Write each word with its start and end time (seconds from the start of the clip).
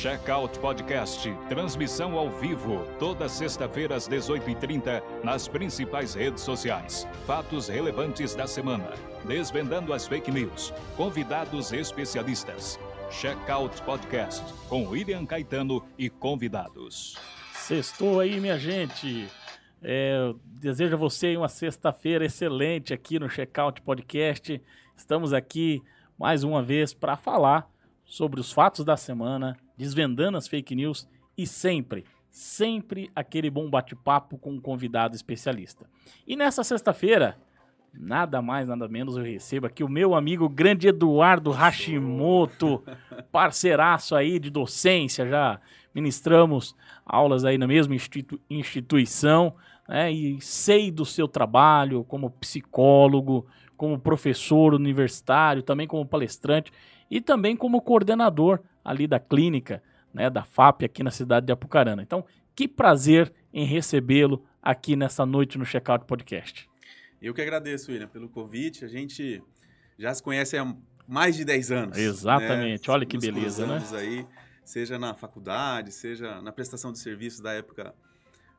Checkout 0.00 0.60
Podcast, 0.60 1.28
transmissão 1.48 2.16
ao 2.16 2.30
vivo, 2.30 2.86
toda 3.00 3.28
sexta-feira 3.28 3.96
às 3.96 4.08
18h30, 4.08 5.02
nas 5.24 5.48
principais 5.48 6.14
redes 6.14 6.44
sociais. 6.44 7.04
Fatos 7.26 7.66
relevantes 7.66 8.32
da 8.32 8.46
semana, 8.46 8.92
desvendando 9.26 9.92
as 9.92 10.06
fake 10.06 10.30
news, 10.30 10.72
convidados 10.96 11.72
especialistas. 11.72 12.78
Checkout 13.10 13.82
Podcast, 13.82 14.44
com 14.68 14.86
William 14.86 15.26
Caetano 15.26 15.84
e 15.98 16.08
convidados. 16.08 17.16
Sextou 17.54 18.20
aí, 18.20 18.38
minha 18.38 18.56
gente. 18.56 19.26
É, 19.82 20.32
desejo 20.44 20.94
a 20.94 20.96
você 20.98 21.36
uma 21.36 21.48
sexta-feira 21.48 22.24
excelente 22.24 22.94
aqui 22.94 23.18
no 23.18 23.28
Checkout 23.28 23.82
Podcast. 23.82 24.62
Estamos 24.96 25.32
aqui 25.32 25.82
mais 26.16 26.44
uma 26.44 26.62
vez 26.62 26.94
para 26.94 27.16
falar 27.16 27.68
sobre 28.04 28.38
os 28.38 28.52
fatos 28.52 28.84
da 28.84 28.96
semana, 28.96 29.58
desvendando 29.78 30.36
as 30.36 30.48
fake 30.48 30.74
news 30.74 31.08
e 31.36 31.46
sempre, 31.46 32.04
sempre 32.28 33.08
aquele 33.14 33.48
bom 33.48 33.70
bate-papo 33.70 34.36
com 34.36 34.50
um 34.54 34.60
convidado 34.60 35.14
especialista. 35.14 35.88
E 36.26 36.34
nessa 36.34 36.64
sexta-feira, 36.64 37.38
nada 37.94 38.42
mais, 38.42 38.66
nada 38.66 38.88
menos, 38.88 39.16
eu 39.16 39.22
recebo 39.22 39.68
aqui 39.68 39.84
o 39.84 39.88
meu 39.88 40.16
amigo 40.16 40.48
grande 40.48 40.88
Eduardo 40.88 41.52
Hashimoto, 41.52 42.82
parceiraço 43.30 44.16
aí 44.16 44.40
de 44.40 44.50
docência, 44.50 45.28
já 45.28 45.60
ministramos 45.94 46.74
aulas 47.06 47.44
aí 47.44 47.56
na 47.56 47.66
mesma 47.68 47.94
institu 47.94 48.40
instituição, 48.50 49.54
né, 49.88 50.10
e 50.10 50.40
sei 50.40 50.90
do 50.90 51.04
seu 51.04 51.28
trabalho 51.28 52.04
como 52.04 52.30
psicólogo, 52.30 53.46
como 53.76 53.98
professor 53.98 54.74
universitário, 54.74 55.62
também 55.62 55.86
como 55.86 56.04
palestrante 56.04 56.72
e 57.10 57.20
também 57.20 57.56
como 57.56 57.80
coordenador 57.80 58.60
ali 58.84 59.06
da 59.06 59.18
clínica, 59.18 59.82
né, 60.12 60.30
da 60.30 60.44
FAP 60.44 60.84
aqui 60.84 61.02
na 61.02 61.10
cidade 61.10 61.46
de 61.46 61.52
Apucarana. 61.52 62.02
Então, 62.02 62.24
que 62.54 62.66
prazer 62.66 63.32
em 63.52 63.64
recebê-lo 63.64 64.44
aqui 64.62 64.96
nessa 64.96 65.24
noite 65.24 65.58
no 65.58 65.64
Checkout 65.64 66.04
Podcast. 66.04 66.68
Eu 67.20 67.34
que 67.34 67.40
agradeço, 67.40 67.90
William, 67.90 68.08
pelo 68.08 68.28
convite. 68.28 68.84
A 68.84 68.88
gente 68.88 69.42
já 69.98 70.14
se 70.14 70.22
conhece 70.22 70.56
há 70.56 70.74
mais 71.06 71.36
de 71.36 71.44
10 71.44 71.72
anos. 71.72 71.98
Exatamente. 71.98 72.88
Né? 72.88 72.94
Olha 72.94 73.06
que 73.06 73.16
Nos 73.16 73.24
beleza, 73.24 73.66
né? 73.66 73.82
aí, 73.92 74.26
seja 74.64 74.98
na 74.98 75.14
faculdade, 75.14 75.90
seja 75.90 76.40
na 76.42 76.52
prestação 76.52 76.92
de 76.92 76.98
serviços 76.98 77.40
da 77.40 77.52
época 77.52 77.94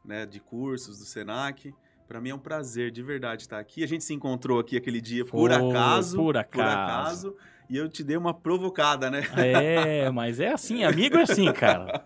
né, 0.04 0.26
de 0.26 0.40
cursos 0.40 1.00
do 1.00 1.06
Senac. 1.06 1.74
Para 2.10 2.20
mim 2.20 2.30
é 2.32 2.36
um 2.36 2.40
prazer 2.40 2.90
de 2.90 3.04
verdade 3.04 3.44
estar 3.44 3.60
aqui. 3.60 3.84
A 3.84 3.88
gente 3.88 4.04
se 4.04 4.16
encontrou 4.16 4.60
aqui 4.60 4.76
aquele 4.76 5.00
dia 5.00 5.24
por 5.24 5.52
acaso. 5.52 6.18
Por 6.18 6.36
acaso. 6.36 6.52
Por 6.52 6.66
acaso 6.66 7.36
e 7.70 7.78
eu 7.78 7.88
te 7.88 8.04
dei 8.04 8.18
uma 8.18 8.34
provocada, 8.34 9.12
né? 9.12 9.22
É, 9.38 10.10
mas 10.10 10.40
é 10.40 10.52
assim, 10.52 10.84
amigo 10.84 11.18
é 11.18 11.22
assim, 11.22 11.54
cara. 11.54 12.04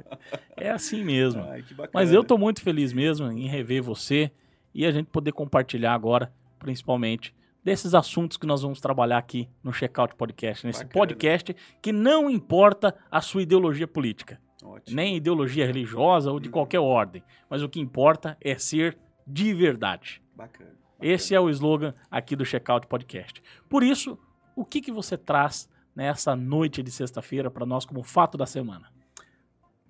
É 0.57 0.69
assim 0.69 1.05
mesmo. 1.05 1.41
Ai, 1.43 1.63
mas 1.93 2.11
eu 2.11 2.21
tô 2.21 2.37
muito 2.37 2.61
feliz 2.61 2.91
mesmo 2.91 3.31
em 3.31 3.47
rever 3.47 3.81
você 3.81 4.29
e 4.75 4.85
a 4.85 4.91
gente 4.91 5.07
poder 5.07 5.31
compartilhar 5.31 5.93
agora, 5.93 6.33
principalmente, 6.59 7.33
desses 7.63 7.93
assuntos 7.93 8.35
que 8.35 8.45
nós 8.45 8.61
vamos 8.61 8.81
trabalhar 8.81 9.17
aqui 9.17 9.47
no 9.63 9.71
Checkout 9.71 10.15
Podcast, 10.15 10.67
nesse 10.67 10.83
bacana. 10.83 10.99
podcast 10.99 11.55
que 11.81 11.93
não 11.93 12.29
importa 12.29 12.93
a 13.09 13.21
sua 13.21 13.41
ideologia 13.41 13.88
política, 13.88 14.38
Ótimo. 14.61 14.97
nem 14.97 15.15
ideologia 15.15 15.65
religiosa 15.65 16.29
ou 16.29 16.41
de 16.41 16.49
qualquer 16.49 16.79
ordem, 16.79 17.23
mas 17.49 17.63
o 17.63 17.69
que 17.69 17.79
importa 17.79 18.38
é 18.41 18.57
ser 18.57 18.97
de 19.25 19.53
verdade. 19.53 20.21
Bacana. 20.35 20.69
Bacana. 20.69 20.83
Esse 21.02 21.35
é 21.35 21.39
o 21.39 21.49
slogan 21.49 21.93
aqui 22.09 22.35
do 22.35 22.45
Checkout 22.45 22.88
Podcast. 22.88 23.41
Por 23.69 23.83
isso, 23.83 24.17
o 24.55 24.63
que, 24.63 24.81
que 24.81 24.91
você 24.91 25.17
traz 25.17 25.69
nessa 25.95 26.35
noite 26.35 26.81
de 26.81 26.91
sexta-feira 26.91 27.51
para 27.51 27.66
nós 27.66 27.85
como 27.85 28.03
fato 28.03 28.38
da 28.38 28.45
semana? 28.45 28.91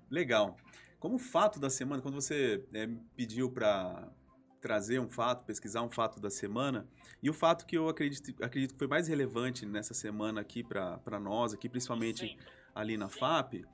Legal. 0.09 0.58
Como 1.00 1.17
fato 1.17 1.59
da 1.59 1.70
semana, 1.70 2.02
quando 2.02 2.16
você 2.16 2.64
é, 2.73 2.89
pediu 3.16 3.52
para 3.52 4.09
trazer 4.61 5.00
um 5.00 5.09
fato, 5.09 5.44
pesquisar 5.44 5.81
um 5.81 5.89
fato 5.89 6.22
da 6.22 6.30
semana, 6.30 6.88
e 7.22 7.30
o 7.30 7.33
fato 7.33 7.65
que 7.65 7.77
eu 7.77 7.89
acredito, 7.89 8.32
acredito 8.42 8.73
que 8.73 8.80
foi 8.80 8.88
mais 8.88 9.10
relevante 9.10 9.65
nessa 9.65 9.94
semana 9.94 10.39
aqui 10.39 10.64
para 10.64 11.20
nós, 11.20 11.54
aqui 11.54 11.67
principalmente 11.67 12.27
Sim. 12.27 12.38
ali 12.73 12.95
na 12.95 13.10
FAP, 13.10 13.65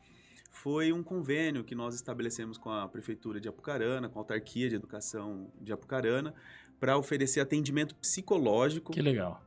foi 0.49 0.91
um 0.91 1.03
convênio 1.03 1.63
que 1.63 1.75
nós 1.75 1.95
estabelecemos 1.95 2.57
com 2.57 2.69
a 2.69 2.87
Prefeitura 2.87 3.39
de 3.39 3.47
Apucarana, 3.47 4.09
com 4.09 4.19
a 4.19 4.21
Autarquia 4.21 4.69
de 4.69 4.75
Educação 4.75 5.47
de 5.61 5.71
Apucarana, 5.71 6.33
para 6.79 6.97
oferecer 6.97 7.39
atendimento 7.39 7.95
psicológico 7.95 8.91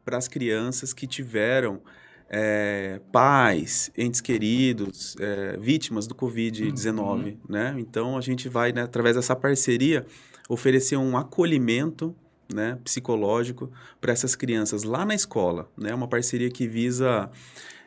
para 0.05 0.17
as 0.17 0.29
crianças 0.29 0.93
que 0.93 1.07
tiveram 1.07 1.81
é, 2.29 3.01
pais, 3.11 3.91
entes 3.97 4.21
queridos, 4.21 5.17
é, 5.21 5.57
vítimas 5.59 6.07
do 6.07 6.15
Covid-19, 6.15 6.99
uhum. 6.99 7.39
né? 7.49 7.75
Então 7.79 8.17
a 8.17 8.21
gente 8.21 8.49
vai, 8.49 8.73
né, 8.73 8.83
através 8.83 9.17
dessa 9.17 9.37
parceria, 9.37 10.07
oferecer 10.49 10.97
um 10.97 11.17
acolhimento 11.17 12.15
né, 12.53 12.79
psicológico 12.85 13.71
para 14.01 14.13
essas 14.13 14.35
crianças 14.35 14.83
lá 14.83 15.05
na 15.05 15.15
escola, 15.15 15.71
né? 15.77 15.95
Uma 15.95 16.09
parceria 16.09 16.51
que 16.51 16.67
visa 16.67 17.31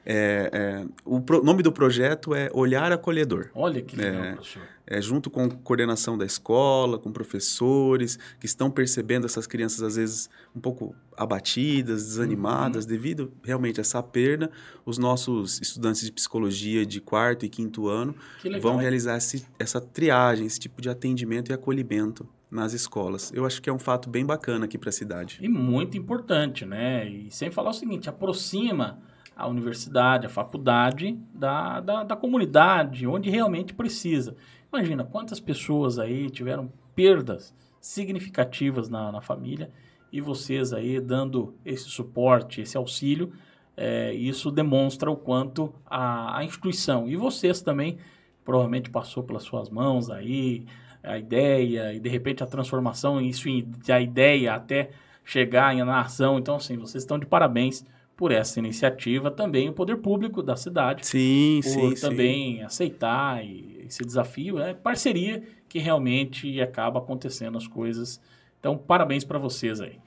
é, 0.06 0.50
é, 0.54 0.86
o 1.04 1.20
pro, 1.20 1.44
nome 1.44 1.64
do 1.64 1.72
projeto 1.72 2.36
é 2.36 2.50
Olhar 2.54 2.92
Acolhedor. 2.92 3.50
Olha 3.56 3.82
que 3.82 3.96
legal, 3.96 4.24
é, 4.24 4.34
professor. 4.34 4.62
É, 4.86 5.02
junto 5.02 5.32
com 5.32 5.50
coordenação 5.50 6.16
da 6.16 6.26
escola, 6.26 7.00
com 7.00 7.12
professores 7.12 8.20
que 8.40 8.46
estão 8.46 8.70
percebendo 8.70 9.26
essas 9.26 9.48
crianças 9.48 9.82
às 9.82 9.96
vezes 9.96 10.30
um 10.56 10.60
pouco 10.60 10.96
abatidas, 11.18 12.04
desanimadas 12.04 12.84
uhum. 12.84 12.90
devido 12.90 13.34
realmente 13.44 13.80
a 13.80 13.82
essa 13.82 14.04
perda. 14.04 14.52
Os 14.86 15.00
nossos 15.00 15.60
estudantes 15.60 16.06
de 16.06 16.12
psicologia 16.12 16.86
de 16.86 17.02
quarto 17.02 17.44
e 17.44 17.50
quinto 17.50 17.88
ano 17.88 18.14
vão 18.62 18.78
realizar 18.78 19.18
esse, 19.18 19.44
essa 19.58 19.82
triagem, 19.82 20.46
esse 20.46 20.60
tipo 20.60 20.84
de 20.84 20.90
atendimento 20.90 21.50
e 21.50 21.54
acolhimento 21.54 22.28
nas 22.52 22.74
escolas. 22.74 23.32
Eu 23.34 23.44
acho 23.44 23.60
que 23.60 23.72
é 23.72 23.74
um 23.74 23.80
fato 23.80 24.08
bem 24.08 24.24
bacana 24.24 24.66
aqui 24.66 24.78
para 24.78 24.90
a 24.90 24.94
cidade. 24.94 25.40
E 25.42 25.50
muito 25.50 25.98
importante, 25.98 26.64
né? 26.64 27.10
E 27.10 27.32
sem 27.32 27.50
falar 27.50 27.72
o 27.72 27.74
seguinte, 27.74 28.08
aproxima 28.08 29.00
a 29.36 29.48
universidade, 29.48 30.26
a 30.26 30.30
faculdade 30.30 31.20
da, 31.34 31.80
da, 31.82 32.04
da 32.04 32.16
comunidade, 32.16 33.06
onde 33.06 33.30
realmente 33.30 33.74
precisa. 33.74 34.36
Imagina 34.72 35.04
quantas 35.04 35.40
pessoas 35.40 36.00
aí 36.00 36.30
tiveram 36.30 36.72
perdas 36.96 37.54
significativas 37.82 38.90
na, 38.90 39.12
na 39.12 39.22
família 39.22 39.70
e 40.12 40.22
vocês 40.22 40.72
aí 40.72 41.00
dando 41.00 41.54
esse 41.66 41.90
suporte, 41.90 42.62
esse 42.62 42.78
auxílio, 42.78 43.34
é, 43.76 44.14
isso 44.14 44.50
demonstra 44.50 45.12
o 45.12 45.18
quanto 45.18 45.74
a, 45.86 46.38
a 46.38 46.44
instituição 46.44 47.08
e 47.08 47.18
vocês 47.18 47.62
também 47.62 47.98
provavelmente 48.46 48.90
passou 48.90 49.24
pelas 49.24 49.44
suas 49.44 49.70
mãos 49.70 50.10
aí 50.10 50.66
a 51.04 51.18
ideia 51.18 51.94
e 51.94 52.00
de 52.00 52.10
repente 52.10 52.42
a 52.44 52.48
transformação, 52.48 53.20
isso 53.20 53.48
a 53.90 54.02
ideia 54.02 54.54
até 54.54 54.92
chegar 55.24 55.76
na 55.76 56.02
ação. 56.02 56.40
Então, 56.40 56.56
assim, 56.56 56.78
vocês 56.78 57.04
estão 57.04 57.20
de 57.20 57.26
parabéns 57.26 57.84
por 58.16 58.32
essa 58.32 58.60
iniciativa, 58.60 59.30
também 59.30 59.70
o 59.70 59.74
poder 59.74 59.98
público 59.98 60.42
da 60.42 60.56
cidade. 60.56 61.06
Sim, 61.06 61.60
por 61.64 61.70
sim, 61.70 62.02
também 62.02 62.58
sim. 62.58 62.64
aceitar 62.64 63.44
esse 63.46 64.04
desafio, 64.04 64.60
é 64.60 64.74
parceria 64.74 65.44
que 65.68 65.80
realmente 65.80 66.62
acaba 66.62 67.00
acontecendo 67.00 67.58
as 67.58 67.68
coisas. 67.68 68.22
Então, 68.60 68.78
parabéns 68.78 69.24
para 69.24 69.38
vocês 69.38 69.80
aí. 69.80 70.00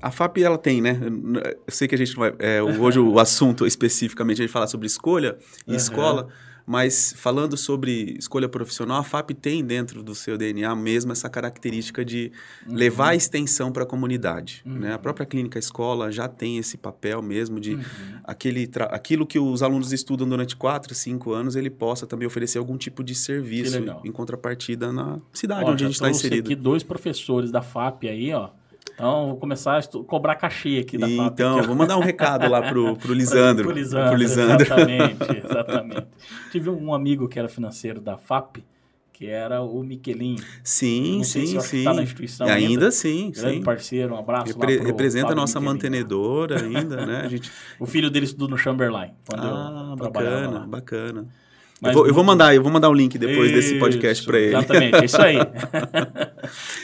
A 0.00 0.10
FAP, 0.10 0.38
ela 0.38 0.56
tem, 0.56 0.80
né? 0.80 1.00
Eu 1.66 1.72
sei 1.72 1.88
que 1.88 1.94
a 1.94 1.98
gente 1.98 2.14
vai. 2.14 2.32
É, 2.38 2.62
hoje 2.62 3.00
o 3.00 3.18
assunto 3.18 3.66
especificamente 3.66 4.40
a 4.40 4.44
gente 4.44 4.52
falar 4.52 4.68
sobre 4.68 4.86
escolha 4.86 5.36
e 5.66 5.70
uhum. 5.70 5.76
escola. 5.76 6.28
Mas 6.68 7.14
falando 7.16 7.56
sobre 7.56 8.14
escolha 8.18 8.46
profissional, 8.46 8.98
a 8.98 9.02
FAP 9.02 9.30
tem 9.30 9.64
dentro 9.64 10.02
do 10.02 10.14
seu 10.14 10.36
DNA 10.36 10.76
mesmo 10.76 11.12
essa 11.12 11.26
característica 11.26 12.04
de 12.04 12.30
uhum. 12.66 12.74
levar 12.74 13.08
a 13.08 13.16
extensão 13.16 13.72
para 13.72 13.84
a 13.84 13.86
comunidade. 13.86 14.62
Uhum. 14.66 14.80
Né? 14.80 14.92
A 14.92 14.98
própria 14.98 15.24
clínica 15.24 15.58
escola 15.58 16.12
já 16.12 16.28
tem 16.28 16.58
esse 16.58 16.76
papel 16.76 17.22
mesmo 17.22 17.58
de 17.58 17.76
uhum. 17.76 17.82
aquele 18.22 18.70
aquilo 18.90 19.26
que 19.26 19.38
os 19.38 19.62
alunos 19.62 19.94
estudam 19.94 20.28
durante 20.28 20.54
quatro, 20.54 20.94
cinco 20.94 21.32
anos, 21.32 21.56
ele 21.56 21.70
possa 21.70 22.06
também 22.06 22.26
oferecer 22.26 22.58
algum 22.58 22.76
tipo 22.76 23.02
de 23.02 23.14
serviço 23.14 23.82
em 24.04 24.12
contrapartida 24.12 24.92
na 24.92 25.18
cidade 25.32 25.64
ó, 25.64 25.72
onde 25.72 25.84
a 25.84 25.86
gente 25.86 25.94
está 25.94 26.10
inserido. 26.10 26.48
aqui 26.48 26.54
dois 26.54 26.82
professores 26.82 27.50
da 27.50 27.62
FAP 27.62 28.04
aí, 28.04 28.30
ó. 28.34 28.50
Então, 28.98 29.28
vou 29.28 29.36
começar 29.36 29.78
a 29.78 29.82
cobrar 30.02 30.34
cachê 30.34 30.78
aqui 30.78 30.98
da 30.98 31.06
FAP. 31.06 31.32
Então, 31.32 31.62
vou 31.62 31.76
mandar 31.76 31.96
um 31.96 32.00
recado 32.00 32.50
lá 32.50 32.60
pro, 32.60 32.96
pro 32.98 33.14
Lisandro. 33.14 33.64
pro 33.64 33.72
Lisandro, 33.72 34.08
pro 34.08 34.18
Lisandro. 34.18 34.66
Exatamente, 34.66 35.36
exatamente. 35.46 36.06
Tive 36.50 36.68
um 36.68 36.92
amigo 36.92 37.28
que 37.28 37.38
era 37.38 37.48
financeiro 37.48 38.00
da 38.00 38.18
FAP, 38.18 38.56
que 39.12 39.28
era 39.28 39.62
o 39.62 39.84
Miquelinho. 39.84 40.42
Sim, 40.64 41.22
sim, 41.22 41.46
se 41.46 41.60
sim. 41.60 41.78
Está 41.78 41.94
na 41.94 42.02
instituição 42.02 42.48
ainda. 42.48 42.56
ainda 42.58 42.90
sim, 42.90 43.30
grande 43.30 43.58
sim. 43.58 43.62
parceiro, 43.62 44.14
um 44.14 44.18
abraço 44.18 44.58
Repre 44.58 44.78
Representa 44.78 45.30
a 45.30 45.34
nossa 45.36 45.60
mantenedora 45.60 46.58
ainda, 46.66 47.06
né? 47.06 47.20
A 47.24 47.28
gente... 47.28 47.52
o 47.78 47.86
filho 47.86 48.10
dele 48.10 48.24
estudou 48.24 48.48
no 48.48 48.58
Chamberlain. 48.58 49.12
ah, 49.32 49.94
bacana, 49.96 50.66
bacana. 50.66 51.28
Eu 51.80 51.92
vou, 51.92 52.06
eu 52.08 52.14
vou, 52.14 52.24
mandar, 52.24 52.52
eu 52.56 52.60
vou 52.60 52.72
mandar 52.72 52.88
o 52.88 52.92
um 52.92 52.94
link 52.94 53.16
depois 53.16 53.52
isso, 53.52 53.54
desse 53.54 53.78
podcast 53.78 54.26
para 54.26 54.40
ele. 54.40 54.56
Exatamente, 54.56 54.96
é 54.96 55.04
isso 55.04 55.22
aí. 55.22 55.36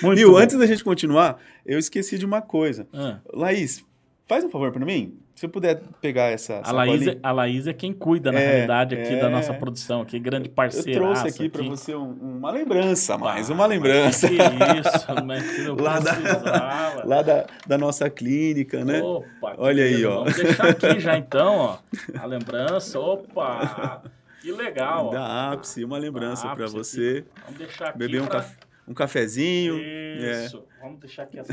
Muito 0.00 0.18
Viu, 0.18 0.38
antes 0.38 0.56
da 0.56 0.66
gente 0.66 0.84
continuar, 0.84 1.40
eu 1.64 1.78
esqueci 1.78 2.18
de 2.18 2.26
uma 2.26 2.42
coisa. 2.42 2.86
Ah. 2.92 3.18
Laís, 3.32 3.84
faz 4.26 4.44
um 4.44 4.50
favor 4.50 4.72
para 4.72 4.84
mim. 4.84 5.18
Se 5.34 5.46
eu 5.46 5.50
puder 5.50 5.82
pegar 6.00 6.26
essa 6.26 6.60
a 6.62 6.70
Laís, 6.70 7.08
é, 7.08 7.18
a 7.20 7.32
Laís 7.32 7.66
é 7.66 7.72
quem 7.72 7.92
cuida, 7.92 8.30
na 8.30 8.38
é, 8.38 8.46
realidade, 8.46 8.94
aqui 8.94 9.14
é... 9.14 9.20
da 9.20 9.28
nossa 9.28 9.52
produção, 9.52 10.02
aqui, 10.02 10.16
grande 10.20 10.48
parceira. 10.48 10.92
Eu 10.92 11.02
trouxe 11.02 11.26
aqui, 11.26 11.46
aqui. 11.46 11.48
para 11.48 11.64
você 11.64 11.92
um, 11.92 12.12
uma 12.12 12.52
lembrança, 12.52 13.18
mais 13.18 13.50
ah, 13.50 13.54
uma 13.54 13.66
lembrança. 13.66 14.28
Que 14.28 14.36
isso, 14.36 15.24
mas 15.26 15.58
eu 15.66 15.74
lá 15.74 15.98
da, 15.98 17.02
lá 17.04 17.22
da, 17.22 17.46
da 17.66 17.76
nossa 17.76 18.08
clínica, 18.08 18.84
né? 18.84 19.02
Opa, 19.02 19.54
Olha 19.58 19.82
aí, 19.82 20.06
ó. 20.06 20.18
Vamos 20.18 20.36
deixar 20.36 20.68
aqui 20.68 21.00
já 21.00 21.18
então, 21.18 21.56
ó. 21.56 21.78
A 22.16 22.26
lembrança, 22.26 23.00
opa! 23.00 24.02
Que 24.40 24.52
legal. 24.52 25.10
Da 25.10 25.52
ápice, 25.52 25.82
uma 25.82 25.98
lembrança 25.98 26.46
para 26.54 26.68
você. 26.68 27.24
Aqui. 27.26 27.42
Vamos 27.44 27.58
deixar 27.58 27.88
aqui. 27.88 27.98
Beber 27.98 28.22
um, 28.22 28.26
pra... 28.26 28.36
café, 28.36 28.54
um 28.86 28.94
cafezinho. 28.94 29.78
Isso. 29.78 30.64
É. 30.78 30.82
Vamos 30.82 31.00
deixar 31.00 31.24
aqui 31.24 31.38
essa 31.38 31.52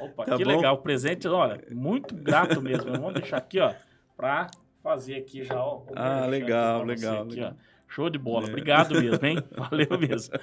Opa, 0.00 0.24
tá 0.26 0.36
que 0.36 0.44
bom? 0.44 0.50
legal. 0.50 0.78
Presente, 0.78 1.26
olha, 1.28 1.62
muito 1.70 2.14
grato 2.14 2.60
mesmo. 2.60 2.92
Vamos 2.92 3.14
deixar 3.14 3.38
aqui, 3.38 3.58
ó, 3.58 3.74
para 4.16 4.48
fazer 4.82 5.16
aqui 5.16 5.42
já, 5.42 5.58
ó. 5.58 5.82
Ah, 5.94 6.26
legal, 6.26 6.84
legal, 6.84 7.22
aqui, 7.22 7.34
legal. 7.36 7.54
Show 7.88 8.10
de 8.10 8.18
bola. 8.18 8.46
É. 8.46 8.48
Obrigado 8.48 9.00
mesmo, 9.00 9.24
hein? 9.24 9.38
Valeu 9.56 9.98
mesmo. 9.98 10.34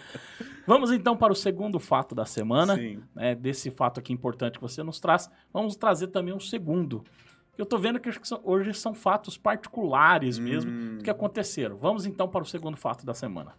Vamos 0.66 0.92
então 0.92 1.16
para 1.16 1.32
o 1.32 1.36
segundo 1.36 1.80
fato 1.80 2.16
da 2.16 2.26
semana. 2.26 2.76
Sim. 2.76 3.04
Né, 3.14 3.36
desse 3.36 3.70
fato 3.70 4.00
aqui 4.00 4.14
importante 4.14 4.58
que 4.58 4.62
você 4.62 4.82
nos 4.82 5.00
traz. 5.00 5.30
Vamos 5.52 5.76
trazer 5.76 6.08
também 6.08 6.34
um 6.34 6.40
segundo. 6.40 7.04
Eu 7.58 7.66
tô 7.66 7.78
vendo 7.78 8.00
que 8.00 8.10
hoje 8.44 8.74
são 8.74 8.96
fatos 8.96 9.38
particulares 9.38 10.40
mesmo 10.40 10.72
hum. 10.72 10.98
que 11.04 11.10
aconteceram. 11.10 11.78
Vamos 11.78 12.06
então 12.06 12.28
para 12.28 12.42
o 12.42 12.46
segundo 12.46 12.78
fato 12.78 13.06
da 13.06 13.14
semana. 13.14 13.54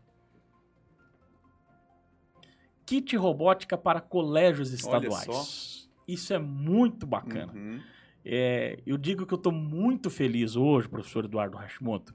Kit 2.86 3.16
robótica 3.16 3.76
para 3.76 4.00
colégios 4.00 4.72
estaduais. 4.72 5.88
Isso 6.06 6.32
é 6.34 6.38
muito 6.38 7.06
bacana. 7.06 7.52
Uhum. 7.52 7.80
É, 8.24 8.78
eu 8.86 8.96
digo 8.96 9.26
que 9.26 9.34
eu 9.34 9.38
estou 9.38 9.52
muito 9.52 10.10
feliz 10.10 10.56
hoje, 10.56 10.88
professor 10.88 11.24
Eduardo 11.24 11.58
Hashimoto, 11.58 12.14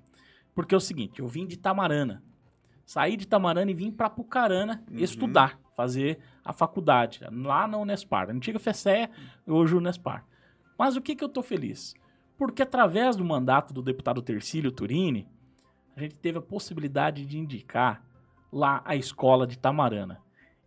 porque 0.55 0.73
é 0.73 0.77
o 0.77 0.81
seguinte, 0.81 1.19
eu 1.19 1.27
vim 1.27 1.45
de 1.45 1.57
Tamarana. 1.57 2.23
Saí 2.85 3.15
de 3.15 3.27
Tamarana 3.27 3.69
e 3.69 3.73
vim 3.73 3.91
para 3.91 4.09
Pucarana 4.09 4.83
uhum. 4.89 4.97
estudar, 4.97 5.59
fazer 5.75 6.19
a 6.43 6.51
faculdade, 6.51 7.19
lá 7.31 7.67
na 7.67 7.77
Unespar. 7.77 8.29
Antiga 8.31 8.57
FECE, 8.57 9.09
hoje 9.45 9.75
Unespar. 9.75 10.25
Mas 10.77 10.95
o 10.95 11.01
que, 11.01 11.15
que 11.15 11.23
eu 11.23 11.27
estou 11.27 11.43
feliz? 11.43 11.93
Porque 12.35 12.63
através 12.63 13.15
do 13.15 13.23
mandato 13.23 13.73
do 13.73 13.83
deputado 13.83 14.21
Tercílio 14.21 14.71
Turini, 14.71 15.27
a 15.95 15.99
gente 15.99 16.15
teve 16.15 16.39
a 16.39 16.41
possibilidade 16.41 17.25
de 17.25 17.37
indicar 17.37 18.03
lá 18.51 18.81
a 18.85 18.95
escola 18.95 19.45
de 19.45 19.57
Tamarana. 19.57 20.19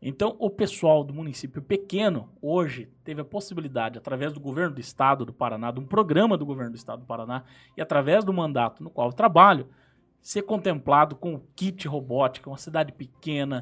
Então, 0.05 0.35
o 0.41 0.51
pessoal 0.51 1.05
do 1.05 1.15
município 1.15 1.63
pequeno, 1.63 2.29
hoje, 2.43 2.89
teve 3.05 3.21
a 3.21 3.25
possibilidade, 3.25 3.99
através 3.99 4.33
do 4.33 4.41
governo 4.41 4.75
do 4.75 4.81
estado 4.81 5.25
do 5.25 5.33
Paraná, 5.33 5.71
de 5.71 5.79
um 5.79 5.87
programa 5.87 6.37
do 6.37 6.45
governo 6.45 6.73
do 6.73 6.77
estado 6.77 7.03
do 7.03 7.07
Paraná, 7.07 7.45
e 7.77 7.81
através 7.81 8.25
do 8.25 8.33
mandato 8.33 8.83
no 8.83 8.91
qual 8.91 9.11
eu 9.11 9.13
trabalho, 9.13 9.69
ser 10.21 10.43
contemplado 10.43 11.15
com 11.15 11.37
o 11.37 11.43
kit 11.55 11.87
robótica, 11.87 12.51
uma 12.51 12.59
cidade 12.59 12.91
pequena, 12.91 13.61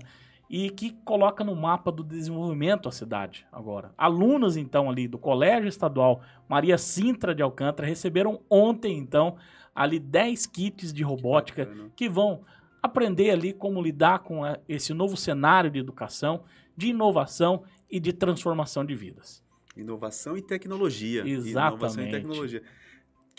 e 0.49 0.71
que 0.71 0.93
coloca 1.05 1.45
no 1.45 1.55
mapa 1.55 1.93
do 1.93 2.03
desenvolvimento 2.03 2.89
a 2.89 2.93
cidade 2.93 3.47
agora. 3.53 3.93
Alunos, 3.97 4.57
então, 4.57 4.89
ali 4.89 5.07
do 5.07 5.19
Colégio 5.19 5.69
Estadual 5.69 6.23
Maria 6.49 6.79
Sintra 6.79 7.35
de 7.35 7.43
Alcântara 7.43 7.87
receberam 7.87 8.41
ontem, 8.49 8.97
então, 8.97 9.37
ali 9.75 9.99
10 10.01 10.47
kits 10.47 10.91
de 10.91 11.03
robótica 11.03 11.69
que 11.95 12.09
vão 12.09 12.41
aprender 12.83 13.31
ali 13.31 13.53
como 13.53 13.83
lidar 13.83 14.21
com 14.21 14.43
esse 14.69 14.95
novo 14.95 15.17
cenário 15.17 15.71
de 15.71 15.79
educação, 15.79 16.45
de 16.77 16.89
inovação 16.89 17.65
e 17.91 18.01
de 18.01 18.13
transformação 18.13 18.85
de 18.85 18.95
vidas. 18.95 19.43
Inovação 19.77 20.37
e 20.37 20.43
tecnologia. 20.43 21.27
Exatamente. 21.27 21.75
Inovação 21.75 22.05
e 22.05 22.11
tecnologia. 22.11 22.63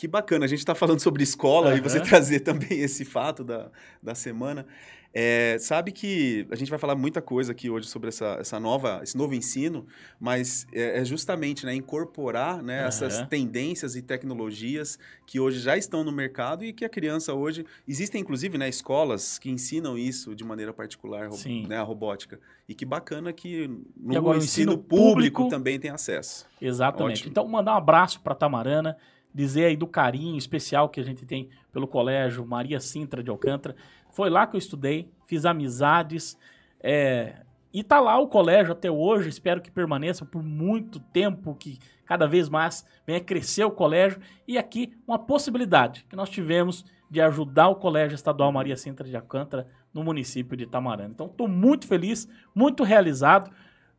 Que 0.01 0.07
bacana, 0.07 0.45
a 0.45 0.47
gente 0.47 0.57
está 0.57 0.73
falando 0.73 0.99
sobre 0.99 1.21
escola 1.21 1.69
uhum. 1.69 1.77
e 1.77 1.79
você 1.79 1.99
trazer 2.01 2.39
também 2.39 2.79
esse 2.81 3.05
fato 3.05 3.43
da, 3.43 3.69
da 4.01 4.15
semana. 4.15 4.65
É, 5.13 5.57
sabe 5.59 5.91
que 5.91 6.47
a 6.49 6.55
gente 6.55 6.71
vai 6.71 6.79
falar 6.79 6.95
muita 6.95 7.21
coisa 7.21 7.51
aqui 7.51 7.69
hoje 7.69 7.87
sobre 7.87 8.09
essa, 8.09 8.37
essa 8.39 8.59
nova, 8.59 9.01
esse 9.03 9.15
novo 9.15 9.35
ensino, 9.35 9.85
mas 10.19 10.65
é, 10.73 11.01
é 11.01 11.05
justamente 11.05 11.67
né, 11.67 11.75
incorporar 11.75 12.63
né, 12.63 12.81
uhum. 12.81 12.87
essas 12.87 13.27
tendências 13.27 13.95
e 13.95 14.01
tecnologias 14.01 14.97
que 15.27 15.39
hoje 15.39 15.59
já 15.59 15.77
estão 15.77 16.03
no 16.03 16.11
mercado 16.11 16.65
e 16.65 16.73
que 16.73 16.83
a 16.83 16.89
criança 16.89 17.35
hoje. 17.35 17.63
Existem, 17.87 18.21
inclusive, 18.21 18.57
né, 18.57 18.67
escolas 18.67 19.37
que 19.37 19.51
ensinam 19.51 19.99
isso 19.99 20.33
de 20.33 20.43
maneira 20.43 20.73
particular, 20.73 21.29
né, 21.69 21.77
a 21.77 21.83
robótica. 21.83 22.39
E 22.67 22.73
que 22.73 22.85
bacana 22.85 23.31
que 23.31 23.67
no 23.95 24.17
agora, 24.17 24.39
ensino, 24.39 24.71
ensino 24.71 24.77
público, 24.79 25.43
público, 25.43 25.47
também 25.47 25.79
tem 25.79 25.91
acesso. 25.91 26.47
Exatamente. 26.59 27.19
Ótimo. 27.19 27.29
Então, 27.29 27.47
mandar 27.47 27.73
um 27.75 27.77
abraço 27.77 28.19
para 28.21 28.33
Tamarana 28.33 28.97
dizer 29.33 29.65
aí 29.65 29.75
do 29.75 29.87
carinho 29.87 30.37
especial 30.37 30.89
que 30.89 30.99
a 30.99 31.03
gente 31.03 31.25
tem 31.25 31.49
pelo 31.71 31.87
colégio 31.87 32.45
Maria 32.45 32.79
Sintra 32.79 33.23
de 33.23 33.29
Alcântara. 33.29 33.75
Foi 34.11 34.29
lá 34.29 34.45
que 34.45 34.55
eu 34.55 34.59
estudei, 34.59 35.09
fiz 35.25 35.45
amizades. 35.45 36.37
É, 36.81 37.35
e 37.73 37.83
tá 37.83 37.99
lá 37.99 38.19
o 38.19 38.27
colégio 38.27 38.73
até 38.73 38.91
hoje, 38.91 39.29
espero 39.29 39.61
que 39.61 39.71
permaneça 39.71 40.25
por 40.25 40.43
muito 40.43 40.99
tempo, 40.99 41.55
que 41.55 41.79
cada 42.05 42.27
vez 42.27 42.49
mais 42.49 42.85
venha 43.07 43.21
crescer 43.21 43.63
o 43.63 43.71
colégio. 43.71 44.19
E 44.47 44.57
aqui 44.57 44.93
uma 45.07 45.17
possibilidade 45.17 46.05
que 46.09 46.15
nós 46.15 46.29
tivemos 46.29 46.85
de 47.09 47.21
ajudar 47.21 47.67
o 47.67 47.75
Colégio 47.75 48.15
Estadual 48.15 48.51
Maria 48.51 48.77
Sintra 48.77 49.07
de 49.07 49.15
Alcântara 49.15 49.67
no 49.93 50.03
município 50.03 50.55
de 50.55 50.63
Itamarana. 50.63 51.11
Então 51.13 51.27
estou 51.27 51.47
muito 51.47 51.85
feliz, 51.87 52.27
muito 52.55 52.83
realizado. 52.83 53.51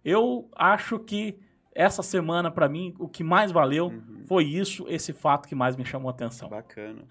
Eu 0.04 0.48
acho 0.54 0.98
que 0.98 1.38
essa 1.74 2.02
semana, 2.02 2.50
para 2.50 2.68
mim, 2.68 2.94
o 2.98 3.08
que 3.08 3.24
mais 3.24 3.50
valeu 3.50 3.86
uhum. 3.86 4.24
foi 4.26 4.44
isso, 4.44 4.84
esse 4.88 5.12
fato 5.12 5.48
que 5.48 5.54
mais 5.54 5.74
me 5.76 5.84
chamou 5.84 6.08
a 6.08 6.12
atenção. 6.12 6.48
Bacana. 6.48 7.02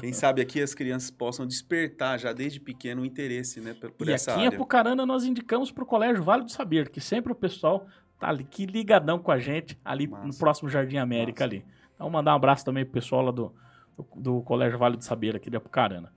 Quem 0.00 0.12
sabe 0.12 0.40
aqui 0.40 0.60
as 0.60 0.74
crianças 0.74 1.10
possam 1.10 1.46
despertar 1.46 2.18
já 2.18 2.32
desde 2.32 2.58
pequeno 2.58 3.02
o 3.02 3.04
interesse 3.04 3.60
né, 3.60 3.74
por, 3.74 3.90
por 3.90 4.08
e 4.08 4.12
essa 4.12 4.32
aqui 4.32 4.40
área. 4.40 4.52
em 4.52 4.54
Apucarana 4.54 5.04
nós 5.04 5.24
indicamos 5.24 5.70
para 5.70 5.84
o 5.84 5.86
Colégio 5.86 6.22
Vale 6.22 6.44
do 6.44 6.50
Saber, 6.50 6.88
que 6.88 7.00
sempre 7.00 7.32
o 7.32 7.34
pessoal 7.34 7.86
tá 8.18 8.28
ali, 8.28 8.44
que 8.44 8.64
ligadão 8.64 9.18
com 9.18 9.30
a 9.30 9.38
gente, 9.38 9.78
ali 9.84 10.06
Massa. 10.06 10.26
no 10.26 10.34
próximo 10.34 10.68
Jardim 10.68 10.96
América 10.96 11.44
Massa. 11.44 11.56
ali. 11.56 11.66
Então, 11.94 12.08
mandar 12.08 12.32
um 12.32 12.36
abraço 12.36 12.64
também 12.64 12.84
pro 12.84 12.94
pessoal 12.94 13.22
lá 13.22 13.30
do, 13.30 13.54
do, 13.96 14.06
do 14.16 14.42
Colégio 14.42 14.78
Vale 14.78 14.96
do 14.96 15.04
Saber 15.04 15.36
aqui 15.36 15.50
de 15.50 15.56
Apucarana. 15.56 16.10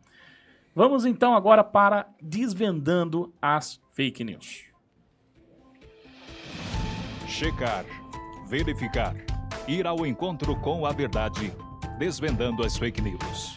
Vamos 0.73 1.05
então 1.05 1.35
agora 1.35 1.63
para 1.63 2.07
desvendando 2.21 3.33
as 3.41 3.81
fake 3.91 4.23
news 4.23 4.68
checar, 7.29 7.85
verificar, 8.47 9.15
ir 9.67 9.85
ao 9.85 10.03
encontro 10.03 10.55
com 10.55 10.83
a 10.83 10.91
verdade, 10.91 11.53
desvendando 11.99 12.65
as 12.65 12.75
fake 12.75 12.99
news. 13.01 13.55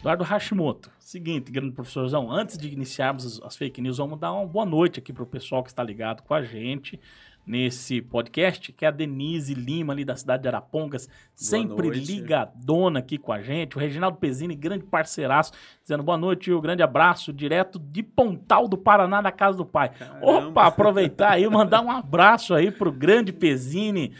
Eduardo 0.00 0.22
Hashimoto, 0.22 0.90
seguinte, 1.00 1.50
grande 1.50 1.72
professorzão, 1.72 2.30
antes 2.30 2.58
de 2.58 2.68
iniciarmos 2.68 3.40
as 3.42 3.56
fake 3.56 3.80
news, 3.80 3.96
vamos 3.96 4.20
dar 4.20 4.32
uma 4.34 4.46
boa 4.46 4.66
noite 4.66 5.00
aqui 5.00 5.14
para 5.14 5.22
o 5.22 5.26
pessoal 5.26 5.62
que 5.62 5.70
está 5.70 5.82
ligado 5.82 6.22
com 6.22 6.34
a 6.34 6.42
gente 6.42 7.00
nesse 7.46 8.02
podcast, 8.02 8.72
que 8.72 8.84
é 8.84 8.88
a 8.88 8.90
Denise 8.90 9.54
Lima, 9.54 9.92
ali 9.92 10.04
da 10.04 10.16
cidade 10.16 10.42
de 10.42 10.48
Arapongas, 10.48 11.06
boa 11.06 11.16
sempre 11.34 11.88
noite. 11.88 12.12
ligadona 12.12 12.98
aqui 12.98 13.16
com 13.16 13.32
a 13.32 13.40
gente. 13.40 13.76
O 13.76 13.80
Reginaldo 13.80 14.18
Pezini, 14.18 14.56
grande 14.56 14.84
parceiraço, 14.84 15.52
dizendo 15.80 16.02
boa 16.02 16.18
noite 16.18 16.50
e 16.50 16.54
um 16.54 16.60
grande 16.60 16.82
abraço, 16.82 17.32
direto 17.32 17.78
de 17.78 18.02
Pontal 18.02 18.66
do 18.66 18.76
Paraná, 18.76 19.22
na 19.22 19.30
casa 19.30 19.56
do 19.56 19.64
pai. 19.64 19.90
Caramba. 19.90 20.48
Opa, 20.48 20.66
aproveitar 20.66 21.32
aí, 21.32 21.48
mandar 21.48 21.80
um 21.82 21.90
abraço 21.90 22.52
aí 22.52 22.70
pro 22.70 22.90
grande 22.90 23.32
Pezini, 23.32 24.12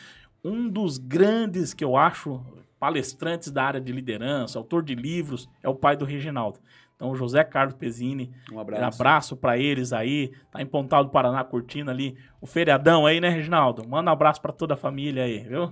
um 0.45 0.68
dos 0.68 0.97
grandes 0.97 1.75
que 1.75 1.85
eu 1.85 1.97
acho 1.97 2.40
palestrantes 2.78 3.50
da 3.50 3.64
área 3.64 3.80
de 3.80 3.90
liderança, 3.90 4.59
autor 4.59 4.83
de 4.83 4.95
livros, 4.95 5.49
é 5.62 5.68
o 5.68 5.75
pai 5.75 5.97
do 5.97 6.04
Reginaldo. 6.04 6.61
Então, 6.97 7.15
José 7.15 7.45
Carlos 7.45 7.75
Pezini, 7.75 8.33
um 8.50 8.59
abraço, 8.59 8.83
um 8.83 8.87
abraço 8.87 9.37
para 9.37 9.59
eles 9.59 9.93
aí. 9.93 10.33
Tá 10.50 10.62
em 10.62 10.67
Pontal 10.67 11.05
do 11.05 11.11
Paraná 11.11 11.45
curtindo 11.45 11.91
ali 11.91 12.17
o 12.41 12.47
feriadão 12.47 13.05
aí, 13.05 13.21
né, 13.21 13.29
Reginaldo? 13.29 13.87
Manda 13.87 14.11
um 14.11 14.12
abraço 14.12 14.41
para 14.41 14.53
toda 14.53 14.75
a 14.75 14.76
família 14.79 15.25
aí, 15.25 15.41
viu? 15.41 15.71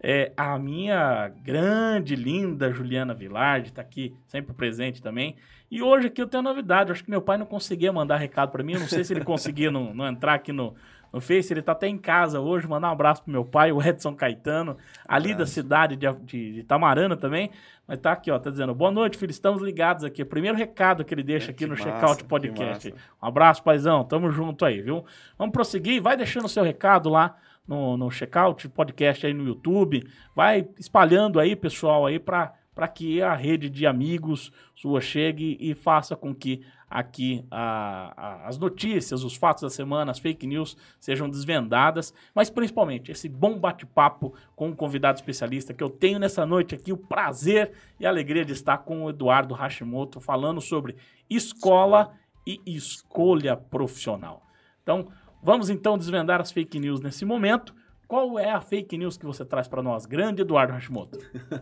É, 0.00 0.32
a 0.36 0.58
minha 0.58 1.28
grande, 1.42 2.14
linda 2.14 2.70
Juliana 2.72 3.12
Vilardi 3.12 3.72
tá 3.72 3.82
aqui, 3.82 4.14
sempre 4.26 4.54
presente 4.54 5.02
também. 5.02 5.36
E 5.70 5.82
hoje 5.82 6.06
aqui 6.06 6.22
eu 6.22 6.26
tenho 6.26 6.42
novidade. 6.42 6.92
Acho 6.92 7.04
que 7.04 7.10
meu 7.10 7.20
pai 7.20 7.36
não 7.36 7.44
conseguia 7.44 7.92
mandar 7.92 8.16
recado 8.16 8.50
para 8.50 8.62
mim. 8.62 8.74
Eu 8.74 8.80
não 8.80 8.88
sei 8.88 9.04
se 9.04 9.12
ele 9.12 9.24
conseguia 9.24 9.70
não, 9.70 9.92
não 9.92 10.06
entrar 10.06 10.34
aqui 10.34 10.52
no, 10.52 10.74
no 11.12 11.20
Face. 11.20 11.52
Ele 11.52 11.62
tá 11.62 11.72
até 11.72 11.88
em 11.88 11.98
casa 11.98 12.40
hoje. 12.40 12.66
Mandar 12.66 12.88
um 12.88 12.92
abraço 12.92 13.22
pro 13.22 13.32
meu 13.32 13.44
pai, 13.44 13.72
o 13.72 13.82
Edson 13.82 14.14
Caetano, 14.14 14.76
ali 15.06 15.34
da 15.34 15.46
cidade 15.46 15.96
de, 15.96 16.06
de, 16.24 16.54
de, 16.54 16.62
Tamarana 16.62 17.16
também. 17.16 17.50
Mas 17.86 17.98
tá 17.98 18.12
aqui, 18.12 18.30
ó, 18.30 18.38
tá 18.38 18.50
dizendo, 18.50 18.74
boa 18.74 18.90
noite, 18.90 19.16
filho, 19.16 19.30
estamos 19.30 19.62
ligados 19.62 20.04
aqui. 20.04 20.24
Primeiro 20.24 20.56
recado 20.56 21.04
que 21.04 21.14
ele 21.14 21.22
deixa 21.22 21.50
é, 21.50 21.52
aqui 21.52 21.64
no 21.64 21.70
massa, 21.70 21.84
Checkout 21.84 22.24
Podcast. 22.24 22.94
Um 23.22 23.26
abraço, 23.26 23.62
paizão, 23.62 24.04
tamo 24.04 24.30
junto 24.30 24.64
aí, 24.64 24.82
viu? 24.82 25.04
Vamos 25.38 25.52
prosseguir, 25.52 26.02
vai 26.02 26.16
deixando 26.16 26.44
o 26.44 26.48
seu 26.48 26.62
recado 26.62 27.08
lá 27.08 27.36
no, 27.66 27.96
no 27.96 28.10
Checkout 28.10 28.68
Podcast 28.68 29.26
aí 29.26 29.32
no 29.32 29.44
YouTube. 29.44 30.06
Vai 30.34 30.68
espalhando 30.78 31.40
aí, 31.40 31.56
pessoal, 31.56 32.06
aí 32.06 32.18
pra 32.18 32.54
para 32.78 32.86
que 32.86 33.20
a 33.20 33.34
rede 33.34 33.68
de 33.68 33.88
amigos 33.88 34.52
sua 34.72 35.00
chegue 35.00 35.56
e 35.58 35.74
faça 35.74 36.14
com 36.14 36.32
que 36.32 36.64
aqui 36.90 37.44
a, 37.50 38.12
a, 38.16 38.48
as 38.48 38.58
notícias, 38.58 39.22
os 39.22 39.36
fatos 39.36 39.62
da 39.62 39.70
semana, 39.70 40.10
as 40.10 40.18
fake 40.18 40.46
news 40.46 40.76
sejam 40.98 41.28
desvendadas, 41.28 42.14
mas 42.34 42.48
principalmente 42.50 43.10
esse 43.12 43.28
bom 43.28 43.58
bate-papo 43.58 44.34
com 44.56 44.68
um 44.68 44.74
convidado 44.74 45.18
especialista 45.18 45.74
que 45.74 45.82
eu 45.82 45.90
tenho 45.90 46.18
nessa 46.18 46.46
noite 46.46 46.74
aqui, 46.74 46.92
o 46.92 46.96
prazer 46.96 47.72
e 48.00 48.06
a 48.06 48.08
alegria 48.08 48.44
de 48.44 48.52
estar 48.52 48.78
com 48.78 49.04
o 49.04 49.10
Eduardo 49.10 49.54
Hashimoto 49.54 50.20
falando 50.20 50.60
sobre 50.60 50.96
escola 51.28 52.12
e 52.46 52.60
escolha 52.66 53.56
profissional. 53.56 54.42
Então, 54.82 55.08
vamos 55.42 55.68
então 55.68 55.98
desvendar 55.98 56.40
as 56.40 56.50
fake 56.50 56.78
news 56.78 57.00
nesse 57.00 57.24
momento. 57.24 57.74
Qual 58.08 58.38
é 58.38 58.50
a 58.50 58.58
fake 58.58 58.96
news 58.96 59.18
que 59.18 59.26
você 59.26 59.44
traz 59.44 59.68
para 59.68 59.82
nós, 59.82 60.06
grande 60.06 60.40
Eduardo 60.40 60.72
Hashimoto? 60.72 61.18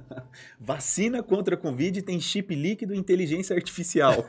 Vacina 0.60 1.20
contra 1.20 1.56
a 1.56 1.58
Covid 1.58 2.00
tem 2.02 2.20
chip 2.20 2.54
líquido 2.54 2.94
e 2.94 2.96
inteligência 2.96 3.56
artificial 3.56 4.24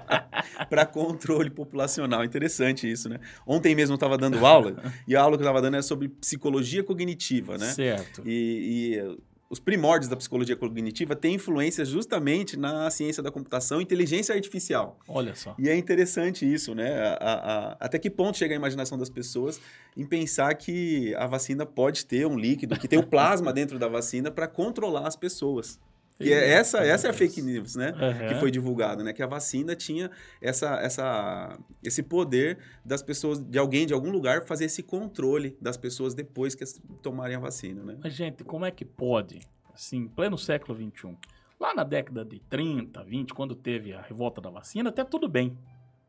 para 0.70 0.86
controle 0.86 1.50
populacional. 1.50 2.24
Interessante 2.24 2.90
isso, 2.90 3.10
né? 3.10 3.20
Ontem 3.46 3.74
mesmo 3.74 3.92
eu 3.92 3.96
estava 3.96 4.16
dando 4.16 4.44
aula 4.46 4.74
e 5.06 5.14
a 5.14 5.20
aula 5.20 5.36
que 5.36 5.42
eu 5.42 5.46
estava 5.46 5.60
dando 5.60 5.74
era 5.74 5.82
sobre 5.82 6.08
psicologia 6.08 6.82
cognitiva, 6.82 7.58
né? 7.58 7.66
Certo. 7.66 8.22
E, 8.24 8.96
e 8.96 9.18
os 9.50 9.58
primórdios 9.58 10.08
da 10.08 10.16
psicologia 10.16 10.54
cognitiva 10.54 11.16
têm 11.16 11.34
influência 11.34 11.84
justamente 11.84 12.56
na 12.56 12.88
ciência 12.88 13.20
da 13.20 13.32
computação 13.32 13.80
e 13.80 13.82
inteligência 13.82 14.32
artificial. 14.32 14.96
Olha 15.08 15.34
só. 15.34 15.56
E 15.58 15.68
é 15.68 15.76
interessante 15.76 16.50
isso, 16.50 16.72
né? 16.72 17.16
A, 17.18 17.18
a, 17.20 17.76
até 17.80 17.98
que 17.98 18.08
ponto 18.08 18.38
chega 18.38 18.54
a 18.54 18.56
imaginação 18.56 18.96
das 18.96 19.10
pessoas 19.10 19.60
em 19.96 20.06
pensar 20.06 20.54
que 20.54 21.12
a 21.16 21.26
vacina 21.26 21.66
pode 21.66 22.06
ter 22.06 22.24
um 22.28 22.38
líquido, 22.38 22.78
que 22.78 22.86
tem 22.86 23.00
o 23.00 23.06
plasma 23.06 23.52
dentro 23.52 23.76
da 23.76 23.88
vacina 23.88 24.30
para 24.30 24.46
controlar 24.46 25.08
as 25.08 25.16
pessoas. 25.16 25.80
E 26.20 26.32
é 26.32 26.50
essa, 26.50 26.78
essa 26.78 27.06
é 27.06 27.10
a 27.10 27.14
fake 27.14 27.40
news, 27.40 27.76
né? 27.76 27.92
Uhum. 27.92 28.28
Que 28.28 28.34
foi 28.34 28.50
divulgada, 28.50 29.02
né? 29.02 29.12
Que 29.12 29.22
a 29.22 29.26
vacina 29.26 29.74
tinha 29.74 30.10
essa, 30.40 30.76
essa, 30.80 31.58
esse 31.82 32.02
poder 32.02 32.58
das 32.84 33.02
pessoas, 33.02 33.38
de 33.38 33.58
alguém 33.58 33.86
de 33.86 33.94
algum 33.94 34.10
lugar, 34.10 34.44
fazer 34.44 34.66
esse 34.66 34.82
controle 34.82 35.56
das 35.60 35.78
pessoas 35.78 36.14
depois 36.14 36.54
que 36.54 36.64
tomarem 37.02 37.36
a 37.36 37.40
vacina, 37.40 37.82
né? 37.82 37.96
Mas, 38.02 38.12
gente, 38.12 38.44
como 38.44 38.66
é 38.66 38.70
que 38.70 38.84
pode, 38.84 39.40
assim, 39.74 40.06
pleno 40.08 40.36
século 40.36 40.76
XXI, 40.76 41.16
lá 41.58 41.74
na 41.74 41.84
década 41.84 42.24
de 42.24 42.38
30, 42.38 43.02
20, 43.02 43.32
quando 43.32 43.54
teve 43.54 43.94
a 43.94 44.02
revolta 44.02 44.40
da 44.40 44.50
vacina, 44.50 44.90
até 44.90 45.04
tudo 45.04 45.28
bem. 45.28 45.56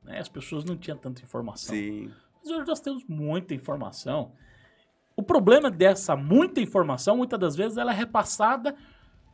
Né? 0.03 0.19
As 0.19 0.29
pessoas 0.29 0.65
não 0.65 0.75
tinham 0.75 0.97
tanta 0.97 1.21
informação. 1.21 1.73
Sim. 1.73 2.11
Mas 2.43 2.51
hoje 2.51 2.67
nós 2.67 2.79
temos 2.79 3.03
muita 3.07 3.53
informação. 3.53 4.33
O 5.15 5.21
problema 5.21 5.69
dessa 5.69 6.15
muita 6.15 6.61
informação, 6.61 7.17
muitas 7.17 7.39
das 7.39 7.55
vezes, 7.55 7.77
ela 7.77 7.91
é 7.91 7.95
repassada 7.95 8.75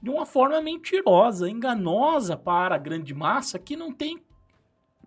de 0.01 0.09
uma 0.09 0.25
forma 0.25 0.61
mentirosa, 0.61 1.49
enganosa 1.49 2.37
para 2.37 2.75
a 2.75 2.77
grande 2.77 3.13
massa 3.13 3.57
que 3.57 3.75
não 3.75 3.91
tem, 3.91 4.21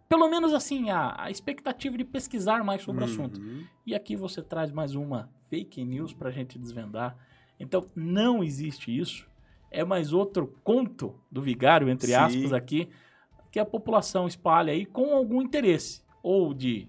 pelo 0.08 0.28
menos 0.28 0.52
assim, 0.52 0.90
a, 0.90 1.14
a 1.16 1.30
expectativa 1.30 1.96
de 1.96 2.04
pesquisar 2.04 2.64
mais 2.64 2.82
sobre 2.82 3.04
Uhum. 3.04 3.08
o 3.08 3.12
assunto. 3.12 3.40
E 3.86 3.94
aqui 3.94 4.16
você 4.16 4.42
traz 4.42 4.72
mais 4.72 4.94
uma 4.94 5.30
fake 5.48 5.84
news 5.84 6.12
para 6.12 6.28
a 6.28 6.32
gente 6.32 6.58
desvendar. 6.58 7.16
Então, 7.58 7.86
não 7.94 8.42
existe 8.42 8.96
isso. 8.96 9.28
É 9.70 9.84
mais 9.84 10.12
outro 10.12 10.54
conto 10.64 11.14
do 11.30 11.40
vigário, 11.40 11.88
entre 11.88 12.08
Sim. 12.08 12.14
aspas, 12.14 12.52
aqui, 12.52 12.88
que 13.52 13.58
a 13.60 13.64
população 13.64 14.26
espalha 14.26 14.72
aí 14.72 14.84
com 14.84 15.14
algum 15.14 15.40
interesse. 15.42 16.02
Ou 16.22 16.52
de 16.52 16.88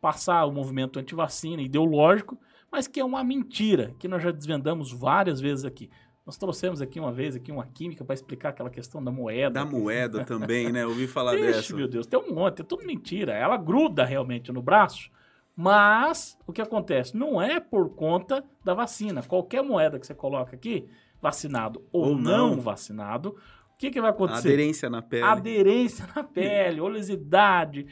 passar 0.00 0.44
o 0.44 0.52
movimento 0.52 0.98
antivacina 0.98 1.62
ideológico, 1.62 2.38
mas 2.70 2.86
que 2.86 3.00
é 3.00 3.04
uma 3.04 3.24
mentira, 3.24 3.94
que 3.98 4.06
nós 4.06 4.22
já 4.22 4.30
desvendamos 4.30 4.92
várias 4.92 5.40
vezes 5.40 5.64
aqui. 5.64 5.88
Nós 6.26 6.38
trouxemos 6.38 6.80
aqui 6.80 6.98
uma 6.98 7.12
vez 7.12 7.36
aqui 7.36 7.52
uma 7.52 7.66
química 7.66 8.02
para 8.04 8.14
explicar 8.14 8.48
aquela 8.50 8.70
questão 8.70 9.02
da 9.04 9.10
moeda. 9.10 9.50
Da 9.50 9.64
moeda 9.64 10.24
também, 10.24 10.72
né? 10.72 10.86
Ouvi 10.86 11.06
falar 11.06 11.34
Ixi, 11.34 11.46
dessa. 11.46 11.76
meu 11.76 11.86
Deus, 11.86 12.06
tem 12.06 12.18
um 12.18 12.34
monte, 12.34 12.62
é 12.62 12.64
tudo 12.64 12.86
mentira. 12.86 13.32
Ela 13.34 13.56
gruda 13.58 14.04
realmente 14.04 14.50
no 14.50 14.62
braço, 14.62 15.10
mas 15.54 16.38
o 16.46 16.52
que 16.52 16.62
acontece? 16.62 17.16
Não 17.16 17.40
é 17.40 17.60
por 17.60 17.90
conta 17.94 18.42
da 18.64 18.72
vacina. 18.72 19.22
Qualquer 19.22 19.62
moeda 19.62 19.98
que 19.98 20.06
você 20.06 20.14
coloca 20.14 20.56
aqui, 20.56 20.88
vacinado 21.20 21.84
ou, 21.92 22.08
Ou 22.08 22.16
não. 22.16 22.50
não. 22.54 22.60
vacinado, 22.60 23.36
o 23.74 23.76
que, 23.76 23.90
que 23.90 24.00
vai 24.00 24.10
acontecer? 24.10 24.48
Aderência 24.48 24.88
na 24.88 25.02
pele. 25.02 25.24
Aderência 25.24 26.08
na 26.16 26.24
pele, 26.24 26.80
oleosidade. 26.80 27.86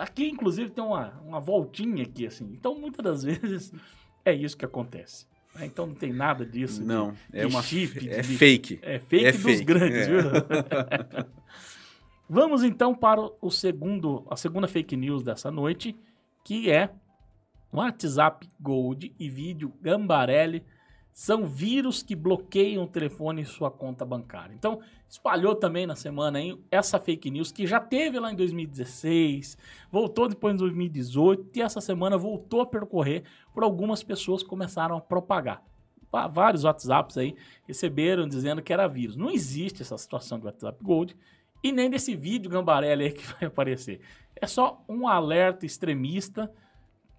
Aqui, 0.00 0.28
inclusive, 0.28 0.70
tem 0.70 0.84
uma, 0.84 1.18
uma 1.24 1.40
voltinha 1.40 2.02
aqui, 2.02 2.26
assim. 2.26 2.44
Então, 2.52 2.74
muitas 2.78 3.02
das 3.02 3.22
vezes, 3.24 3.72
é 4.22 4.34
isso 4.34 4.56
que 4.56 4.64
acontece. 4.66 5.26
Né? 5.58 5.66
Então, 5.66 5.86
não 5.86 5.94
tem 5.94 6.12
nada 6.12 6.44
disso. 6.46 6.80
de- 6.80 6.86
Não, 6.86 7.14
é 7.32 7.40
de 7.40 7.46
uma 7.46 7.62
chip, 7.62 8.08
é 8.08 8.20
de- 8.20 8.36
fake. 8.36 8.78
é 8.82 8.98
fake 8.98 9.24
É 9.26 9.32
dos 9.32 9.42
fake, 9.42 9.64
grandes, 9.64 9.98
é. 9.98 10.06
viu? 10.06 10.22
Vamos 12.28 12.62
então 12.62 12.94
para 12.94 13.20
o 13.40 13.50
segundo, 13.50 14.26
a 14.30 14.36
segunda 14.36 14.68
fake 14.68 14.96
news 14.96 15.22
dessa 15.22 15.50
noite, 15.50 15.96
que 16.44 16.70
é 16.70 16.90
WhatsApp 17.72 18.48
Gold 18.60 19.14
e 19.18 19.28
vídeo 19.30 19.72
Gambarelli 19.80 20.62
são 21.18 21.44
vírus 21.44 22.00
que 22.00 22.14
bloqueiam 22.14 22.84
o 22.84 22.86
telefone 22.86 23.42
e 23.42 23.44
sua 23.44 23.72
conta 23.72 24.04
bancária. 24.04 24.54
Então, 24.54 24.78
espalhou 25.08 25.52
também 25.52 25.84
na 25.84 25.96
semana 25.96 26.38
aí 26.38 26.56
essa 26.70 27.00
fake 27.00 27.28
news 27.28 27.50
que 27.50 27.66
já 27.66 27.80
teve 27.80 28.20
lá 28.20 28.32
em 28.32 28.36
2016, 28.36 29.58
voltou 29.90 30.28
depois 30.28 30.54
em 30.54 30.58
2018 30.58 31.58
e 31.58 31.60
essa 31.60 31.80
semana 31.80 32.16
voltou 32.16 32.60
a 32.60 32.66
percorrer 32.66 33.24
por 33.52 33.64
algumas 33.64 34.00
pessoas 34.00 34.44
que 34.44 34.48
começaram 34.48 34.96
a 34.96 35.00
propagar. 35.00 35.60
Vários 36.30 36.62
WhatsApps 36.62 37.18
aí 37.18 37.34
receberam 37.66 38.28
dizendo 38.28 38.62
que 38.62 38.72
era 38.72 38.86
vírus. 38.86 39.16
Não 39.16 39.28
existe 39.28 39.82
essa 39.82 39.98
situação 39.98 40.38
do 40.38 40.46
WhatsApp 40.46 40.78
Gold 40.84 41.16
e 41.64 41.72
nem 41.72 41.90
desse 41.90 42.14
vídeo 42.14 42.48
Gambarelli 42.48 43.06
aí 43.06 43.12
que 43.12 43.26
vai 43.34 43.48
aparecer. 43.48 44.00
É 44.36 44.46
só 44.46 44.84
um 44.88 45.08
alerta 45.08 45.66
extremista 45.66 46.48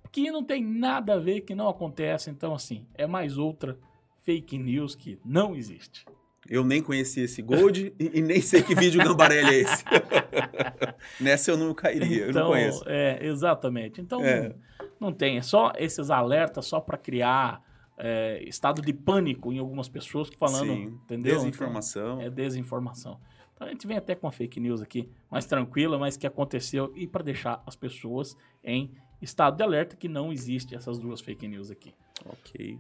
que 0.10 0.32
não 0.32 0.42
tem 0.42 0.64
nada 0.64 1.16
a 1.16 1.20
ver, 1.20 1.42
que 1.42 1.54
não 1.54 1.68
acontece. 1.68 2.30
Então, 2.30 2.56
assim, 2.56 2.88
é 2.96 3.06
mais 3.06 3.38
outra 3.38 3.78
fake 4.24 4.58
news 4.58 4.96
que 4.96 5.20
não 5.26 5.56
existe. 5.56 6.06
Eu 6.50 6.64
nem 6.64 6.82
conhecia 6.82 7.26
esse 7.26 7.42
Gold 7.42 7.94
e, 8.00 8.12
e 8.20 8.22
nem 8.22 8.42
sei 8.42 8.64
que 8.64 8.74
vídeo 8.74 9.04
Gambarelli 9.04 9.50
é 9.56 9.60
esse. 9.60 9.84
Nessa 11.22 11.52
eu 11.52 11.58
não 11.58 11.74
cairia, 11.74 12.26
eu 12.28 12.34
não 12.34 12.48
conheço. 12.48 12.84
É, 12.88 13.20
exatamente. 13.26 14.02
Então, 14.02 14.24
É. 14.24 14.56
não 15.00 15.12
tem. 15.14 15.38
É 15.38 15.42
só 15.42 15.72
esses 15.78 16.10
alertas 16.10 16.66
só 16.66 16.80
para 16.80 16.98
criar 16.98 17.62
é, 17.98 18.42
estado 18.48 18.82
de 18.82 18.94
pânico 18.94 19.52
em 19.52 19.60
algumas 19.60 19.90
pessoas 19.90 20.30
falando, 20.40 20.74
Sim, 20.74 20.84
entendeu? 21.04 21.36
desinformação. 21.36 22.14
Então, 22.16 22.22
é 22.22 22.30
desinformação. 22.30 23.20
Então, 23.54 23.68
a 23.68 23.72
gente 23.72 23.86
vem 23.86 23.98
até 23.98 24.16
com 24.16 24.26
uma 24.26 24.32
fake 24.32 24.60
news 24.60 24.82
aqui 24.82 25.10
mais 25.30 25.46
tranquila, 25.46 26.00
mas 26.00 26.16
que 26.16 26.26
aconteceu 26.26 26.92
e 26.96 27.06
para 27.06 27.22
deixar 27.24 27.62
as 27.68 27.76
pessoas 27.76 28.36
em 28.64 28.92
estado 29.22 29.58
de 29.58 29.64
alerta 29.64 29.98
que 29.98 30.08
não 30.08 30.32
existe 30.32 30.74
essas 30.74 30.98
duas 30.98 31.20
fake 31.20 31.46
news 31.48 31.70
aqui. 31.70 31.94
Ok. 32.26 32.80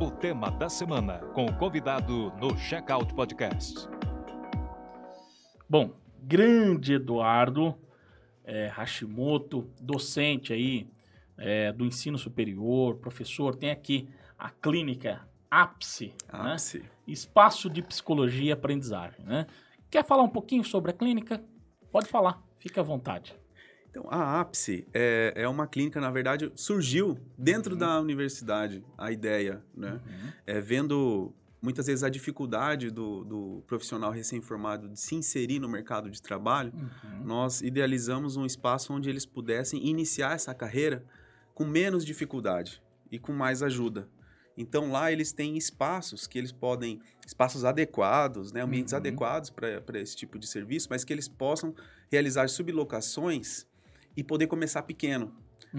O 0.00 0.10
tema 0.10 0.50
da 0.50 0.68
semana 0.68 1.18
com 1.32 1.46
o 1.46 1.56
convidado 1.56 2.32
no 2.40 2.56
Checkout 2.58 3.14
Podcast. 3.14 3.88
Bom, 5.68 5.94
grande 6.20 6.94
Eduardo 6.94 7.76
é, 8.44 8.66
Hashimoto, 8.66 9.70
docente 9.80 10.52
aí 10.52 10.88
é, 11.38 11.72
do 11.72 11.84
ensino 11.86 12.18
superior, 12.18 12.96
professor, 12.96 13.54
tem 13.54 13.70
aqui 13.70 14.08
a 14.36 14.50
clínica 14.50 15.26
Ápice, 15.50 16.12
né? 16.32 16.52
Ápice. 16.52 16.84
Espaço 17.06 17.70
de 17.70 17.80
Psicologia 17.80 18.50
e 18.50 18.52
Aprendizagem, 18.52 19.24
né? 19.24 19.46
Quer 19.88 20.04
falar 20.04 20.24
um 20.24 20.28
pouquinho 20.28 20.64
sobre 20.64 20.90
a 20.90 20.94
clínica? 20.94 21.42
Pode 21.92 22.08
falar, 22.08 22.42
fique 22.58 22.80
à 22.80 22.82
vontade. 22.82 23.34
Então, 23.96 24.08
a 24.10 24.40
Ápice 24.40 24.84
é, 24.92 25.32
é 25.36 25.48
uma 25.48 25.68
clínica, 25.68 26.00
na 26.00 26.10
verdade, 26.10 26.50
surgiu 26.56 27.16
dentro 27.38 27.74
Uhum. 27.74 27.78
da 27.78 28.00
universidade, 28.00 28.84
a 28.98 29.12
ideia, 29.12 29.62
né? 29.72 30.00
É, 30.44 30.60
vendo 30.60 31.32
muitas 31.62 31.86
vezes 31.86 32.02
a 32.02 32.08
dificuldade 32.08 32.90
do, 32.90 33.22
do 33.24 33.62
profissional 33.68 34.10
recém-formado 34.10 34.88
de 34.88 34.98
se 34.98 35.14
inserir 35.14 35.60
no 35.60 35.68
mercado 35.68 36.10
de 36.10 36.20
trabalho, 36.20 36.72
Uhum. 36.74 37.24
nós 37.24 37.62
idealizamos 37.62 38.36
um 38.36 38.44
espaço 38.44 38.92
onde 38.92 39.08
eles 39.08 39.24
pudessem 39.24 39.86
iniciar 39.86 40.34
essa 40.34 40.52
carreira 40.52 41.04
com 41.54 41.64
menos 41.64 42.04
dificuldade 42.04 42.82
e 43.12 43.18
com 43.20 43.32
mais 43.32 43.62
ajuda. 43.62 44.08
Então 44.56 44.90
lá 44.90 45.12
eles 45.12 45.32
têm 45.32 45.56
espaços 45.56 46.26
que 46.26 46.36
eles 46.36 46.50
podem, 46.50 47.00
espaços 47.24 47.64
adequados, 47.64 48.50
né, 48.50 48.60
ambientes 48.60 48.92
Uhum. 48.92 48.98
adequados 48.98 49.50
para 49.50 50.00
esse 50.00 50.16
tipo 50.16 50.36
de 50.36 50.48
serviço, 50.48 50.88
mas 50.90 51.04
que 51.04 51.12
eles 51.12 51.28
possam 51.28 51.72
realizar 52.10 52.48
sublocações 52.48 53.66
e 54.16 54.22
poder 54.22 54.46
começar 54.46 54.82
pequeno, 54.82 55.32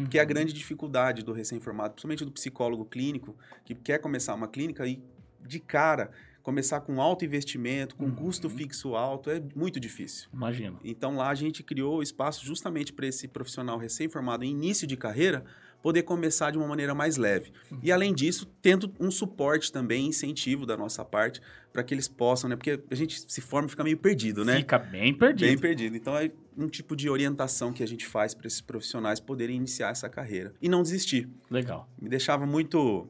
que 0.10 0.18
é 0.18 0.22
a 0.22 0.24
Uhum. 0.24 0.30
grande 0.30 0.52
dificuldade 0.54 1.24
do 1.24 1.32
recém-formado, 1.32 1.94
principalmente 1.94 2.26
do 2.26 2.32
psicólogo 2.32 2.86
clínico, 2.86 3.36
que 3.64 3.74
quer 3.76 4.00
começar 4.00 4.34
uma 4.34 4.48
clínica 4.48 4.86
e 4.88 5.02
de 5.42 5.60
cara 5.60 6.12
começar 6.44 6.80
com 6.82 7.02
alto 7.02 7.26
investimento, 7.26 7.96
com 7.96 8.06
Uhum. 8.06 8.16
custo 8.16 8.50
fixo 8.50 8.94
alto, 8.96 9.30
é 9.32 9.42
muito 9.56 9.80
difícil. 9.80 10.30
Imagino. 10.32 10.80
Então 10.84 11.16
lá 11.16 11.30
a 11.30 11.36
gente 11.36 11.64
criou 11.64 12.04
espaço 12.04 12.46
justamente 12.46 12.94
para 12.94 13.08
esse 13.08 13.28
profissional 13.28 13.78
recém-formado 13.80 14.44
em 14.44 14.52
início 14.52 14.86
de 14.86 14.96
carreira 14.96 15.44
poder 15.82 16.04
começar 16.04 16.52
de 16.52 16.58
uma 16.58 16.68
maneira 16.68 16.94
mais 16.96 17.16
leve. 17.16 17.52
E 17.82 17.92
além 17.92 18.14
disso, 18.14 18.46
tendo 18.62 18.92
um 19.00 19.10
suporte 19.12 19.72
também, 19.72 20.08
incentivo 20.08 20.66
da 20.66 20.76
nossa 20.76 21.06
parte, 21.06 21.40
para 21.72 21.84
que 21.84 21.94
eles 21.94 22.08
possam, 22.08 22.50
né? 22.50 22.56
Porque 22.56 22.80
a 22.90 22.96
gente 22.96 23.24
se 23.32 23.40
forma 23.42 23.68
e 23.68 23.70
fica 23.72 23.84
meio 23.84 23.98
perdido, 23.98 24.44
né? 24.44 24.58
Fica 24.58 24.80
bem 24.80 25.14
perdido. 25.14 25.48
Bem 25.48 25.58
perdido. 25.58 25.96
Então 25.96 26.18
é 26.18 26.32
um 26.58 26.68
tipo 26.68 26.96
de 26.96 27.10
orientação 27.10 27.74
que 27.74 27.84
a 27.84 27.88
gente 27.88 28.06
faz 28.06 28.34
para 28.34 28.48
esses 28.48 28.62
profissionais 28.62 29.20
poderem 29.20 29.56
iniciar 29.56 29.90
essa 29.90 30.10
carreira 30.10 30.54
e 30.62 30.70
não 30.70 30.82
desistir. 30.82 31.30
Legal. 31.50 31.90
Me 32.00 32.10
deixava 32.10 32.46
muito 32.46 33.08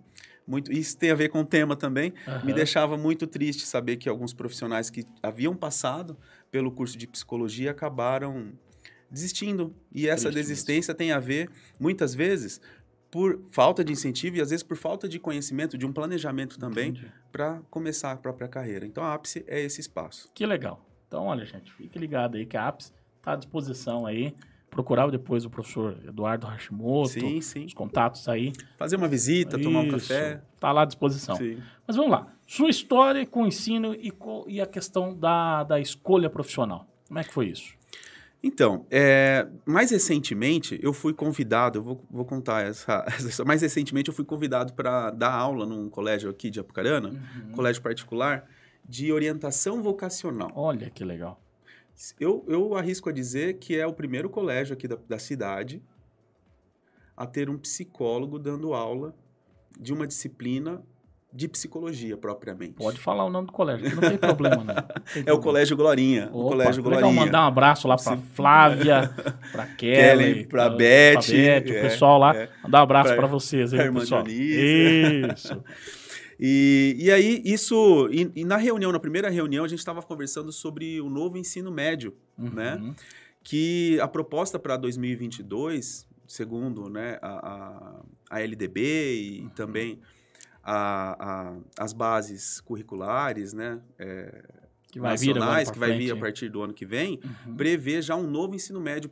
muito 0.47 0.71
isso 0.71 0.95
tem 0.97 1.09
a 1.09 1.15
ver 1.15 1.29
com 1.29 1.41
o 1.41 1.45
tema 1.45 1.75
também. 1.75 2.13
Me 2.27 2.31
Aham. 2.31 2.53
deixava 2.53 2.97
muito 2.97 3.25
triste 3.25 3.65
saber 3.65 3.97
que 3.97 4.07
alguns 4.07 4.33
profissionais 4.33 4.89
que 4.89 5.03
haviam 5.21 5.55
passado 5.55 6.17
pelo 6.51 6.71
curso 6.71 6.97
de 6.97 7.07
psicologia 7.07 7.71
acabaram 7.71 8.53
desistindo. 9.09 9.75
E 9.91 10.07
essa 10.07 10.29
Triste 10.29 10.35
desistência 10.35 10.93
tem 10.93 11.11
a 11.11 11.19
ver, 11.19 11.49
muitas 11.79 12.13
vezes, 12.13 12.61
por 13.09 13.41
falta 13.49 13.83
de 13.83 13.91
incentivo 13.91 14.37
e 14.37 14.41
às 14.41 14.49
vezes 14.49 14.61
por 14.61 14.77
falta 14.77 15.07
de 15.07 15.19
conhecimento, 15.19 15.77
de 15.77 15.85
um 15.85 15.93
planejamento 15.93 16.59
também, 16.59 16.93
para 17.31 17.61
começar 17.69 18.11
a 18.11 18.17
própria 18.17 18.47
carreira. 18.47 18.85
Então 18.85 19.03
a 19.03 19.13
ápice 19.13 19.43
é 19.47 19.61
esse 19.61 19.81
espaço. 19.81 20.29
Que 20.33 20.45
legal. 20.45 20.85
Então, 21.07 21.25
olha, 21.25 21.45
gente, 21.45 21.71
fique 21.71 21.97
ligado 21.97 22.35
aí 22.35 22.45
que 22.45 22.57
a 22.57 22.67
APS 22.67 22.93
está 23.25 23.33
à 23.33 23.35
disposição 23.35 24.05
aí. 24.05 24.35
Procurar 24.69 25.09
depois 25.09 25.45
o 25.45 25.49
professor 25.49 25.97
Eduardo 26.05 26.45
Hashimoto, 26.47 27.09
Sim, 27.09 27.39
sim. 27.41 27.65
os 27.65 27.73
contatos 27.73 28.27
aí. 28.27 28.51
Fazer 28.77 28.97
uma 28.97 29.07
visita, 29.07 29.57
tomar 29.57 29.79
um 29.79 29.87
Isso, 29.87 30.09
café. 30.09 30.41
Tá 30.59 30.71
lá 30.71 30.81
à 30.81 30.85
disposição. 30.85 31.35
Sim. 31.37 31.57
Mas 31.87 31.95
vamos 31.95 32.11
lá. 32.11 32.27
Sua 32.45 32.69
história 32.69 33.25
com 33.25 33.43
o 33.43 33.47
ensino 33.47 33.95
e, 33.95 34.11
e 34.47 34.59
a 34.61 34.65
questão 34.65 35.15
da, 35.17 35.63
da 35.63 35.79
escolha 35.79 36.29
profissional. 36.29 36.85
Como 37.07 37.17
é 37.19 37.23
que 37.23 37.33
foi 37.33 37.47
isso? 37.47 37.73
Então, 38.43 38.85
é, 38.91 39.47
mais 39.65 39.91
recentemente 39.91 40.77
eu 40.83 40.91
fui 40.93 41.13
convidado, 41.13 41.79
eu 41.79 41.83
vou, 41.83 42.05
vou 42.11 42.25
contar 42.25 42.65
essa, 42.67 43.03
essa 43.07 43.45
mais 43.45 43.61
recentemente 43.61 44.09
eu 44.09 44.13
fui 44.13 44.25
convidado 44.25 44.73
para 44.73 45.09
dar 45.09 45.31
aula 45.33 45.65
num 45.65 45.89
colégio 45.89 46.29
aqui 46.29 46.49
de 46.51 46.59
Apucarana, 46.59 47.09
Uhum. 47.09 47.51
colégio 47.53 47.81
particular, 47.81 48.45
de 48.87 49.11
orientação 49.11 49.81
vocacional. 49.81 50.51
Olha 50.53 50.89
que 50.89 51.03
legal. 51.03 51.41
Eu, 52.19 52.43
eu 52.47 52.75
arrisco 52.75 53.09
a 53.09 53.11
dizer 53.11 53.53
que 53.59 53.77
é 53.79 53.85
o 53.87 53.93
primeiro 53.93 54.29
colégio 54.29 54.73
aqui 54.73 54.87
da, 54.87 54.97
da 55.07 55.17
cidade 55.19 55.81
a 57.15 57.25
ter 57.25 57.49
um 57.49 57.57
psicólogo 57.57 58.37
dando 58.37 58.73
aula 58.73 59.15
de 59.79 59.93
uma 59.93 60.05
disciplina 60.05 60.83
de 61.31 61.47
psicologia 61.49 62.15
propriamente. 62.15 62.73
Pode 62.75 62.97
falar 62.99 63.25
o 63.25 63.29
nome 63.29 63.47
do 63.47 63.53
colégio, 63.53 63.89
que 63.89 63.95
não 63.95 64.01
tem 64.09 64.17
problema, 64.17 64.63
não. 64.63 64.73
Tem 65.13 65.23
É 65.25 65.33
o. 65.33 65.39
Colégio 65.39 65.75
Glorinha. 65.75 66.29
o 66.31 66.39
Opa, 66.39 66.49
Colégio 66.51 66.83
legal 66.83 66.99
Glorinha. 67.01 67.25
mandar 67.25 67.41
um 67.43 67.47
abraço 67.47 67.87
lá 67.89 67.95
pra 67.97 68.15
Sim. 68.15 68.23
Flávia, 68.33 69.13
pra 69.51 69.65
Kelly, 69.67 70.23
Kelly, 70.33 70.45
pra 70.47 70.69
Beth, 70.69 71.13
pra 71.13 71.21
Beth, 71.21 71.65
o 71.69 71.73
é, 71.77 71.81
pessoal 71.81 72.17
lá. 72.19 72.35
é. 72.35 72.49
Mandar 72.63 72.79
um 72.79 72.83
abraço 72.83 73.07
Pra- 73.09 73.17
pra 73.17 73.27
vocês 73.27 73.73
aí, 73.73 73.79
pra 73.91 73.99
pessoal. 73.99 74.25
Isso. 74.27 75.61
E, 76.39 76.95
e 76.99 77.11
aí, 77.11 77.41
isso. 77.45 78.09
E, 78.11 78.31
e 78.35 78.43
na 78.45 78.57
reunião, 78.57 78.91
na 78.91 78.99
primeira 78.99 79.29
reunião, 79.29 79.63
a 79.63 79.67
gente 79.67 79.79
estava 79.79 80.01
conversando 80.01 80.51
sobre 80.51 80.99
o 81.01 81.09
novo 81.09 81.37
ensino 81.37 81.71
médio, 81.71 82.13
né? 82.37 82.75
Uhum. 82.75 82.95
Que 83.43 83.99
a 84.01 84.07
proposta 84.07 84.57
para 84.57 84.75
2022, 84.75 86.07
segundo 86.27 86.89
né, 86.89 87.19
a, 87.21 88.01
a, 88.29 88.37
a 88.37 88.41
LDB 88.41 88.81
e 89.21 89.41
Uhum. 89.41 89.49
também 89.49 89.99
a, 90.63 91.51
a- 91.51 91.57
as 91.77 91.93
bases 91.93 92.59
curriculares, 92.61 93.53
né? 93.53 93.79
é, 93.99 94.43
Que 94.91 94.99
vai 94.99 95.15
vir 95.15 95.35
nacionais, 95.35 95.65
pra 95.65 95.73
que 95.73 95.79
vai 95.79 95.97
vir 95.97 96.05
a 96.05 96.07
frente. 96.15 96.19
partir 96.21 96.49
do 96.49 96.61
ano 96.63 96.73
que 96.73 96.85
vem, 96.87 97.19
Uhum. 97.45 97.55
prevê 97.55 98.01
já 98.01 98.15
um 98.15 98.25
novo 98.27 98.55
ensino 98.55 98.81
médio, 98.81 99.09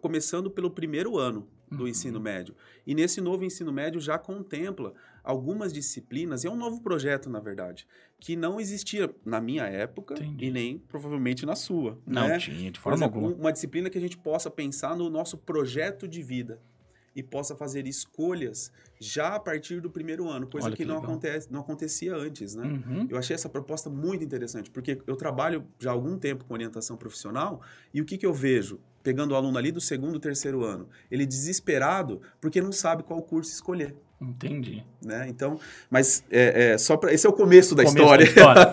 começando 0.00 0.48
pelo 0.50 0.70
primeiro 0.70 1.18
ano 1.18 1.48
do 1.76 1.82
Uhum. 1.84 1.88
ensino 1.88 2.20
médio. 2.20 2.54
E 2.86 2.94
nesse 2.94 3.20
novo 3.20 3.44
ensino 3.44 3.72
médio 3.72 4.00
já 4.00 4.18
contempla 4.18 4.92
algumas 5.24 5.72
disciplinas, 5.72 6.44
e 6.44 6.46
é 6.48 6.50
um 6.50 6.56
novo 6.56 6.80
projeto, 6.82 7.30
na 7.30 7.38
verdade, 7.40 7.86
que 8.20 8.34
não 8.36 8.60
existia 8.60 9.12
na 9.24 9.40
minha 9.40 9.64
época 9.64 10.14
Entendi. 10.14 10.46
e 10.46 10.50
nem 10.50 10.78
provavelmente 10.78 11.46
na 11.46 11.54
sua. 11.54 11.98
Não 12.06 12.28
né? 12.28 12.38
tinha, 12.38 12.70
de 12.70 12.78
forma 12.80 12.96
exemplo, 12.98 13.16
alguma. 13.20 13.34
um- 13.36 13.40
uma 13.40 13.52
disciplina 13.52 13.88
que 13.88 13.98
a 13.98 14.00
gente 14.00 14.18
possa 14.18 14.50
pensar 14.50 14.96
no 14.96 15.08
nosso 15.08 15.38
projeto 15.38 16.06
de 16.08 16.22
vida 16.22 16.60
e 17.14 17.22
possa 17.22 17.54
fazer 17.54 17.86
escolhas 17.86 18.72
já 18.98 19.34
a 19.34 19.38
partir 19.40 19.80
do 19.80 19.90
primeiro 19.90 20.28
ano, 20.28 20.46
coisa 20.46 20.66
Olha 20.68 20.76
que, 20.76 20.82
que 20.82 20.88
não, 20.88 20.96
acontece, 20.98 21.52
não 21.52 21.60
acontecia 21.60 22.16
antes, 22.16 22.54
né? 22.54 22.64
Uhum. 22.64 23.06
Eu 23.10 23.18
achei 23.18 23.34
essa 23.34 23.48
proposta 23.50 23.90
muito 23.90 24.24
interessante, 24.24 24.70
porque 24.70 24.98
eu 25.06 25.14
trabalho 25.14 25.66
já 25.78 25.90
há 25.90 25.92
algum 25.92 26.18
tempo 26.18 26.44
com 26.46 26.54
orientação 26.54 26.96
profissional 26.96 27.60
e 27.92 28.00
o 28.00 28.04
que, 28.04 28.16
que 28.16 28.24
eu 28.26 28.32
vejo? 28.32 28.80
Pegando 29.02 29.32
o 29.32 29.34
aluno 29.34 29.58
ali 29.58 29.72
do 29.72 29.80
segundo, 29.80 30.20
terceiro 30.20 30.64
ano, 30.64 30.88
ele 31.10 31.26
desesperado 31.26 32.20
porque 32.40 32.60
não 32.60 32.72
sabe 32.72 33.02
qual 33.02 33.22
curso 33.22 33.52
escolher. 33.52 33.96
Entendi. 34.22 34.84
Né? 35.04 35.26
Então, 35.28 35.58
mas 35.90 36.22
é, 36.30 36.74
é, 36.74 36.78
só 36.78 36.96
pra, 36.96 37.12
esse 37.12 37.26
é 37.26 37.28
o 37.28 37.32
começo 37.32 37.74
da 37.74 37.82
Começo 37.82 37.98
história. 37.98 38.22
história. 38.24 38.72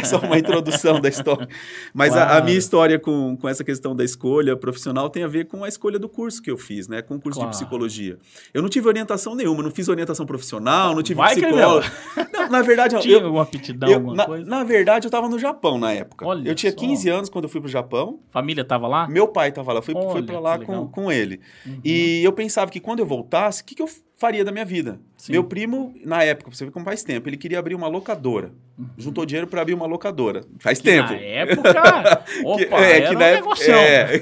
é 0.00 0.04
só 0.04 0.18
uma 0.20 0.38
introdução 0.38 0.98
da 1.00 1.08
história. 1.10 1.46
Mas 1.92 2.16
a- 2.16 2.38
a, 2.38 2.40
minha 2.40 2.56
história 2.56 2.98
com, 2.98 3.36
com 3.36 3.46
essa 3.46 3.62
questão 3.62 3.94
da 3.94 4.02
escolha 4.02 4.56
profissional 4.56 5.10
tem 5.10 5.22
a 5.22 5.28
ver 5.28 5.46
com 5.48 5.62
a 5.64 5.68
escolha 5.68 5.98
do 5.98 6.08
curso 6.08 6.40
que 6.40 6.50
eu 6.50 6.56
fiz, 6.56 6.88
né? 6.88 7.02
Com 7.02 7.16
o 7.16 7.20
curso 7.20 7.38
Claro. 7.40 7.50
de 7.52 7.58
psicologia. 7.58 8.16
Eu 8.54 8.62
não 8.62 8.70
tive 8.70 8.88
orientação 8.88 9.34
nenhuma, 9.34 9.62
não 9.62 9.70
fiz 9.70 9.86
orientação 9.88 10.24
profissional, 10.24 10.94
não 10.94 11.02
tive 11.02 11.18
Vai 11.18 11.34
psicólogo. 11.36 11.86
Não, 12.32 12.50
na 12.50 12.62
verdade, 12.62 12.98
Tinha 13.00 13.16
eu, 13.18 13.24
alguma 13.24 13.42
aptidão, 13.42 13.88
eu- 13.88 13.94
alguma 13.96 14.14
na, 14.14 14.24
coisa? 14.26 14.44
na 14.46 14.62
verdade, 14.64 15.06
eu 15.06 15.08
estava 15.08 15.28
no 15.28 15.38
Japão 15.38 15.78
na 15.78 15.92
época. 15.92 16.26
Olha 16.26 16.48
eu 16.48 16.54
tinha 16.54 16.70
só. 16.72 16.78
15 16.78 17.08
anos 17.08 17.28
quando 17.30 17.44
eu 17.44 17.48
fui 17.50 17.60
pro 17.60 17.68
Japão. 17.68 18.20
Família 18.30 18.64
tava 18.64 18.86
lá? 18.86 19.08
Meu 19.08 19.26
pai 19.28 19.48
estava 19.50 19.72
lá, 19.72 19.80
fui, 19.82 19.94
fui 20.12 20.22
para 20.22 20.38
lá 20.38 20.58
com, 20.58 20.86
com 20.86 21.10
ele. 21.12 21.40
Uhum. 21.66 21.80
E 21.84 22.22
eu 22.22 22.32
pensava 22.32 22.70
que 22.70 22.78
quando 22.80 23.00
eu 23.00 23.06
voltasse, 23.06 23.62
o 23.62 23.64
que, 23.64 23.74
que 23.74 23.82
eu 23.82 23.88
faria 24.16 24.44
da 24.44 24.50
minha 24.50 24.64
vida? 24.64 24.98
Sim. 25.16 25.32
Meu 25.32 25.44
primo, 25.44 25.94
na 26.04 26.22
época, 26.24 26.50
pra 26.50 26.56
você 26.56 26.64
ver 26.64 26.70
como 26.70 26.84
faz 26.84 27.02
tempo, 27.02 27.28
ele 27.28 27.36
queria 27.36 27.58
abrir 27.58 27.74
uma 27.74 27.86
locadora. 27.88 28.52
Uhum. 28.78 28.86
Juntou 28.98 29.24
dinheiro 29.26 29.46
para 29.46 29.60
abrir 29.62 29.74
uma 29.74 29.86
locadora. 29.86 30.42
Faz 30.58 30.78
Que 30.78 30.84
tempo. 30.84 31.08
Na 31.12 31.16
época, 31.20 32.24
opa, 32.44 32.76
é, 32.84 32.96
era 32.98 33.08
que 33.08 33.14
um 33.16 33.18
na 33.18 33.24
época- 33.26 33.72
é. 33.72 34.20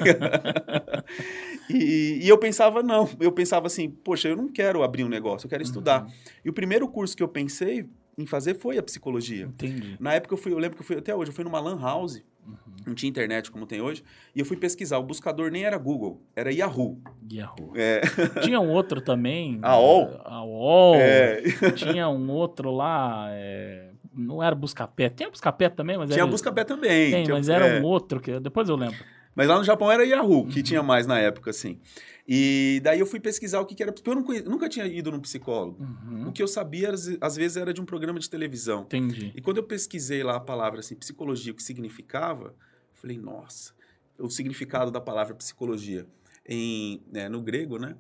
e, 1.71 2.21
e 2.23 2.29
eu 2.29 2.39
pensava, 2.39 2.83
não. 2.83 3.09
Eu 3.21 3.33
pensava 3.33 3.67
assim, 3.67 3.89
poxa, 3.91 4.29
eu 4.29 4.37
não 4.37 4.49
quero 4.49 4.83
abrir 4.83 5.05
um 5.05 5.09
negócio, 5.09 5.47
eu 5.47 5.51
quero 5.51 5.63
estudar. 5.63 6.05
Uhum. 6.05 6.11
E 6.45 6.51
o 6.51 6.53
primeiro 6.53 6.87
curso 6.89 7.17
que 7.17 7.23
eu 7.23 7.29
pensei 7.29 7.87
em 8.17 8.27
fazer 8.27 8.55
foi 8.55 8.79
a 8.79 8.83
psicologia. 8.83 9.45
Entendi. 9.47 9.97
Na 9.99 10.15
época 10.15 10.35
eu 10.35 10.39
fui, 10.39 10.53
eu 10.53 10.59
lembro 10.59 10.77
que 10.77 10.83
eu 10.83 10.87
fui 10.87 10.97
até 10.97 11.15
hoje, 11.15 11.31
eu 11.31 11.35
fui 11.35 11.45
numa 11.45 11.59
lan 11.61 11.81
house, 11.81 12.23
Uhum. 12.47 12.57
não 12.87 12.95
tinha 12.95 13.09
internet 13.09 13.51
como 13.51 13.67
tem 13.67 13.81
hoje, 13.81 14.05
e 14.35 14.41
eu 14.41 14.45
fui 14.45 14.57
pesquisar. 14.57 14.99
O 14.99 15.03
buscador 15.03 15.51
nem 15.51 15.65
era 15.65 15.79
Google, 15.79 16.21
era 16.37 16.53
Yahoo. 16.53 17.01
Yahoo. 17.33 17.73
É, 17.75 18.01
Tinha 18.43 18.61
um 18.61 18.71
outro 18.71 19.01
também. 19.01 19.59
A 19.63 19.79
UOL? 19.79 20.11
eh, 20.13 20.21
A 20.25 20.45
UOL. 20.45 20.95
é, 20.97 21.43
Tinha 21.75 22.09
um 22.09 22.31
outro 22.31 22.71
lá. 22.71 23.27
eh, 23.31 23.91
Não 24.13 24.43
era 24.43 24.55
Buscapé. 24.55 25.09
Tinha 25.09 25.31
Buscapé 25.31 25.69
também, 25.69 25.97
mas 25.99 26.09
tinha 26.11 26.23
era. 26.23 26.31
Buscapé 26.31 26.63
também. 26.65 27.11
Tem, 27.11 27.25
tinha- 27.25 27.35
mas 27.37 27.49
era 27.49 27.67
é. 27.67 27.81
um 27.81 27.85
outro 27.85 28.21
que 28.21 28.39
depois 28.39 28.69
eu 28.69 28.77
lembro. 28.77 28.99
Mas 29.35 29.49
lá 29.49 29.57
no 29.59 29.65
Japão 29.65 29.91
era 29.91 30.05
Yahoo, 30.07 30.47
que 30.47 30.59
Uhum. 30.59 30.63
tinha 30.63 30.83
mais 30.83 31.07
na 31.09 31.19
época, 31.19 31.51
assim. 31.51 31.81
E 32.27 32.81
daí 32.83 33.01
eu 33.01 33.07
fui 33.07 33.21
pesquisar 33.21 33.61
o 33.61 33.67
que, 33.67 33.75
que 33.75 33.83
era, 33.83 33.93
porque 33.93 34.09
eu 34.09 34.23
conhe- 34.25 34.43
nunca 34.43 34.69
tinha 34.69 34.87
ido 34.87 35.11
num 35.11 35.21
psicólogo. 35.21 35.83
Uhum. 35.83 36.29
O 36.29 36.33
que 36.33 36.43
eu 36.43 36.49
sabia, 36.49 36.91
às 37.21 37.37
vezes, 37.37 37.57
era 37.59 37.73
de 37.73 37.81
um 37.81 37.85
programa 37.85 38.19
de 38.19 38.31
televisão. 38.31 38.83
Entendi. 38.83 39.33
E 39.37 39.43
quando 39.43 39.59
eu 39.59 39.63
pesquisei 39.63 40.23
lá 40.23 40.37
a 40.37 40.41
palavra 40.41 40.81
assim, 40.81 40.95
psicologia, 40.95 41.53
o 41.53 41.55
que 41.55 41.63
significava, 41.63 42.47
eu 42.49 42.55
falei, 42.95 43.19
nossa, 43.19 43.75
o 44.19 44.31
significado 44.31 44.91
da 44.91 45.01
palavra 45.01 45.35
psicologia 45.35 46.07
em, 46.49 47.03
né, 47.13 47.29
no 47.29 47.43
grego, 47.43 47.79
né? 47.79 47.95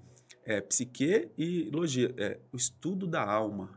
É 0.47 0.61
psique 0.61 1.29
e 1.39 1.71
logia, 1.73 2.15
é 2.17 2.39
o 2.53 2.57
estudo 2.57 3.07
da 3.07 3.23
alma. 3.23 3.71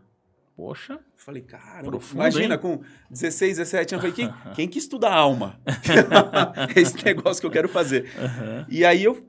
Poxa. 0.56 0.94
Eu 0.94 1.00
falei, 1.16 1.42
cara, 1.42 1.88
imagina, 2.14 2.56
hein? 2.56 2.60
com 2.60 2.82
16, 3.12 3.58
17 3.58 3.96
anos, 3.96 4.06
eu 4.06 4.12
falei, 4.12 4.14
quem, 4.32 4.54
quem 4.54 4.68
que 4.68 4.80
estuda 4.80 5.08
a 5.08 5.16
alma? 5.16 5.60
é 5.66 6.80
esse 6.82 7.04
negócio 7.06 7.40
que 7.42 7.48
eu 7.48 7.52
quero 7.52 7.70
fazer. 7.70 8.10
Aham. 8.18 8.66
E 8.70 8.84
aí 8.84 9.04
eu 9.04 9.24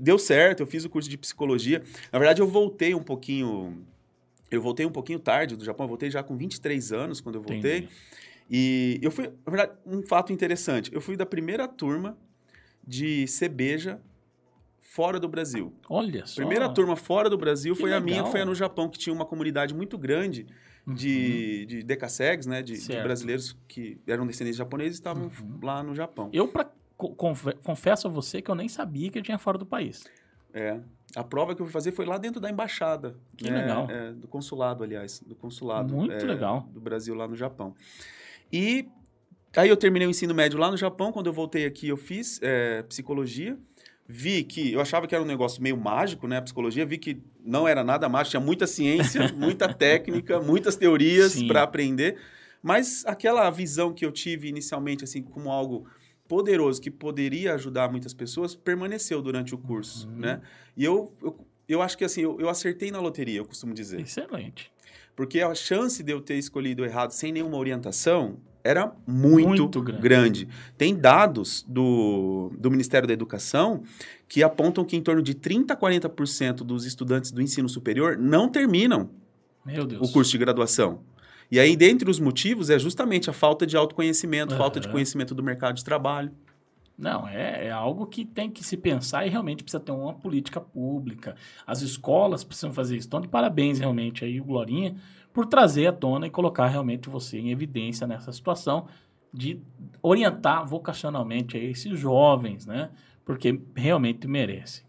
deu 0.00 0.18
certo, 0.18 0.60
eu 0.60 0.66
fiz 0.66 0.84
o 0.84 0.90
curso 0.90 1.08
de 1.08 1.16
psicologia. 1.18 1.82
Na 2.12 2.18
verdade, 2.18 2.40
eu 2.42 2.46
voltei 2.46 2.94
um 2.94 3.02
pouquinho. 3.02 3.84
Eu 4.50 4.60
voltei 4.62 4.84
um 4.86 4.90
pouquinho 4.90 5.18
tarde 5.18 5.56
do 5.56 5.64
Japão, 5.64 5.84
eu 5.84 5.88
voltei 5.88 6.10
já 6.10 6.22
com 6.22 6.36
23 6.36 6.92
anos 6.92 7.20
quando 7.20 7.36
eu 7.36 7.42
voltei. 7.42 7.78
Entendi. 7.78 7.88
E 8.50 8.98
eu 9.02 9.10
fui, 9.10 9.26
na 9.44 9.50
verdade, 9.50 9.72
um 9.86 10.02
fato 10.02 10.32
interessante. 10.32 10.92
Eu 10.92 11.00
fui 11.00 11.16
da 11.16 11.24
primeira 11.26 11.66
turma 11.66 12.16
de 12.86 13.26
Cebeja 13.26 14.00
fora 14.80 15.18
do 15.18 15.26
Brasil. 15.28 15.72
Olha 15.88 16.24
só. 16.26 16.36
Primeira 16.36 16.68
turma 16.68 16.94
fora 16.94 17.28
do 17.30 17.36
Brasil 17.38 17.74
Que 17.74 17.80
foi 17.80 17.92
a 17.92 18.00
minha, 18.00 18.18
legal. 18.18 18.30
foi 18.30 18.42
a 18.42 18.44
no 18.44 18.54
Japão, 18.54 18.88
que 18.88 18.98
tinha 18.98 19.12
uma 19.12 19.24
comunidade 19.24 19.74
muito 19.74 19.96
grande 19.98 20.46
Uhum. 20.86 20.92
de, 20.94 21.64
de 21.64 21.82
decassegs, 21.82 22.46
né? 22.46 22.60
De, 22.62 22.74
de 22.78 23.00
brasileiros 23.02 23.56
que 23.66 23.98
eram 24.06 24.26
descendentes 24.26 24.58
japoneses 24.58 24.98
e 24.98 25.00
estavam 25.00 25.24
Uhum. 25.40 25.58
lá 25.62 25.82
no 25.82 25.94
Japão. 25.94 26.28
Eu 26.30 26.46
confe- 26.46 26.68
confesso 26.96 28.06
a 28.06 28.10
você 28.10 28.40
que 28.40 28.50
eu 28.50 28.54
nem 28.54 28.68
sabia 28.68 29.10
que 29.10 29.18
eu 29.18 29.22
tinha 29.22 29.38
fora 29.38 29.58
do 29.58 29.66
país. 29.66 30.04
É. 30.52 30.78
A 31.16 31.24
prova 31.24 31.54
que 31.54 31.60
eu 31.60 31.66
fui 31.66 31.72
fazer 31.72 31.92
foi 31.92 32.06
lá 32.06 32.16
dentro 32.16 32.40
da 32.40 32.48
embaixada. 32.48 33.16
Que 33.36 33.50
né? 33.50 33.60
legal. 33.60 33.90
É, 33.90 34.12
do 34.12 34.28
consulado, 34.28 34.84
aliás. 34.84 35.20
Do 35.20 35.34
consulado. 35.34 35.94
Muito 35.94 36.14
é, 36.14 36.24
legal. 36.24 36.68
Do 36.72 36.80
Brasil 36.80 37.14
lá 37.14 37.26
no 37.26 37.36
Japão. 37.36 37.74
E 38.52 38.88
aí 39.56 39.68
eu 39.68 39.76
terminei 39.76 40.06
o 40.06 40.10
ensino 40.10 40.34
médio 40.34 40.58
lá 40.58 40.70
no 40.70 40.76
Japão. 40.76 41.12
Quando 41.12 41.26
eu 41.26 41.32
voltei 41.32 41.66
aqui, 41.66 41.88
eu 41.88 41.96
fiz 41.96 42.40
é, 42.42 42.82
psicologia. 42.84 43.58
Vi 44.06 44.44
que 44.44 44.72
eu 44.72 44.80
achava 44.80 45.06
que 45.06 45.14
era 45.14 45.24
um 45.24 45.26
negócio 45.26 45.62
meio 45.62 45.76
mágico, 45.76 46.28
né? 46.28 46.36
A 46.36 46.42
psicologia, 46.42 46.84
vi 46.84 46.98
que 46.98 47.22
não 47.42 47.66
era 47.66 47.82
nada 47.82 48.08
mágico, 48.08 48.32
tinha 48.32 48.40
muita 48.40 48.66
ciência, 48.66 49.32
muita 49.34 49.72
técnica, 49.72 50.40
muitas 50.40 50.76
teorias 50.76 51.42
para 51.42 51.62
aprender. 51.62 52.18
Mas 52.62 53.04
aquela 53.06 53.48
visão 53.50 53.92
que 53.92 54.04
eu 54.04 54.12
tive 54.12 54.48
inicialmente, 54.48 55.04
assim, 55.04 55.22
como 55.22 55.50
algo 55.50 55.86
poderoso 56.28 56.80
que 56.80 56.90
poderia 56.90 57.54
ajudar 57.54 57.90
muitas 57.90 58.14
pessoas, 58.14 58.54
permaneceu 58.54 59.20
durante 59.20 59.54
o 59.54 59.58
curso, 59.58 60.08
Uhum. 60.08 60.16
né? 60.16 60.40
E 60.76 60.84
eu, 60.84 61.12
eu, 61.22 61.38
eu 61.68 61.82
acho 61.82 61.96
que, 61.98 62.04
assim, 62.04 62.22
eu, 62.22 62.40
eu 62.40 62.48
acertei 62.48 62.90
na 62.90 63.00
loteria, 63.00 63.38
eu 63.38 63.44
costumo 63.44 63.74
dizer. 63.74 64.00
Excelente. 64.00 64.72
Porque 65.14 65.40
a 65.40 65.54
chance 65.54 66.02
de 66.02 66.12
eu 66.12 66.20
ter 66.20 66.34
escolhido 66.36 66.84
errado 66.84 67.12
sem 67.12 67.30
nenhuma 67.32 67.56
orientação 67.56 68.36
era 68.64 68.90
muito, 69.06 69.46
Muito 69.48 69.80
grande. 69.82 70.02
grande. 70.02 70.48
Tem 70.78 70.94
dados 70.96 71.64
do, 71.68 72.50
do 72.58 72.70
Ministério 72.70 73.06
da 73.06 73.12
Educação 73.12 73.82
que 74.26 74.42
apontam 74.42 74.82
que 74.86 74.96
em 74.96 75.02
torno 75.02 75.20
de 75.22 75.34
30% 75.34 75.70
a 75.70 75.76
40% 75.76 76.54
dos 76.64 76.86
estudantes 76.86 77.30
do 77.30 77.42
ensino 77.42 77.68
superior 77.68 78.16
não 78.16 78.48
terminam 78.48 79.10
o 80.00 80.10
curso 80.10 80.30
de 80.32 80.38
graduação. 80.38 81.00
E 81.50 81.60
aí, 81.60 81.76
dentre 81.76 82.10
os 82.10 82.18
motivos, 82.18 82.70
é 82.70 82.78
justamente 82.78 83.30
a 83.30 83.32
falta 83.32 83.66
de 83.66 83.76
autoconhecimento, 83.76 84.56
falta 84.56 84.80
de 84.80 84.88
conhecimento 84.88 85.34
do 85.34 85.42
mercado 85.42 85.76
de 85.76 85.84
trabalho. 85.84 86.32
Não, 86.96 87.26
é, 87.26 87.66
é 87.66 87.70
algo 87.70 88.06
que 88.06 88.24
tem 88.24 88.48
que 88.48 88.64
se 88.64 88.76
pensar 88.76 89.26
e 89.26 89.30
realmente 89.30 89.64
precisa 89.64 89.82
ter 89.82 89.90
uma 89.90 90.14
política 90.14 90.60
pública. 90.60 91.34
As 91.66 91.82
escolas 91.82 92.44
precisam 92.44 92.72
fazer 92.72 92.96
isso. 92.96 93.08
Então, 93.08 93.20
de 93.20 93.28
parabéns 93.28 93.80
realmente 93.80 94.24
aí, 94.24 94.40
o 94.40 94.44
Glorinha, 94.44 94.94
por 95.32 95.46
trazer 95.46 95.88
à 95.88 95.92
tona 95.92 96.28
e 96.28 96.30
colocar 96.30 96.68
realmente 96.68 97.08
você 97.08 97.38
em 97.38 97.50
evidência 97.50 98.06
nessa 98.06 98.32
situação 98.32 98.86
de 99.32 99.60
orientar 100.00 100.64
vocacionalmente 100.64 101.56
aí 101.56 101.70
esses 101.70 101.98
jovens, 101.98 102.64
né? 102.64 102.90
Porque 103.24 103.60
realmente 103.74 104.28
merecem. 104.28 104.84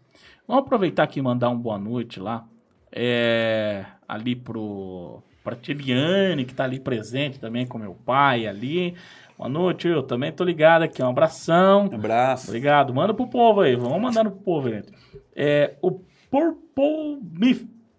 Vamos 0.46 0.62
aproveitar 0.62 1.02
aqui 1.02 1.18
e 1.18 1.22
mandar 1.22 1.50
um 1.50 1.58
boa 1.58 1.76
noite 1.76 2.20
lá, 2.20 2.46
é, 2.92 3.84
ali 4.06 4.36
pro 4.36 5.20
pra 5.46 5.54
Tiliane, 5.54 6.44
que 6.44 6.52
tá 6.52 6.64
ali 6.64 6.80
presente 6.80 7.38
também 7.38 7.64
com 7.64 7.78
meu 7.78 7.94
pai 7.94 8.48
ali. 8.48 8.96
Boa 9.38 9.48
noite, 9.48 9.86
eu 9.86 10.02
também 10.02 10.32
tô 10.32 10.42
ligado 10.42 10.82
aqui, 10.82 11.00
um 11.00 11.08
abração. 11.08 11.88
Abraço. 11.92 12.48
Obrigado. 12.48 12.92
Manda 12.92 13.14
pro 13.14 13.28
povo 13.28 13.60
aí. 13.60 13.76
Vamos 13.76 14.00
mandando 14.00 14.32
pro 14.32 14.40
povo, 14.40 14.68
gente. 14.68 14.88
É, 15.36 15.74
o 15.80 16.00
Purple 16.28 17.20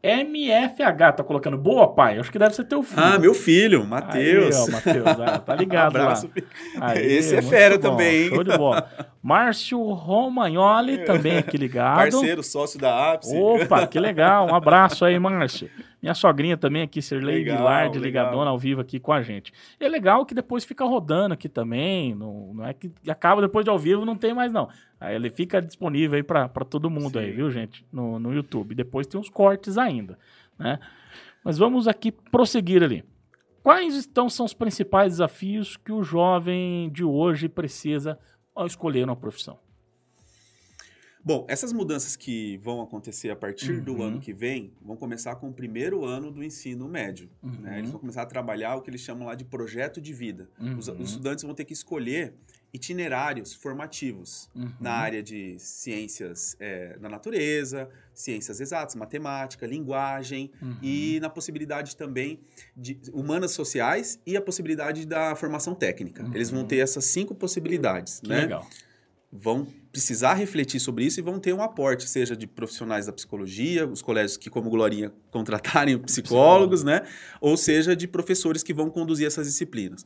MFH 0.03 1.13
tá 1.17 1.23
colocando 1.23 1.57
boa, 1.57 1.93
pai. 1.93 2.19
Acho 2.19 2.31
que 2.31 2.37
deve 2.37 2.53
ser 2.53 2.65
teu 2.65 2.83
filho. 2.83 3.01
Ah, 3.01 3.17
meu 3.17 3.33
filho, 3.33 3.85
Matheus. 3.85 4.55
Aí, 4.55 4.63
ó, 4.63 4.71
Matheus. 4.71 5.07
Ah, 5.07 5.39
tá 5.39 5.55
ligado 5.55 5.95
Abraço. 5.95 6.29
lá. 6.77 6.87
Aí, 6.89 7.05
Esse 7.05 7.35
é 7.35 7.41
fera 7.41 7.77
bom. 7.77 7.91
também, 7.91 8.23
hein? 8.23 8.29
Show 8.29 8.43
de 8.43 8.57
bola. 8.57 8.89
Márcio 9.21 9.81
Romagnoli 9.81 11.05
também 11.05 11.37
aqui 11.37 11.57
ligado. 11.57 12.11
Parceiro, 12.11 12.43
sócio 12.43 12.79
da 12.79 13.13
Ápice. 13.13 13.35
Opa, 13.35 13.87
que 13.87 13.99
legal. 13.99 14.47
Um 14.47 14.55
abraço 14.55 15.03
aí, 15.03 15.17
Márcio. 15.17 15.69
Minha 16.01 16.13
sogrinha 16.13 16.55
também 16.55 16.83
aqui, 16.83 17.01
Sirlei 17.01 17.43
Vilar, 17.43 17.89
de 17.89 17.97
ligadona 17.97 18.51
ao 18.51 18.57
vivo 18.57 18.81
aqui 18.81 18.99
com 18.99 19.11
a 19.11 19.21
gente. 19.21 19.51
E 19.79 19.83
é 19.83 19.89
legal 19.89 20.25
que 20.25 20.35
depois 20.35 20.63
fica 20.63 20.85
rodando 20.85 21.33
aqui 21.33 21.49
também. 21.49 22.13
Não, 22.13 22.53
não 22.53 22.65
é 22.65 22.73
que 22.73 22.91
acaba 23.07 23.41
depois 23.41 23.63
de 23.63 23.71
ao 23.71 23.79
vivo, 23.79 24.05
não 24.05 24.15
tem 24.15 24.33
mais 24.33 24.51
não. 24.51 24.69
Aí 24.99 25.15
ele 25.15 25.29
fica 25.29 25.61
disponível 25.61 26.15
aí 26.15 26.23
pra 26.23 26.47
todo 26.47 26.89
mundo 26.89 27.17
aí, 27.17 27.31
Sim. 27.31 27.35
viu, 27.35 27.49
gente? 27.49 27.85
No, 27.91 28.19
no 28.19 28.33
YouTube. 28.33 28.75
Depois 28.75 29.07
tem 29.07 29.19
uns 29.19 29.29
cortes 29.29 29.77
ainda, 29.77 30.19
né? 30.57 30.79
Mas 31.43 31.57
vamos 31.57 31.87
aqui 31.87 32.11
prosseguir 32.11 32.83
ali. 32.83 33.03
Quais 33.63 34.05
então 34.05 34.29
são 34.29 34.45
os 34.45 34.53
principais 34.53 35.13
desafios 35.13 35.77
que 35.77 35.91
o 35.91 36.03
jovem 36.03 36.89
de 36.91 37.03
hoje 37.03 37.49
precisa 37.49 38.19
ao 38.55 38.65
escolher 38.65 39.03
uma 39.03 39.15
profissão? 39.15 39.59
Bom, 41.27 41.45
essas 41.49 41.73
mudanças 41.73 42.15
que 42.15 42.55
vão 42.63 42.79
acontecer 42.81 43.29
a 43.29 43.35
partir 43.35 43.81
do 43.81 43.95
Uhum. 43.95 44.01
ano 44.03 44.19
que 44.21 44.31
vem 44.31 44.71
vão 44.81 44.95
começar 44.95 45.35
com 45.35 45.49
o 45.49 45.53
primeiro 45.53 46.05
ano 46.05 46.31
do 46.31 46.41
ensino 46.41 46.87
médio. 46.87 47.29
né? 47.43 47.71
Uhum. 47.71 47.77
Eles 47.79 47.89
vão 47.91 47.99
começar 47.99 48.21
a 48.21 48.25
trabalhar 48.25 48.77
o 48.77 48.81
que 48.81 48.89
eles 48.89 49.01
chamam 49.01 49.27
lá 49.27 49.35
de 49.35 49.43
projeto 49.43 49.99
de 49.99 50.13
vida. 50.13 50.49
Os, 50.79 50.87
Uhum. 50.87 51.01
os 51.01 51.09
estudantes 51.09 51.43
vão 51.43 51.53
ter 51.53 51.65
que 51.65 51.73
escolher 51.73 52.33
itinerários 52.73 53.53
formativos 53.53 54.49
Uhum. 54.55 54.71
na 54.79 54.93
área 54.93 55.21
de 55.21 55.59
ciências 55.59 56.55
eh, 56.61 56.97
da 56.97 57.09
natureza, 57.09 57.89
ciências 58.13 58.61
exatas, 58.61 58.95
matemática, 58.95 59.67
linguagem 59.67 60.49
Uhum. 60.61 60.77
e 60.81 61.19
na 61.19 61.29
possibilidade 61.29 61.97
também 61.97 62.39
de 62.73 63.01
humanas 63.11 63.51
sociais 63.51 64.17
e 64.25 64.37
a 64.37 64.41
possibilidade 64.41 65.05
da 65.05 65.35
formação 65.35 65.75
técnica. 65.75 66.25
Eles 66.33 66.49
vão 66.49 66.61
Uhum. 66.61 66.67
ter 66.67 66.77
essas 66.77 67.03
cinco 67.03 67.35
possibilidades, 67.35 68.21
Que 68.21 68.29
né? 68.29 68.41
legal. 68.43 68.65
vão 69.29 69.67
precisar 69.97 70.35
refletir 70.35 70.79
sobre 70.79 71.05
isso 71.05 71.19
e 71.19 71.23
vão 71.23 71.39
ter 71.39 71.53
um 71.53 71.61
aporte, 71.63 72.07
seja 72.07 72.35
de 72.37 72.45
profissionais 72.45 73.07
da 73.07 73.11
psicologia, 73.11 73.87
os 73.87 73.99
colégios 73.99 74.37
que, 74.37 74.47
como 74.47 74.69
Glorinha, 74.69 75.11
contratarem 75.31 75.97
psicólogos, 75.97 76.83
né? 76.83 77.01
Ou 77.41 77.57
seja, 77.57 77.95
de 77.95 78.07
professores 78.07 78.61
que 78.61 78.75
vão 78.75 78.91
conduzir 78.91 79.25
essas 79.25 79.47
disciplinas. 79.47 80.05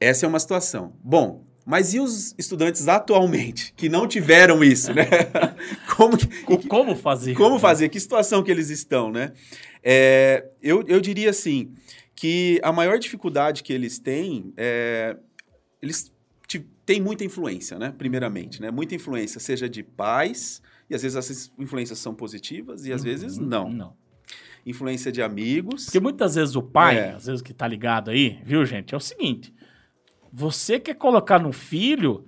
Essa 0.00 0.26
é 0.26 0.28
uma 0.28 0.40
situação. 0.40 0.94
Bom, 1.04 1.44
mas 1.64 1.94
e 1.94 2.00
os 2.00 2.34
estudantes 2.36 2.88
atualmente 2.88 3.72
que 3.76 3.88
não 3.88 4.08
tiveram 4.08 4.64
isso, 4.64 4.92
né? 4.92 5.06
Como, 5.96 6.16
que, 6.18 6.26
Co- 6.42 6.58
Como 6.66 6.96
fazer? 6.96 7.34
como 7.36 7.56
fazer? 7.60 7.88
Que 7.88 8.00
situação 8.00 8.42
que 8.42 8.50
eles 8.50 8.68
estão, 8.68 9.12
né? 9.12 9.30
É, 9.80 10.44
eu, 10.60 10.82
eu 10.88 11.00
diria 11.00 11.30
assim, 11.30 11.72
que 12.16 12.58
a 12.64 12.72
maior 12.72 12.98
dificuldade 12.98 13.62
que 13.62 13.72
eles 13.72 14.00
têm 14.00 14.52
é... 14.56 15.16
Eles 15.80 16.10
têm 16.92 17.00
muita 17.00 17.24
influência, 17.24 17.78
né? 17.78 17.94
Primeiramente, 17.96 18.60
né? 18.60 18.68
Muita 18.68 18.96
influência, 18.96 19.38
seja 19.38 19.68
de 19.68 19.80
pais, 19.80 20.60
e 20.90 20.94
às 20.96 21.02
vezes 21.02 21.16
essas 21.16 21.52
influências 21.56 22.00
são 22.00 22.12
positivas, 22.12 22.84
e 22.84 22.92
às 22.92 23.04
vezes 23.04 23.38
Uhum. 23.38 23.46
não. 23.46 23.70
Não. 23.70 23.92
Influência 24.66 25.12
de 25.12 25.22
amigos. 25.22 25.84
Porque 25.84 26.00
muitas 26.00 26.34
vezes 26.34 26.56
o 26.56 26.62
pai, 26.62 26.98
É. 26.98 27.12
às 27.12 27.26
vezes 27.26 27.42
que 27.42 27.54
tá 27.54 27.68
ligado 27.68 28.10
aí, 28.10 28.40
viu, 28.44 28.66
gente? 28.66 28.92
É 28.92 28.96
o 28.96 29.00
seguinte: 29.00 29.54
você 30.32 30.80
quer 30.80 30.94
colocar 30.94 31.38
no 31.38 31.52
filho 31.52 32.26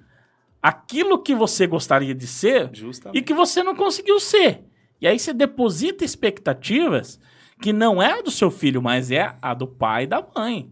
aquilo 0.62 1.20
que 1.20 1.34
você 1.34 1.66
gostaria 1.66 2.14
de 2.14 2.26
ser 2.28 2.70
Justamente. 2.72 3.18
e 3.18 3.22
que 3.22 3.34
você 3.34 3.64
não 3.64 3.74
conseguiu 3.74 4.20
ser. 4.20 4.62
E 5.00 5.08
aí 5.08 5.18
você 5.18 5.32
deposita 5.34 6.04
expectativas 6.04 7.18
que 7.60 7.72
não 7.72 8.00
é 8.00 8.20
a 8.20 8.22
do 8.22 8.30
seu 8.30 8.48
filho, 8.48 8.80
mas 8.80 9.10
é 9.10 9.34
a 9.42 9.54
do 9.54 9.66
pai 9.66 10.04
e 10.04 10.06
da 10.06 10.24
mãe. 10.36 10.70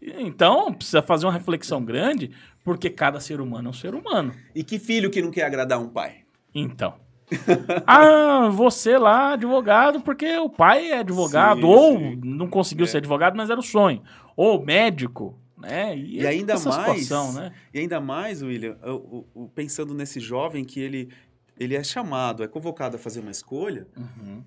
Então, 0.00 0.72
precisa 0.72 1.00
fazer 1.02 1.26
uma 1.26 1.32
reflexão 1.32 1.82
grande, 1.84 2.30
porque 2.64 2.88
cada 2.90 3.20
ser 3.20 3.40
humano 3.40 3.68
é 3.68 3.70
um 3.70 3.74
ser 3.74 3.94
humano. 3.94 4.34
E 4.54 4.64
que 4.64 4.78
filho 4.78 5.10
que 5.10 5.22
não 5.22 5.30
quer 5.30 5.44
agradar 5.44 5.78
um 5.78 5.88
pai? 5.88 6.22
Então. 6.54 6.94
ah, 7.86 8.48
você 8.50 8.98
lá, 8.98 9.32
advogado, 9.32 10.00
porque 10.00 10.36
o 10.38 10.48
pai 10.50 10.90
é 10.90 10.98
advogado, 10.98 11.60
Sim, 11.60 11.66
ou 11.66 11.98
sim. 11.98 12.20
não 12.22 12.48
conseguiu 12.48 12.84
É. 12.84 12.88
ser 12.88 12.96
advogado, 12.98 13.36
mas 13.36 13.50
era 13.50 13.58
o 13.58 13.62
sonho. 13.62 14.02
Ou 14.36 14.64
médico, 14.64 15.38
né? 15.58 15.96
E, 15.96 16.20
E 16.20 16.26
ainda 16.26 16.52
mais- 16.54 16.62
situação, 16.62 17.32
né? 17.32 17.52
E 17.72 17.78
ainda 17.78 18.00
mais, 18.00 18.42
William, 18.42 18.76
o- 18.84 19.26
o- 19.34 19.44
o- 19.44 19.48
pensando 19.48 19.94
nesse 19.94 20.20
jovem 20.20 20.64
que 20.64 20.80
ele, 20.80 21.08
ele 21.58 21.74
é 21.74 21.82
chamado, 21.82 22.42
é 22.42 22.48
convocado 22.48 22.96
a 22.96 22.98
fazer 22.98 23.20
uma 23.20 23.30
escolha, 23.30 23.86
Uhum. 23.96 24.42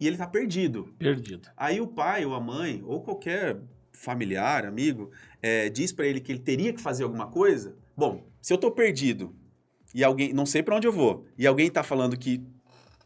e 0.00 0.06
ele 0.06 0.14
está 0.16 0.26
perdido. 0.26 0.94
Perdido. 0.98 1.48
Aí 1.56 1.80
o 1.80 1.86
pai 1.86 2.24
ou 2.24 2.34
a 2.34 2.40
mãe, 2.40 2.82
ou 2.86 3.02
qualquer 3.02 3.58
familiar, 3.98 4.64
amigo, 4.64 5.10
é, 5.42 5.68
diz 5.68 5.90
para 5.92 6.06
ele 6.06 6.20
que 6.20 6.30
ele 6.32 6.38
teria 6.38 6.72
que 6.72 6.80
fazer 6.80 7.02
alguma 7.04 7.26
coisa. 7.26 7.74
Bom, 7.96 8.24
se 8.40 8.52
eu 8.52 8.58
tô 8.58 8.70
perdido 8.70 9.34
e 9.94 10.04
alguém, 10.04 10.32
não 10.32 10.46
sei 10.46 10.62
para 10.62 10.76
onde 10.76 10.86
eu 10.86 10.92
vou, 10.92 11.26
e 11.36 11.46
alguém 11.46 11.68
tá 11.70 11.82
falando 11.82 12.16
que 12.16 12.40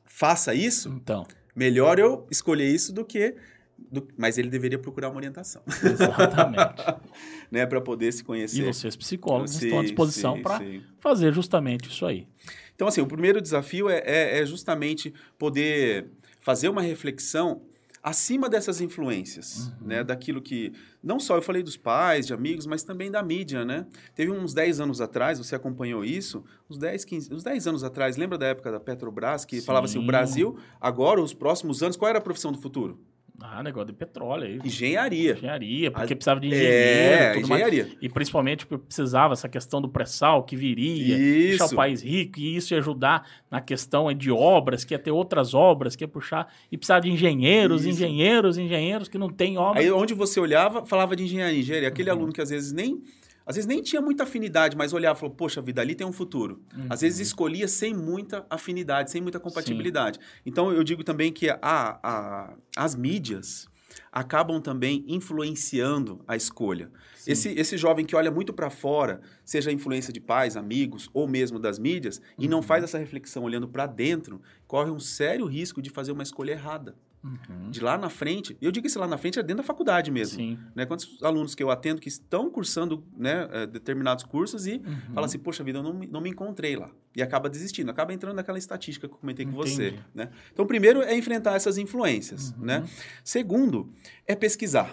faça 0.05 0.55
isso, 0.55 0.91
Então, 0.91 1.27
melhor 1.57 1.99
eu 1.99 2.27
escolher 2.31 2.69
isso 2.69 2.93
do 2.93 3.05
que. 3.05 3.35
do- 3.79 4.07
mas 4.17 4.37
ele 4.39 4.49
deveria 4.51 4.79
procurar 4.79 5.09
uma 5.09 5.17
orientação, 5.17 5.63
exatamente. 5.83 6.75
né, 7.51 7.65
para 7.67 7.81
poder 7.81 8.13
se 8.13 8.23
conhecer. 8.23 8.61
e 8.61 8.65
vocês, 8.65 8.95
psicólogos, 8.95 9.53
Sim, 9.53 9.65
estão 9.67 9.81
à 9.81 9.83
disposição 9.83 10.41
para 10.43 10.61
fazer 11.01 11.33
justamente 11.33 11.89
isso 11.89 12.05
aí. 12.07 12.29
Então, 12.75 12.87
assim, 12.87 13.01
o 13.01 13.07
primeiro 13.07 13.41
desafio 13.41 13.89
é, 13.89 13.99
é- 14.05 14.41
é 14.41 14.47
justamente 14.47 15.13
poder 15.39 16.07
fazer 16.41 16.69
uma 16.69 16.83
reflexão 16.83 17.63
acima 18.03 18.49
dessas 18.49 18.81
influências, 18.81 19.69
Uhum. 19.81 19.87
né? 19.89 20.03
Daquilo 20.05 20.43
que... 20.43 20.73
Não 21.03 21.21
só 21.21 21.37
eu 21.37 21.43
falei 21.43 21.63
dos 21.63 21.77
pais, 21.77 22.27
de 22.27 22.35
amigos, 22.35 22.67
mas 22.67 22.83
também 22.83 23.11
da 23.11 23.23
mídia, 23.23 23.65
né? 23.65 23.87
Teve 24.15 24.33
uns 24.33 24.53
10 24.53 24.81
anos 24.81 25.01
atrás, 25.01 25.39
você 25.39 25.55
acompanhou 25.55 26.05
isso, 26.05 26.45
uns 26.69 26.79
10, 26.79 27.05
15... 27.05 27.33
Uns 27.35 27.43
10 27.45 27.67
anos 27.69 27.85
atrás, 27.85 28.17
lembra 28.17 28.37
da 28.37 28.47
época 28.47 28.73
da 28.73 28.81
Petrobras, 28.81 29.45
que 29.45 29.61
falava 29.61 29.87
assim, 29.87 29.99
o 29.99 30.03
Sim. 30.03 30.07
Brasil, 30.07 30.59
agora, 30.81 31.21
os 31.23 31.33
próximos 31.33 31.83
anos, 31.83 31.97
qual 31.97 32.09
era 32.09 32.19
a 32.19 32.23
profissão 32.23 32.51
do 32.51 32.59
futuro? 32.59 32.99
Ah, 33.41 33.63
negócio 33.63 33.89
de 33.89 33.93
petróleo 33.95 34.45
aí. 34.45 34.61
Engenharia. 34.65 35.33
Engenharia, 35.33 35.91
porque 35.91 36.13
A- 36.13 36.17
precisava 36.17 36.39
de 36.39 36.47
engenheiro 36.47 36.73
É, 36.75 37.33
tudo 37.35 37.49
mais. 37.49 37.63
engenharia. 37.63 37.89
E 38.01 38.09
principalmente 38.09 38.65
porque 38.67 38.85
precisava 38.87 39.33
essa 39.33 39.49
questão 39.49 39.81
do 39.83 39.89
pré-sal 39.89 40.45
que 40.45 40.55
viria, 40.55 41.17
deixar 41.17 41.65
Isso. 41.65 41.75
o 41.75 41.77
país 41.77 42.03
rico, 42.03 42.39
e 42.39 42.55
isso 42.57 42.73
ia 42.73 42.79
ajudar 42.79 43.27
na 43.51 43.61
questão 43.61 44.13
de 44.15 44.31
obras, 44.31 44.85
que 44.85 44.95
ia 44.95 44.99
ter 44.99 45.11
outras 45.11 45.55
obras, 45.55 45.97
que 45.97 46.05
ia 46.05 46.09
puxar, 46.09 46.53
e 46.71 46.77
precisava 46.79 47.01
de 47.01 47.11
engenheiros, 47.11 47.81
Isso. 47.85 47.91
engenheiros, 47.91 48.59
engenheiros 48.59 49.09
que 49.09 49.19
não 49.19 49.29
tem 49.29 49.59
obra. 49.59 49.81
Aí 49.81 49.91
onde 49.91 50.15
você 50.15 50.39
olhava, 50.39 50.85
falava 50.87 51.17
de 51.17 51.25
engenharia. 51.25 51.59
engenharia. 51.59 51.89
Aquele 51.89 52.11
Uhum. 52.11 52.17
aluno 52.19 52.33
que 52.33 52.41
às 52.41 52.51
vezes 52.51 52.73
nem. 52.73 53.03
Às 53.47 53.57
vezes 53.57 53.67
nem 53.69 53.83
tinha 53.83 54.01
muita 54.01 54.23
afinidade, 54.23 54.77
mas 54.77 54.93
olhava 54.93 55.19
e 55.19 55.21
falou, 55.21 55.35
poxa 55.35 55.61
vida, 55.61 55.81
ali 55.81 55.95
tem 55.95 56.07
um 56.07 56.13
futuro. 56.13 56.63
Às 56.89 57.01
vezes 57.01 57.19
Uhum. 57.19 57.23
escolhia 57.25 57.69
sem 57.69 57.93
muita 57.95 58.47
afinidade, 58.49 59.11
sem 59.11 59.21
muita 59.21 59.41
compatibilidade. 59.41 60.19
Então 60.47 60.73
eu 60.73 60.83
digo 60.85 61.03
também 61.03 61.33
que 61.33 61.51
a, 61.51 61.59
a- 61.63 62.55
as 62.77 62.95
mídias 62.95 63.67
acabam 64.11 64.61
também 64.61 65.05
influenciando 65.09 66.23
a 66.27 66.37
escolha. 66.37 66.91
Sim. 67.17 67.33
Esse, 67.33 67.49
esse 67.51 67.77
jovem 67.77 68.05
que 68.05 68.15
olha 68.17 68.31
muito 68.31 68.53
para 68.53 68.71
fora, 68.71 69.21
seja 69.45 69.71
a 69.71 69.73
influência 69.73 70.13
de 70.13 70.21
pais, 70.21 70.57
amigos 70.57 71.09
ou 71.13 71.27
mesmo 71.29 71.59
das 71.59 71.79
mídias, 71.79 72.21
e 72.39 72.45
Uhum. 72.45 72.51
não 72.51 72.63
faz 72.63 72.85
essa 72.85 72.99
reflexão 72.99 73.43
olhando 73.45 73.69
para 73.69 73.87
dentro, 73.87 74.41
corre 74.67 74.91
um 74.91 75.01
sério 75.01 75.47
risco 75.47 75.81
de 75.83 75.91
fazer 75.91 76.13
uma 76.13 76.23
escolha 76.23 76.53
errada. 76.53 76.95
Uhum. 77.25 77.71
De 77.71 77.79
lá 77.79 77.97
na 77.97 78.09
frente, 78.11 78.57
eu 78.61 78.73
digo 78.73 78.85
isso 78.85 78.99
lá 78.99 79.07
na 79.07 79.17
frente 79.17 79.39
é 79.39 79.43
dentro 79.45 79.59
da 79.59 79.63
faculdade 79.63 80.11
mesmo. 80.11 80.39
Sim. 80.39 80.59
Né? 80.75 80.85
Quantos 80.85 81.23
alunos 81.23 81.55
que 81.55 81.63
eu 81.63 81.71
atendo 81.71 82.01
que 82.01 82.09
estão 82.09 82.51
cursando 82.51 83.05
né, 83.17 83.49
eh, 83.53 83.67
determinados 83.69 84.25
cursos 84.25 84.67
e 84.67 84.83
Uhum. 84.85 85.15
fala 85.15 85.27
assim, 85.27 85.39
poxa 85.39 85.63
vida, 85.63 85.79
eu 85.79 85.85
não, 85.85 85.95
me- 85.95 86.09
não 86.09 86.21
me 86.21 86.31
encontrei 86.31 86.75
lá. 86.75 86.91
E 87.17 87.23
acaba 87.23 87.49
desistindo, 87.49 87.89
acaba 87.93 88.13
entrando 88.13 88.35
naquela 88.35 88.59
estatística 88.59 89.07
que 89.07 89.15
eu 89.15 89.19
comentei 89.19 89.47
com 89.47 89.53
você. 89.53 89.89
Entendi. 89.91 90.03
Né? 90.13 90.31
Então, 90.53 90.67
primeiro 90.67 91.01
é 91.01 91.17
enfrentar 91.17 91.55
essas 91.55 91.79
influências. 91.79 92.51
Uhum. 92.59 92.65
Né? 92.65 92.85
Segundo, 93.23 93.93
é 94.27 94.35
pesquisar. 94.35 94.93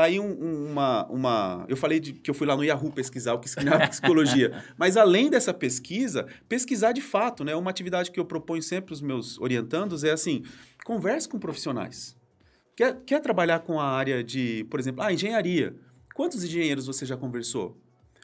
Tá 0.00 0.06
aí 0.06 0.18
um- 0.18 0.24
um- 0.32 0.70
uma, 0.72 1.06
uma. 1.10 1.66
Eu 1.68 1.76
falei 1.76 2.00
de, 2.00 2.14
que 2.14 2.30
eu 2.30 2.34
fui 2.34 2.46
lá 2.46 2.56
no 2.56 2.64
Yahoo 2.64 2.90
pesquisar 2.90 3.34
o 3.34 3.38
que 3.38 3.50
significa 3.50 3.86
psicologia. 3.90 4.64
Mas 4.78 4.96
além 4.96 5.28
dessa 5.28 5.52
pesquisa, 5.52 6.26
pesquisar 6.48 6.92
de 6.92 7.02
fato, 7.02 7.44
né? 7.44 7.54
Uma 7.54 7.70
atividade 7.70 8.10
que 8.10 8.18
eu 8.18 8.24
proponho 8.24 8.62
sempre 8.62 8.86
para 8.86 8.92
os 8.94 9.02
meus 9.02 9.38
orientandos 9.38 10.02
é 10.02 10.10
assim: 10.10 10.42
converse 10.86 11.28
com 11.28 11.38
profissionais. 11.38 12.16
Quer, 12.74 12.96
quer 13.04 13.20
trabalhar 13.20 13.58
com 13.60 13.78
a 13.78 13.84
área 13.84 14.24
de, 14.24 14.64
por 14.70 14.80
exemplo, 14.80 15.02
ah, 15.02 15.12
engenharia? 15.12 15.76
Quantos 16.14 16.42
engenheiros 16.42 16.86
você 16.86 17.04
já 17.04 17.16
conversou? 17.16 17.76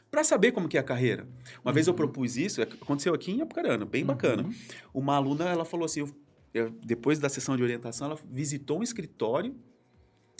Para 0.09 0.23
saber 0.23 0.51
como 0.53 0.67
que 0.67 0.77
é 0.77 0.79
a 0.79 0.83
carreira. 0.83 1.27
Uma 1.63 1.71
vez 1.71 1.85
eu 1.85 1.93
propus 1.93 2.37
isso, 2.37 2.61
aconteceu 2.61 3.13
aqui 3.13 3.31
em 3.33 3.41
Apucarana, 3.41 3.85
bem 3.85 4.03
bacana. 4.03 4.41
Uhum. 4.43 4.53
Uma 4.95 5.15
aluna, 5.15 5.45
ela 5.45 5.63
falou 5.65 5.85
assim, 5.85 5.99
eu- 5.99 6.09
eu- 6.53 6.69
depois 6.83 7.19
da 7.19 7.29
sessão 7.29 7.55
de 7.55 7.61
orientação, 7.61 8.07
ela 8.07 8.19
visitou 8.31 8.79
um 8.79 8.83
escritório 8.83 9.53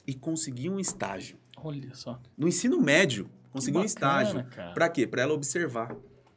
e 0.08 0.14
conseguiu 0.16 0.74
um 0.74 0.80
estágio. 0.80 1.38
Olha 1.58 1.94
só. 1.94 2.20
No 2.38 2.48
ensino 2.48 2.80
médio, 2.82 3.30
conseguiu 3.52 3.82
um 3.82 3.86
Que 3.86 3.94
bacana, 3.94 4.22
estágio. 4.24 4.50
cara. 4.56 4.74
Para 4.74 4.90
quê? 4.90 5.06
Para 5.06 5.22
ela 5.24 5.34
observar. 5.34 5.96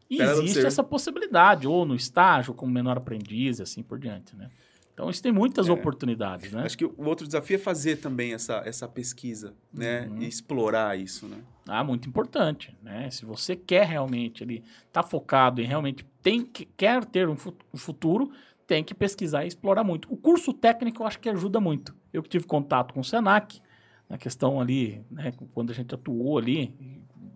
E 0.08 0.16
Pra 0.16 0.26
existe 0.26 0.40
observar. 0.42 0.66
essa 0.68 0.82
possibilidade, 0.84 1.68
ou 1.68 1.84
no 1.86 1.94
estágio, 1.94 2.52
como 2.52 2.72
menor 2.72 2.96
aprendiz, 2.96 3.58
e 3.60 3.62
assim 3.62 3.82
por 3.82 3.98
diante, 3.98 4.34
né? 4.36 4.50
Então, 4.92 5.08
isso 5.08 5.22
tem 5.22 5.32
muitas 5.32 5.68
É. 5.68 5.72
oportunidades, 5.72 6.52
né? 6.52 6.62
Acho 6.64 6.76
que 6.76 6.84
o 6.84 7.04
outro 7.04 7.26
desafio 7.26 7.54
é 7.54 7.58
fazer 7.58 7.96
também 7.96 8.34
essa, 8.34 8.56
essa 8.66 8.86
pesquisa, 8.88 9.54
né? 9.72 10.06
Uhum. 10.08 10.18
E 10.22 10.26
explorar 10.28 10.98
isso, 10.98 11.26
né? 11.26 11.38
Ah, 11.66 11.82
muito 11.84 12.08
importante, 12.08 12.76
né? 12.82 13.08
Se 13.10 13.24
você 13.24 13.54
quer 13.56 13.86
realmente 13.86 14.42
ali, 14.42 14.62
tá 14.92 15.02
focado 15.02 15.62
em 15.62 15.64
realmente 15.64 16.04
tem 16.22 16.44
que, 16.44 16.66
quer 16.76 17.04
ter 17.04 17.28
um 17.28 17.36
um 17.72 17.78
futuro, 17.78 18.30
tem 18.70 18.84
que 18.84 18.94
pesquisar 18.94 19.44
e 19.44 19.48
explorar 19.48 19.82
muito. 19.82 20.06
O 20.12 20.16
curso 20.16 20.52
técnico 20.52 21.02
eu 21.02 21.06
acho 21.08 21.18
que 21.18 21.28
ajuda 21.28 21.58
muito. 21.58 21.92
Eu 22.12 22.22
que 22.22 22.28
tive 22.28 22.46
contato 22.46 22.94
com 22.94 23.00
o 23.00 23.04
Senac, 23.04 23.60
na 24.08 24.16
questão 24.16 24.60
ali, 24.60 25.04
né, 25.10 25.32
quando 25.52 25.70
a 25.70 25.74
gente 25.74 25.92
atuou 25.92 26.38
ali, 26.38 26.72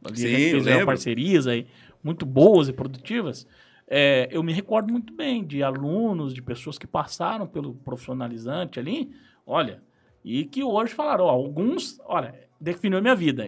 ali 0.05 0.16
Sim, 0.16 0.27
a 0.27 0.38
gente 0.38 0.62
fez 0.62 0.85
parcerias 0.85 1.49
aí 1.49 1.66
muito 2.05 2.25
boas 2.25 2.68
e 2.68 2.73
produtivas. 2.73 3.49
é, 3.88 4.29
eu 4.31 4.44
me 4.44 4.53
recordo 4.53 4.92
muito 4.92 5.12
bem 5.12 5.44
de 5.44 5.61
alunos, 5.61 6.33
de 6.33 6.40
pessoas 6.40 6.79
que 6.79 6.87
passaram 6.87 7.49
pelo 7.49 7.75
profissionalizante 7.75 8.79
ali, 8.79 9.11
olha, 9.44 9.83
e 10.25 10.44
que 10.44 10.62
hoje 10.62 10.94
falaram, 10.94 11.25
ó, 11.25 11.31
alguns, 11.31 11.99
olha, 12.05 12.33
definiu 12.64 12.98
a 12.98 13.00
minha 13.00 13.14
vida, 13.14 13.46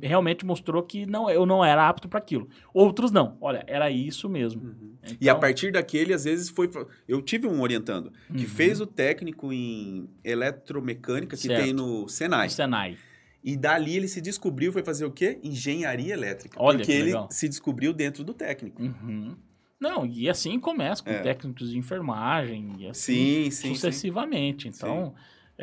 realmente 0.00 0.44
mostrou 0.46 0.82
que 0.82 1.06
não, 1.06 1.28
eu 1.30 1.44
não 1.46 1.64
era 1.64 1.88
apto 1.88 2.08
para 2.08 2.18
aquilo. 2.18 2.48
Outros 2.72 3.10
não, 3.10 3.36
olha, 3.40 3.64
era 3.66 3.90
isso 3.90 4.28
mesmo. 4.28 4.74
E 5.20 5.28
a 5.28 5.32
Então, 5.32 5.40
partir 5.40 5.72
daquele, 5.72 6.12
às 6.12 6.24
vezes, 6.24 6.48
foi. 6.50 6.70
Eu 7.08 7.20
tive 7.22 7.46
um 7.48 7.60
orientando 7.60 8.12
que 8.28 8.42
Uhum. 8.44 8.48
fez 8.48 8.80
o 8.80 8.86
técnico 8.86 9.52
em 9.52 10.08
eletromecânica 10.22 11.36
que 11.36 11.42
Certo. 11.46 11.64
tem 11.64 11.72
no 11.72 12.08
Senai. 12.08 12.46
o 12.46 12.50
Senai. 12.50 12.96
E 13.42 13.56
dali 13.56 13.96
ele 13.96 14.06
se 14.06 14.20
descobriu, 14.20 14.72
foi 14.72 14.84
fazer 14.84 15.04
o 15.04 15.10
quê? 15.10 15.38
Engenharia 15.42 16.12
elétrica. 16.14 16.56
Olha 16.60 16.78
porque 16.78 16.92
que 16.92 16.98
ele 16.98 17.12
se 17.30 17.48
descobriu 17.48 17.92
dentro 17.92 18.22
do 18.22 18.32
técnico. 18.32 18.80
Uhum. 18.80 19.34
Não, 19.80 20.06
e 20.06 20.30
assim 20.30 20.60
começa 20.60 21.02
com 21.02 21.10
É. 21.10 21.18
técnicos 21.22 21.70
de 21.72 21.76
enfermagem 21.76 22.72
e 22.78 22.86
assim 22.86 23.12
Sim, 23.14 23.50
sim, 23.50 23.50
sim. 23.50 23.74
sucessivamente. 23.74 24.68
Então, 24.68 25.12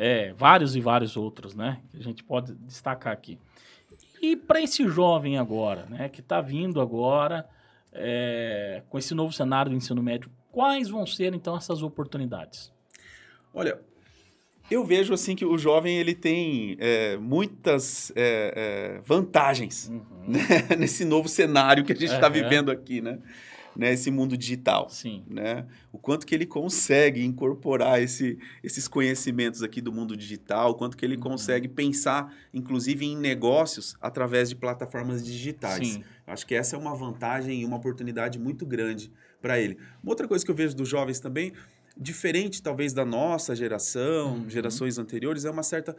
é, 0.02 0.32
vários 0.32 0.74
e 0.74 0.80
vários 0.80 1.14
outros, 1.14 1.54
né? 1.54 1.78
Que 1.90 1.98
a 1.98 2.02
gente 2.02 2.24
pode 2.24 2.54
destacar 2.54 3.12
aqui. 3.12 3.38
E 4.22 4.34
para 4.34 4.62
esse 4.62 4.88
jovem 4.88 5.36
agora, 5.36 5.84
né? 5.90 6.08
Que 6.08 6.20
está 6.20 6.40
vindo 6.40 6.80
agora 6.80 7.46
é, 7.92 8.82
com 8.88 8.98
esse 8.98 9.12
novo 9.12 9.30
cenário 9.30 9.70
do 9.70 9.76
ensino 9.76 10.02
médio, 10.02 10.30
quais 10.50 10.88
vão 10.88 11.04
ser 11.04 11.34
então 11.34 11.54
essas 11.54 11.82
oportunidades? 11.82 12.72
Olha, 13.52 13.78
eu 14.70 14.82
vejo 14.86 15.12
assim 15.12 15.36
que 15.36 15.44
o 15.44 15.58
jovem 15.58 15.98
ele 15.98 16.14
tem 16.14 16.78
é, 16.80 17.18
muitas 17.18 18.10
é, 18.16 18.94
é, 18.96 19.00
vantagens 19.04 19.88
Uhum. 19.88 20.02
né? 20.28 20.76
nesse 20.78 21.04
novo 21.04 21.28
cenário 21.28 21.84
que 21.84 21.92
a 21.92 21.96
gente 21.96 22.14
está 22.14 22.28
vivendo 22.28 22.70
aqui, 22.70 23.02
né? 23.02 23.18
Nesse 23.76 24.10
mundo 24.10 24.36
digital. 24.36 24.88
Sim. 24.90 25.22
né? 25.28 25.64
O 25.92 25.98
quanto 25.98 26.26
que 26.26 26.34
ele 26.34 26.44
consegue 26.46 27.24
incorporar 27.24 28.02
esse, 28.02 28.38
esses 28.62 28.88
conhecimentos 28.88 29.62
aqui 29.62 29.80
do 29.80 29.92
mundo 29.92 30.16
digital, 30.16 30.70
o 30.70 30.74
quanto 30.74 30.96
que 30.96 31.04
ele 31.04 31.14
Uhum. 31.14 31.20
consegue 31.22 31.68
pensar, 31.68 32.34
inclusive, 32.52 33.06
em 33.06 33.16
negócios 33.16 33.96
através 34.00 34.48
de 34.48 34.56
plataformas 34.56 35.24
digitais. 35.24 35.86
Sim. 35.88 36.04
Acho 36.26 36.46
que 36.46 36.54
essa 36.54 36.76
é 36.76 36.78
uma 36.78 36.94
vantagem 36.94 37.60
e 37.60 37.64
uma 37.64 37.76
oportunidade 37.76 38.38
muito 38.38 38.66
grande 38.66 39.10
para 39.40 39.58
ele. 39.60 39.78
Uma 40.02 40.12
outra 40.12 40.26
coisa 40.28 40.44
que 40.44 40.50
eu 40.50 40.54
vejo 40.54 40.74
dos 40.76 40.88
jovens 40.88 41.18
também, 41.20 41.52
diferente 41.96 42.62
talvez 42.62 42.92
da 42.92 43.04
nossa 43.04 43.54
geração, 43.54 44.34
Uhum. 44.34 44.50
gerações 44.50 44.98
anteriores, 44.98 45.44
é 45.44 45.50
uma 45.50 45.62
certa 45.62 45.96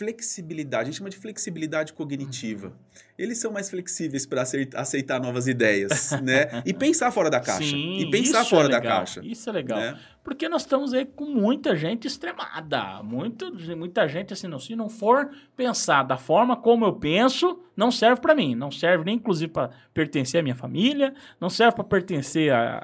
flexibilidade. 0.00 0.82
A 0.82 0.84
gente 0.86 0.96
chama 0.96 1.10
de 1.10 1.18
flexibilidade 1.18 1.92
cognitiva. 1.92 2.68
Uhum. 2.68 2.72
Eles 3.18 3.36
são 3.36 3.52
mais 3.52 3.68
flexíveis 3.68 4.24
para 4.24 4.42
aceitar 4.74 5.20
novas 5.20 5.46
ideias, 5.46 6.12
né? 6.22 6.62
E 6.64 6.72
pensar 6.72 7.10
fora 7.10 7.28
da 7.28 7.38
caixa. 7.38 7.68
Sim, 7.68 7.98
e 7.98 8.10
pensar 8.10 8.44
fora 8.46 8.68
é 8.68 8.70
da 8.70 8.80
caixa. 8.80 9.20
Isso 9.22 9.50
é 9.50 9.52
legal. 9.52 9.78
né? 9.78 9.98
Porque 10.22 10.48
nós 10.48 10.62
estamos 10.62 10.92
aí 10.92 11.06
com 11.06 11.24
muita 11.24 11.74
gente 11.74 12.06
extremada. 12.06 13.02
Muito, 13.02 13.52
muita 13.76 14.06
gente 14.06 14.32
assim, 14.32 14.46
não, 14.46 14.58
se 14.58 14.76
não 14.76 14.88
for 14.88 15.30
pensar 15.56 16.02
da 16.02 16.18
forma 16.18 16.56
como 16.56 16.84
eu 16.84 16.92
penso, 16.92 17.58
não 17.74 17.90
serve 17.90 18.20
para 18.20 18.34
mim. 18.34 18.54
Não 18.54 18.70
serve 18.70 19.04
nem, 19.04 19.16
inclusive, 19.16 19.50
para 19.50 19.70
pertencer 19.94 20.40
à 20.40 20.42
minha 20.42 20.54
família, 20.54 21.14
não 21.40 21.48
serve 21.48 21.76
para 21.76 21.84
pertencer 21.84 22.52
a, 22.52 22.78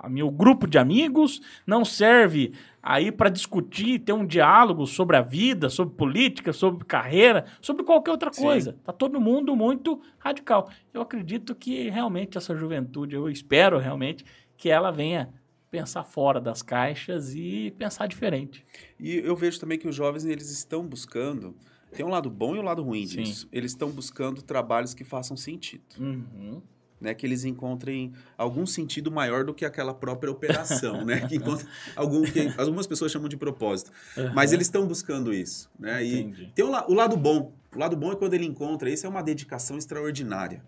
a, 0.00 0.06
a 0.06 0.08
meu 0.08 0.30
grupo 0.30 0.66
de 0.66 0.78
amigos, 0.78 1.40
não 1.66 1.84
serve 1.84 2.52
aí 2.80 3.10
para 3.10 3.28
discutir, 3.28 3.98
ter 3.98 4.12
um 4.12 4.24
diálogo 4.24 4.86
sobre 4.86 5.16
a 5.16 5.20
vida, 5.20 5.68
sobre 5.68 5.96
política, 5.96 6.52
sobre 6.52 6.84
carreira, 6.84 7.46
sobre 7.60 7.82
qualquer 7.82 8.12
outra 8.12 8.32
Sim. 8.32 8.42
coisa. 8.42 8.76
Tá 8.84 8.92
todo 8.92 9.20
mundo 9.20 9.56
muito 9.56 10.00
radical. 10.18 10.70
Eu 10.94 11.02
acredito 11.02 11.52
que 11.52 11.90
realmente 11.90 12.38
essa 12.38 12.54
juventude, 12.54 13.16
eu 13.16 13.28
espero 13.28 13.78
realmente 13.78 14.24
que 14.56 14.70
ela 14.70 14.92
venha 14.92 15.34
pensar 15.76 16.04
fora 16.04 16.40
das 16.40 16.62
caixas 16.62 17.34
e 17.34 17.74
pensar 17.78 18.06
diferente. 18.06 18.64
E 18.98 19.16
eu 19.16 19.36
vejo 19.36 19.60
também 19.60 19.78
que 19.78 19.86
os 19.86 19.94
jovens 19.94 20.24
eles 20.24 20.50
estão 20.50 20.86
buscando. 20.86 21.54
Tem 21.92 22.04
um 22.04 22.08
lado 22.08 22.30
bom 22.30 22.56
e 22.56 22.58
um 22.58 22.62
lado 22.62 22.82
ruim 22.82 23.06
Sim. 23.06 23.22
disso. 23.22 23.48
Eles 23.52 23.72
estão 23.72 23.90
buscando 23.90 24.40
trabalhos 24.42 24.94
que 24.94 25.04
façam 25.04 25.36
sentido. 25.36 25.84
Uhum. 25.98 26.62
Né, 26.98 27.12
que 27.12 27.26
eles 27.26 27.44
encontrem 27.44 28.14
algum 28.38 28.64
sentido 28.64 29.10
maior 29.12 29.44
do 29.44 29.52
que 29.52 29.66
aquela 29.66 29.92
própria 29.92 30.32
operação, 30.32 31.04
né? 31.04 31.28
Que, 31.28 31.36
encontra 31.36 31.66
algum, 31.94 32.22
que 32.22 32.50
algumas 32.56 32.86
pessoas 32.86 33.12
chamam 33.12 33.28
de 33.28 33.36
propósito. 33.36 33.90
Mas 34.34 34.50
Uhum. 34.50 34.56
eles 34.56 34.66
estão 34.66 34.86
buscando 34.86 35.30
isso, 35.34 35.70
né? 35.78 36.02
E 36.02 36.20
Entendi. 36.20 36.52
tem 36.54 36.64
o, 36.64 36.68
o 36.70 36.94
lado 36.94 37.14
bom. 37.18 37.52
O 37.74 37.78
lado 37.78 37.94
bom 37.98 38.12
é 38.12 38.16
quando 38.16 38.32
ele 38.32 38.46
encontra 38.46 38.88
isso, 38.88 39.04
é 39.04 39.10
uma 39.10 39.22
dedicação 39.22 39.76
extraordinária. 39.76 40.64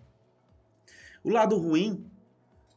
O 1.23 1.31
lado 1.31 1.57
ruim 1.57 2.05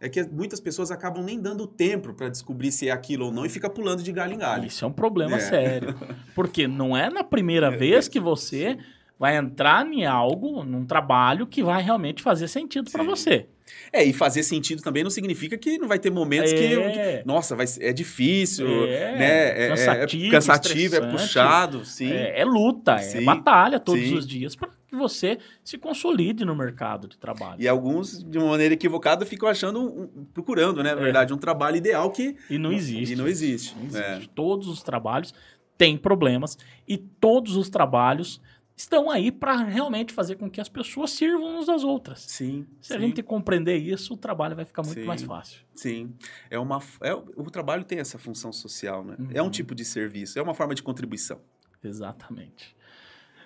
é 0.02 0.08
que 0.08 0.22
muitas 0.24 0.58
pessoas 0.60 0.90
acabam 0.90 1.22
nem 1.24 1.40
dando 1.40 1.66
tempo 1.66 2.12
para 2.12 2.28
descobrir 2.28 2.72
se 2.72 2.88
é 2.88 2.90
aquilo 2.90 3.26
ou 3.26 3.32
não 3.32 3.46
e 3.46 3.48
fica 3.48 3.70
pulando 3.70 4.02
de 4.02 4.10
galho 4.12 4.34
em 4.34 4.38
galho. 4.38 4.66
Isso 4.66 4.84
é 4.84 4.88
um 4.88 4.92
problema 4.92 5.36
É. 5.36 5.40
sério. 5.40 5.94
Porque 6.34 6.66
não 6.66 6.96
é 6.96 7.08
na 7.08 7.22
primeira 7.22 7.70
vez 7.70 8.08
que 8.08 8.18
você 8.18 8.76
vai 9.18 9.36
entrar 9.36 9.86
em 9.86 10.04
algo, 10.04 10.64
num 10.64 10.84
trabalho 10.84 11.46
que 11.46 11.62
vai 11.62 11.80
realmente 11.80 12.20
fazer 12.22 12.48
sentido 12.48 12.90
para 12.90 13.02
Sim. 13.04 13.08
você. 13.08 13.46
É, 13.92 14.04
e 14.04 14.12
fazer 14.12 14.42
sentido 14.42 14.82
também 14.82 15.04
não 15.04 15.10
significa 15.10 15.56
que 15.56 15.78
não 15.78 15.86
vai 15.86 15.98
ter 15.98 16.10
momentos 16.10 16.52
que, 16.52 16.58
É. 16.74 17.18
que- 17.20 17.26
Nossa, 17.26 17.54
vai, 17.54 17.64
é 17.80 17.92
difícil, 17.92 18.66
É, 18.86 19.16
né? 19.16 19.24
É, 19.30 19.64
é- 19.64 19.68
cansativo, 19.68 20.26
é 20.26 20.30
cansativo, 20.30 20.96
é 20.96 21.10
puxado, 21.12 21.84
sim. 21.84 22.10
É, 22.12 22.40
é 22.40 22.44
luta, 22.44 22.94
é 22.94 22.98
Sim. 22.98 23.24
batalha 23.24 23.78
todos 23.78 24.02
Sim. 24.02 24.14
os 24.16 24.26
dias 24.26 24.56
para 24.56 24.68
que 24.92 24.96
você 24.98 25.38
se 25.64 25.78
consolide 25.78 26.44
no 26.44 26.54
mercado 26.54 27.08
de 27.08 27.16
trabalho. 27.16 27.60
E 27.60 27.66
alguns, 27.66 28.22
de 28.22 28.36
uma 28.36 28.48
maneira 28.50 28.74
equivocada, 28.74 29.24
ficam 29.24 29.48
achando, 29.48 29.80
um- 29.80 30.24
procurando, 30.34 30.82
né, 30.82 30.94
na 30.94 31.00
É. 31.00 31.02
verdade, 31.04 31.32
um 31.32 31.38
trabalho 31.38 31.76
ideal 31.78 32.10
que 32.10 32.36
E 32.50 32.58
não 32.58 32.70
existe. 32.70 33.14
E 33.14 33.16
não 33.16 33.26
existe. 33.26 33.74
Não 33.74 33.98
é. 33.98 34.12
existe. 34.12 34.28
Todos 34.34 34.68
os 34.68 34.82
trabalhos 34.82 35.32
têm 35.78 35.96
problemas 35.96 36.58
e 36.86 36.98
todos 36.98 37.56
os 37.56 37.70
trabalhos 37.70 38.38
estão 38.76 39.10
aí 39.10 39.32
para 39.32 39.56
realmente 39.56 40.12
fazer 40.12 40.36
com 40.36 40.50
que 40.50 40.60
as 40.60 40.68
pessoas 40.68 41.10
sirvam 41.12 41.58
uns 41.58 41.68
às 41.70 41.84
outras. 41.84 42.20
Sim. 42.20 42.66
Se 42.80 42.92
a 42.92 42.96
sim, 42.96 43.06
gente 43.06 43.22
compreender 43.22 43.76
isso, 43.78 44.12
o 44.12 44.16
trabalho 44.16 44.54
vai 44.56 44.64
ficar 44.66 44.82
muito 44.82 45.00
Sim. 45.00 45.06
mais 45.06 45.22
fácil. 45.22 45.60
Sim. 45.74 46.12
É 46.50 46.58
uma, 46.58 46.80
é, 47.00 47.14
o 47.14 47.50
trabalho 47.50 47.84
tem 47.84 47.98
essa 47.98 48.18
função 48.18 48.52
social, 48.52 49.02
né? 49.04 49.16
É 49.32 49.40
um 49.40 49.46
Uhum. 49.46 49.50
tipo 49.50 49.74
de 49.74 49.84
serviço, 49.86 50.38
é 50.38 50.42
uma 50.42 50.52
forma 50.54 50.74
de 50.74 50.82
contribuição. 50.82 51.40
Exatamente. 51.82 52.76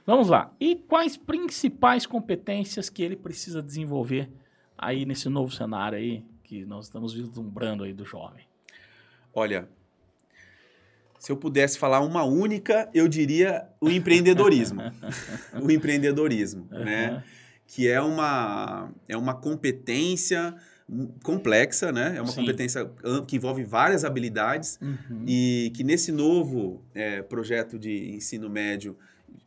Vamos 0.07 0.29
lá. 0.29 0.53
E 0.61 0.77
quais 0.77 1.17
principais 1.17 2.07
competências 2.07 2.89
que 2.89 3.03
ele 3.03 3.17
precisa 3.17 3.61
desenvolver 3.61 4.31
aí 4.79 5.05
nesse 5.05 5.29
novo 5.29 5.53
cenário 5.53 5.99
aí 5.99 6.25
que 6.45 6.65
nós 6.65 6.85
estamos 6.85 7.13
vislumbrando 7.13 7.83
aí 7.83 7.93
do 7.93 8.05
jovem? 8.05 8.45
Olha, 9.35 9.69
se 11.19 11.33
eu 11.33 11.37
pudesse 11.37 11.77
falar 11.79 12.01
uma 12.01 12.23
única, 12.23 12.89
eu 12.95 13.09
diria 13.09 13.67
o 13.81 13.91
empreendedorismo. 13.91 14.81
o 15.61 15.71
empreendedorismo, 15.71 16.69
né? 16.71 17.09
Aham. 17.09 17.23
Que 17.67 17.89
é 17.89 18.01
uma, 18.01 18.93
é 19.09 19.17
uma 19.17 19.35
competência 19.35 20.55
complexa, 21.25 21.91
né? 21.91 22.15
É 22.17 22.21
uma 22.23 22.31
Sim. 22.31 22.43
competência 22.43 22.89
que 23.27 23.35
envolve 23.35 23.65
várias 23.65 24.05
habilidades 24.05 24.79
Uhum. 24.81 25.25
e 25.27 25.73
que 25.75 25.83
nesse 25.83 26.13
novo 26.13 26.81
eh, 26.95 27.23
projeto 27.23 27.77
de 27.77 28.15
ensino 28.15 28.49
médio 28.49 28.97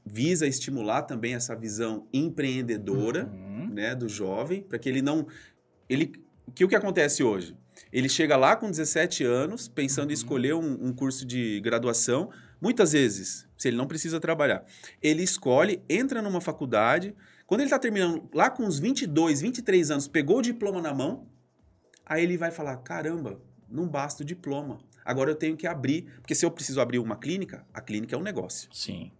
visa 0.06 0.48
estimular 0.48 1.04
também 1.04 1.34
essa 1.36 1.56
visão 1.56 2.08
empreendedora, 2.14 3.26
Uhum. 3.32 3.70
né, 3.72 3.94
do 3.96 4.08
jovem, 4.10 4.62
para 4.64 4.80
que 4.80 4.90
ele 4.90 5.02
não 5.02 5.28
ele 5.88 6.12
que 6.56 6.66
o 6.66 6.68
que 6.68 6.76
acontece 6.76 7.24
hoje? 7.24 7.56
Ele 7.94 8.10
chega 8.10 8.36
lá 8.36 8.56
com 8.56 8.70
17 8.70 9.24
anos, 9.24 9.68
pensando 9.68 10.08
em 10.10 10.10
Uhum. 10.10 10.14
escolher 10.14 10.54
um, 10.56 10.88
um 10.88 10.94
curso 10.94 11.26
de 11.26 11.60
graduação. 11.62 12.30
Muitas 12.60 12.92
vezes, 12.92 13.48
se 13.58 13.68
ele 13.68 13.78
não 13.78 13.88
precisa 13.88 14.20
trabalhar, 14.20 14.66
ele 15.02 15.24
escolhe, 15.24 15.82
entra 15.88 16.22
numa 16.22 16.42
faculdade. 16.42 17.16
Quando 17.48 17.62
ele 17.62 17.68
está 17.68 17.80
terminando 17.80 18.28
lá 18.34 18.50
com 18.50 18.64
uns 18.64 18.80
22, 18.80 19.42
23 19.42 19.92
anos, 19.92 20.08
pegou 20.08 20.40
o 20.40 20.42
diploma 20.42 20.82
na 20.82 20.94
mão, 20.94 21.28
aí 22.06 22.24
ele 22.24 22.38
vai 22.38 22.52
falar: 22.52 22.78
caramba, 22.78 23.40
não 23.70 23.88
basta 23.88 24.24
o 24.24 24.26
diploma. 24.26 24.80
Agora 25.06 25.32
eu 25.32 25.36
tenho 25.36 25.56
que 25.56 25.66
abrir. 25.66 26.06
Porque 26.22 26.36
se 26.36 26.46
eu 26.46 26.52
preciso 26.52 26.82
abrir 26.82 27.00
uma 27.00 27.16
clínica, 27.16 27.66
a 27.74 27.80
clínica 27.82 28.16
é 28.16 28.20
um 28.20 28.24
negócio. 28.24 28.70
Sim. 28.74 29.12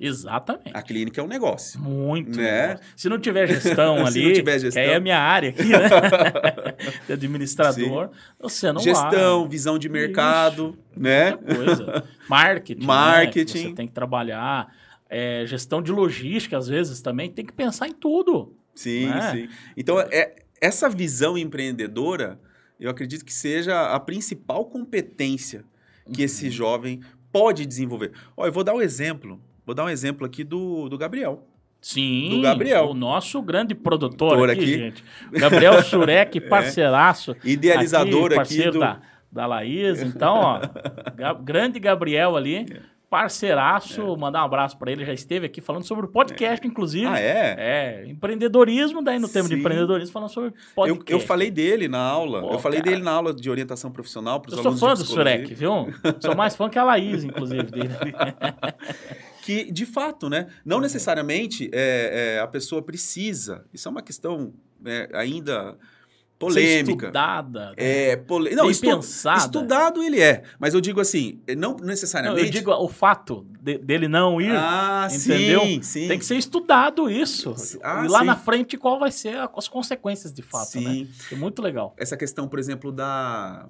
Exatamente. 0.00 0.70
A 0.74 0.80
clínica 0.82 1.20
é 1.20 1.24
um 1.24 1.26
negócio. 1.26 1.80
Muito. 1.80 2.38
Né? 2.38 2.68
negócio. 2.68 2.84
Se 2.96 3.08
não 3.08 3.18
tiver 3.18 3.48
gestão 3.48 3.96
Se 4.06 4.18
ali, 4.18 4.26
não 4.26 4.32
tiver 4.32 4.52
que 4.52 4.58
gestão. 4.60 4.82
aí 4.82 4.88
é 4.90 4.94
a 4.94 5.00
minha 5.00 5.18
área 5.18 5.50
aqui, 5.50 5.64
né? 5.64 5.78
de 7.06 7.12
administrador, 7.12 8.10
você 8.38 8.70
não 8.72 8.80
Gestão, 8.80 9.48
visão 9.48 9.78
de 9.78 9.88
mercado, 9.88 10.78
né? 10.96 11.30
Muita 11.32 11.54
coisa. 11.54 12.04
Marketing. 12.28 12.80
né? 12.80 12.86
Marketing. 12.86 13.52
Que 13.52 13.68
Você 13.70 13.74
tem 13.74 13.86
que 13.88 13.92
trabalhar. 13.94 14.72
É, 15.10 15.44
gestão 15.46 15.80
de 15.82 15.90
logística, 15.90 16.56
às 16.58 16.68
vezes, 16.68 17.00
também. 17.00 17.30
Tem 17.30 17.44
que 17.44 17.52
pensar 17.52 17.88
em 17.88 17.94
tudo. 17.94 18.54
Sim, 18.74 19.06
Né? 19.06 19.32
sim. 19.32 19.48
Então, 19.76 19.98
é, 19.98 20.36
essa 20.60 20.88
visão 20.88 21.36
empreendedora, 21.36 22.38
eu 22.78 22.90
acredito 22.90 23.24
que 23.24 23.32
seja 23.32 23.88
a 23.92 23.98
principal 23.98 24.66
competência 24.66 25.64
que 26.12 26.20
Uhum. 26.20 26.24
esse 26.26 26.50
jovem 26.50 27.00
pode 27.32 27.66
desenvolver. 27.66 28.12
Ó, 28.36 28.46
eu 28.46 28.52
vou 28.52 28.62
dar 28.62 28.74
um 28.74 28.80
exemplo. 28.82 29.40
Vou 29.68 29.74
dar 29.74 29.84
um 29.84 29.90
exemplo 29.90 30.24
aqui 30.24 30.42
do, 30.42 30.88
do 30.88 30.96
Gabriel. 30.96 31.42
Sim. 31.78 32.30
Do 32.30 32.40
Gabriel. 32.40 32.88
O 32.88 32.94
nosso 32.94 33.42
grande 33.42 33.74
produtor 33.74 34.48
aqui, 34.48 34.62
aqui. 34.62 34.78
gente. 34.78 35.04
Gabriel 35.30 35.82
Surek, 35.82 36.40
parceiraço. 36.48 37.36
Idealizador 37.44 38.28
aqui, 38.28 38.36
parceiro 38.36 38.72
do. 38.72 38.78
da, 38.78 38.98
da 39.30 39.46
Laís. 39.46 40.00
Então, 40.00 40.36
ó, 40.36 40.60
grande 41.44 41.78
Gabriel 41.78 42.34
ali, 42.34 42.80
parceiraço. 43.10 44.16
Mandar 44.16 44.40
um 44.40 44.46
abraço 44.46 44.78
para 44.78 44.90
ele. 44.90 45.04
Já 45.04 45.12
esteve 45.12 45.44
aqui 45.44 45.60
falando 45.60 45.84
sobre 45.84 46.06
o 46.06 46.08
podcast, 46.08 46.66
inclusive. 46.66 47.04
Ah, 47.04 47.20
é? 47.20 47.54
É, 47.58 48.04
empreendedorismo, 48.08 49.02
daí 49.04 49.18
no 49.18 49.28
tema 49.28 49.50
de 49.50 49.56
empreendedorismo, 49.56 50.14
falando 50.14 50.30
sobre 50.30 50.48
Eu, 50.48 50.54
podcast. 50.74 51.12
eu 51.12 51.20
falei 51.20 51.50
dele 51.50 51.88
na 51.88 52.00
aula. 52.00 52.40
Pô, 52.40 52.54
eu 52.54 52.58
falei 52.58 52.80
cara. 52.80 52.92
dele 52.92 53.04
na 53.04 53.10
aula 53.10 53.34
de 53.34 53.50
orientação 53.50 53.90
profissional 53.90 54.40
para 54.40 54.48
os 54.48 54.56
Eu 54.56 54.62
sou 54.62 54.70
alunos 54.70 54.80
fã 54.80 54.94
do. 54.94 55.06
Surek, 55.06 55.52
viu? 55.52 55.92
Sou 56.20 56.34
mais 56.34 56.56
fã 56.56 56.70
que 56.70 56.78
a 56.78 56.84
Laís, 56.84 57.22
inclusive, 57.22 57.64
dele. 57.64 57.90
que 59.48 59.72
de 59.72 59.86
fato, 59.86 60.28
né? 60.28 60.48
Não 60.64 60.78
necessariamente 60.80 61.70
é, 61.72 62.34
é, 62.36 62.40
a 62.40 62.46
pessoa 62.46 62.82
precisa. 62.82 63.64
Isso 63.72 63.88
é 63.88 63.90
uma 63.90 64.02
questão 64.02 64.52
é, 64.84 65.08
ainda 65.14 65.70
Ser 65.72 66.38
polêmica. 66.38 67.06
estudada. 67.06 67.70
né? 67.70 67.74
É, 67.78 68.16
pole... 68.16 68.54
não, 68.54 68.70
estu- 68.70 68.86
pensada. 68.86 69.38
estudado 69.38 70.02
ele 70.02 70.20
é, 70.20 70.42
mas 70.58 70.72
eu 70.74 70.80
digo 70.80 71.00
assim, 71.00 71.40
não 71.56 71.76
Não, 71.76 71.84
necessariamente. 71.86 72.44
eu 72.46 72.50
digo 72.52 72.70
o 72.70 72.88
fato 72.88 73.44
de- 73.60 73.78
dele 73.78 74.06
não 74.06 74.40
ir. 74.40 74.52
ah, 74.54 75.08
entendeu? 75.10 75.62
sim, 75.62 75.82
sim. 75.82 76.06
Tem 76.08 76.18
que 76.18 76.24
ser 76.24 76.36
estudado 76.36 77.10
isso. 77.10 77.54
Ah, 77.82 78.04
e 78.04 78.08
lá 78.08 78.20
sim. 78.20 78.26
na 78.26 78.36
frente 78.36 78.76
qual 78.76 79.00
vai 79.00 79.10
ser 79.10 79.34
as 79.56 79.66
consequências 79.66 80.32
de 80.32 80.42
fato, 80.42 80.80
né? 80.80 80.90
sim. 80.90 81.08
É 81.32 81.34
muito 81.34 81.60
legal. 81.62 81.92
Essa 81.98 82.16
questão, 82.16 82.46
por 82.46 82.58
exemplo, 82.60 82.92
da, 82.92 83.68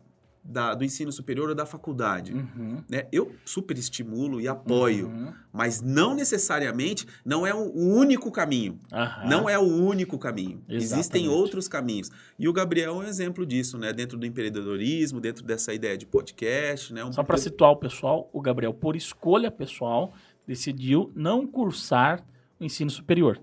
da- 0.51 0.75
do 0.75 0.83
ensino 0.83 1.13
superior 1.13 1.51
ou 1.51 1.55
da 1.55 1.67
faculdade. 1.67 2.33
Uhum. 2.33 2.83
Né? 2.89 3.07
Eu 3.13 3.31
super 3.45 3.77
estimulo 3.77 4.41
e 4.41 4.49
apoio, 4.49 5.09
Uhum. 5.09 5.33
mas 5.53 5.83
não 5.83 6.15
necessariamente 6.15 7.07
não 7.25 7.47
é 7.47 7.55
o 7.55 7.71
único 7.71 8.33
caminho. 8.33 8.81
Aham. 8.91 9.29
Não 9.29 9.49
é 9.49 9.59
o 9.59 9.63
único 9.63 10.19
caminho. 10.19 10.63
Existem 10.69 11.01
Exatamente. 11.01 11.29
outros 11.29 11.69
caminhos. 11.69 12.11
E 12.39 12.49
o 12.49 12.53
Gabriel 12.53 12.95
é 12.95 12.97
um 12.97 13.03
exemplo 13.03 13.45
disso, 13.45 13.77
né? 13.77 13.93
Dentro 13.93 14.17
do 14.17 14.25
empreendedorismo, 14.25 15.21
dentro 15.21 15.45
dessa 15.45 15.75
ideia 15.75 15.99
de 15.99 16.07
podcast, 16.07 16.95
né? 16.95 17.05
Um 17.05 17.13
Só 17.13 17.23
para 17.23 17.37
situar 17.37 17.73
o 17.73 17.77
pessoal, 17.77 18.31
o 18.33 18.41
Gabriel, 18.41 18.73
por 18.73 18.97
escolha 18.97 19.51
pessoal, 19.51 20.15
decidiu 20.47 21.13
não 21.15 21.47
cursar 21.47 22.25
o 22.59 22.65
ensino 22.65 22.91
superior. 22.91 23.39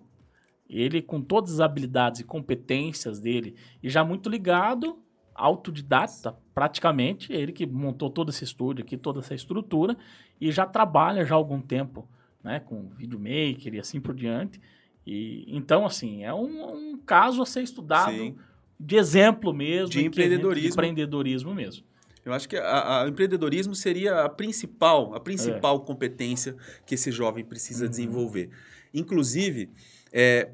Ele, 0.68 1.04
com 1.04 1.22
todas 1.22 1.54
as 1.54 1.60
habilidades 1.60 2.22
e 2.22 2.24
competências 2.24 3.20
dele, 3.20 3.56
e 3.84 3.89
já 3.89 4.04
muito 4.04 4.28
ligado, 4.28 4.98
autodidata, 5.36 6.36
praticamente, 6.56 7.34
ele 7.34 7.52
que 7.52 7.65
montou 7.65 8.10
todo 8.10 8.30
esse 8.30 8.46
estúdio 8.46 8.84
aqui, 8.84 8.96
toda 8.98 9.20
essa 9.20 9.36
estrutura, 9.36 9.96
e 10.39 10.52
já 10.52 10.65
trabalha 10.65 11.26
já 11.26 11.36
há 11.36 11.38
algum 11.38 11.62
tempo, 11.62 12.08
né, 12.41 12.62
com 12.62 12.89
videomaker 12.96 13.74
e 13.74 13.80
assim 13.80 14.00
por 14.00 14.15
diante. 14.15 14.60
E, 15.06 15.46
então, 15.56 15.86
assim, 15.86 16.24
é 16.24 16.34
um, 16.34 16.94
um 16.94 16.98
caso 16.98 17.41
a 17.41 17.46
ser 17.46 17.62
estudado 17.62 18.12
Sim. 18.12 18.36
de 18.80 18.96
exemplo 18.96 19.54
mesmo. 19.54 19.89
De 19.89 20.04
empreendedorismo. 20.04 20.70
De 20.70 20.74
empreendedorismo 20.74 21.54
mesmo. 21.54 21.86
Eu 22.24 22.34
acho 22.34 22.50
que 22.50 22.58
o 22.58 23.08
empreendedorismo 23.08 23.76
seria 23.76 24.24
a 24.24 24.30
principal, 24.30 25.13
a 25.13 25.18
É. 25.18 25.20
principal 25.20 25.82
competência 25.82 26.56
que 26.86 26.96
esse 26.96 27.12
jovem 27.12 27.44
precisa 27.46 27.84
Uhum. 27.86 27.89
desenvolver. 27.91 28.50
Inclusive, 28.94 29.70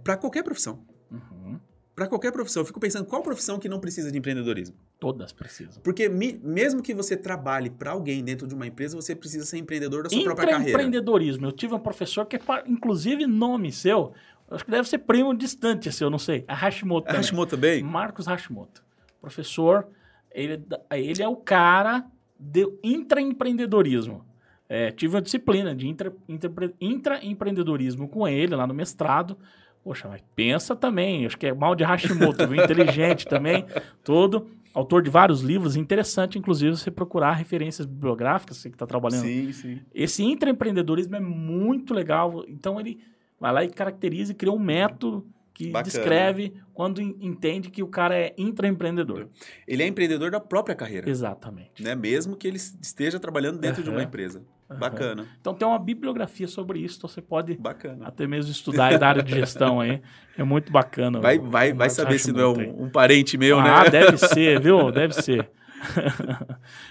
para 0.03 0.17
qualquer 0.17 0.43
profissão. 0.43 0.83
Uhum. 1.09 1.59
Para 2.01 2.07
qualquer 2.09 2.31
profissão. 2.31 2.61
Eu 2.61 2.65
fico 2.65 2.79
pensando, 2.79 3.05
qual 3.05 3.21
profissão 3.21 3.59
que 3.59 3.69
não 3.69 3.79
precisa 3.79 4.11
de 4.11 4.17
empreendedorismo? 4.17 4.75
Todas 4.99 5.31
precisam. 5.31 5.79
Porque 5.83 6.09
me- 6.09 6.39
mesmo 6.43 6.81
que 6.81 6.95
você 6.95 7.15
trabalhe 7.15 7.69
para 7.69 7.91
alguém 7.91 8.23
dentro 8.23 8.47
de 8.47 8.55
uma 8.55 8.65
empresa, 8.65 8.95
você 8.95 9.15
precisa 9.15 9.45
ser 9.45 9.59
empreendedor 9.59 10.01
da 10.03 10.09
sua 10.09 10.23
própria 10.23 10.47
carreira. 10.47 10.71
Intraempreendedorismo. 10.71 11.45
Eu 11.45 11.51
tive 11.51 11.75
um 11.75 11.79
professor 11.79 12.25
que, 12.25 12.37
é 12.37 12.39
inclusive, 12.65 13.27
nome 13.27 13.71
seu, 13.71 14.13
eu 14.49 14.55
acho 14.55 14.65
que 14.65 14.71
deve 14.71 14.89
ser 14.89 14.97
primo 14.97 15.31
distante 15.35 15.91
seu, 15.91 16.09
não 16.09 16.17
sei. 16.17 16.43
A 16.47 16.55
Hashimoto. 16.55 17.05
É 17.05 17.09
também. 17.11 17.19
Hashimoto 17.21 17.55
também? 17.55 17.83
Marcos 17.83 18.25
Hashimoto. 18.25 18.83
Professor, 19.21 19.87
ele, 20.31 20.63
é 20.89 20.99
ele 20.99 21.21
é 21.21 21.27
o 21.27 21.35
cara 21.35 22.03
do 22.39 22.79
intraempreendedorismo. 22.83 24.25
É, 24.67 24.89
tive 24.89 25.15
uma 25.15 25.21
disciplina 25.21 25.75
de 25.75 25.87
intra- 25.87 26.13
intraempre- 26.27 26.73
intraempreendedorismo 26.81 28.07
com 28.07 28.27
ele 28.27 28.55
lá 28.55 28.65
no 28.65 28.73
mestrado. 28.73 29.37
Poxa, 29.83 30.07
mas 30.07 30.21
pensa 30.35 30.75
também, 30.75 31.25
acho 31.25 31.37
que 31.37 31.47
é 31.47 31.53
mal 31.53 31.75
de 31.75 31.83
Hashimoto, 31.83 32.47
viu? 32.47 32.63
inteligente 32.63 33.25
também, 33.27 33.65
todo. 34.03 34.47
Autor 34.73 35.01
de 35.01 35.09
vários 35.09 35.41
livros, 35.41 35.75
interessante, 35.75 36.37
inclusive, 36.37 36.77
você 36.77 36.89
procurar 36.89 37.33
referências 37.33 37.85
bibliográficas, 37.85 38.57
você 38.57 38.69
que 38.69 38.75
está 38.75 38.87
trabalhando 38.87 39.23
Sim, 39.23 39.51
sim. 39.51 39.81
esse 39.93 40.23
intraempreendedorismo 40.23 41.15
é 41.15 41.19
muito 41.19 41.93
legal. 41.93 42.45
Então 42.47 42.79
ele 42.79 42.99
vai 43.39 43.51
lá 43.51 43.63
e 43.65 43.69
caracteriza 43.69 44.31
e 44.31 44.35
cria 44.35 44.51
um 44.51 44.59
método 44.59 45.25
que 45.53 45.67
Bacana. 45.69 45.83
descreve 45.83 46.53
quando 46.73 47.01
en- 47.01 47.15
entende 47.19 47.69
que 47.69 47.83
o 47.83 47.87
cara 47.87 48.15
é 48.17 48.33
intraempreendedor. 48.37 49.27
Ele 49.67 49.83
é 49.83 49.87
empreendedor 49.87 50.31
da 50.31 50.39
própria 50.39 50.75
carreira, 50.75 51.09
Exatamente. 51.09 51.83
né? 51.83 51.93
Mesmo 51.95 52.35
que 52.35 52.47
ele 52.47 52.57
esteja 52.57 53.19
trabalhando 53.19 53.59
dentro 53.59 53.83
de 53.83 53.89
uma 53.89 54.01
empresa. 54.01 54.41
Aham. 54.69 54.79
Bacana, 54.79 55.25
Então 55.41 55.53
tem 55.53 55.67
uma 55.67 55.77
bibliografia 55.77 56.47
sobre 56.47 56.79
isso, 56.79 56.95
então 56.97 57.09
você 57.09 57.21
pode 57.21 57.55
bacana. 57.57 58.07
até 58.07 58.25
mesmo 58.25 58.49
estudar 58.51 58.97
da 58.97 59.09
área 59.09 59.21
de 59.21 59.33
gestão 59.33 59.81
aí. 59.81 60.01
É 60.37 60.43
muito 60.45 60.71
bacana. 60.71 61.19
Vai, 61.19 61.37
o- 61.37 61.43
vai, 61.49 61.73
o 61.73 61.75
vai 61.75 61.89
saber 61.89 62.17
se 62.19 62.31
não 62.31 62.39
é 62.39 62.47
um, 62.47 62.83
um 62.85 62.89
parente 62.89 63.37
meu, 63.37 63.59
ah, 63.59 63.83
né? 63.83 63.89
deve 63.89 64.15
ser, 64.17 64.61
viu? 64.61 64.89
Deve 64.89 65.13
ser. 65.13 65.49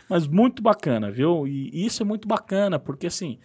Mas 0.08 0.26
muito 0.26 0.62
bacana, 0.62 1.10
viu? 1.10 1.46
E 1.46 1.86
isso 1.86 2.02
é 2.02 2.06
muito 2.06 2.26
bacana, 2.28 2.78
porque 2.78 3.06
assim, 3.06 3.38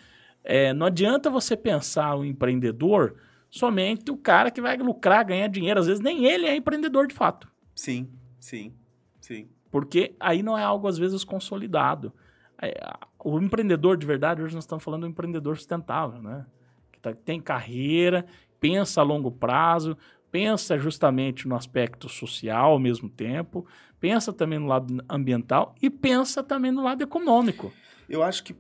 é, 0.43 0.73
não 0.73 0.87
adianta 0.87 1.29
você 1.29 1.55
pensar 1.55 2.15
o 2.15 2.25
empreendedor 2.25 3.15
somente 3.55 4.11
o 4.11 4.17
cara 4.17 4.51
que 4.51 4.59
vai 4.61 4.75
lucrar, 4.77 5.23
ganhar 5.25 5.47
dinheiro. 5.47 5.79
Às 5.79 5.87
vezes 5.87 6.01
nem 6.03 6.25
ele 6.25 6.45
é 6.45 6.55
empreendedor 6.55 7.07
de 7.07 7.13
fato. 7.15 7.47
Sim, 7.73 8.09
sim, 8.39 8.73
sim. 9.21 9.47
Porque 9.71 10.13
aí 10.19 10.43
não 10.43 10.57
é 10.57 10.63
algo, 10.63 10.87
às 10.87 10.97
vezes, 10.97 11.23
consolidado. 11.23 12.13
É, 12.61 12.73
O 13.19 13.39
empreendedor 13.39 13.97
de 13.97 14.05
verdade, 14.05 14.41
hoje 14.41 14.53
nós 14.53 14.63
estamos 14.65 14.83
falando 14.83 15.01
do 15.01 15.07
empreendedor 15.07 15.55
sustentável, 15.57 16.21
né? 16.21 16.45
Que 16.91 16.99
tá- 16.99 17.13
tem 17.13 17.41
carreira, 17.41 18.25
pensa 18.59 19.01
a 19.01 19.03
longo 19.03 19.31
prazo, 19.31 19.97
pensa 20.31 20.77
justamente 20.77 21.47
no 21.47 21.55
aspecto 21.55 22.07
social 22.07 22.73
ao 22.73 22.79
mesmo 22.79 23.09
tempo, 23.09 23.65
pensa 23.99 24.31
também 24.31 24.59
no 24.59 24.67
lado 24.67 25.03
ambiental 25.09 25.73
e 25.81 25.89
pensa 25.89 26.43
também 26.43 26.71
no 26.71 26.83
lado 26.83 27.01
econômico. 27.01 27.73
Eu 28.07 28.21
acho 28.21 28.43
que 28.43 28.55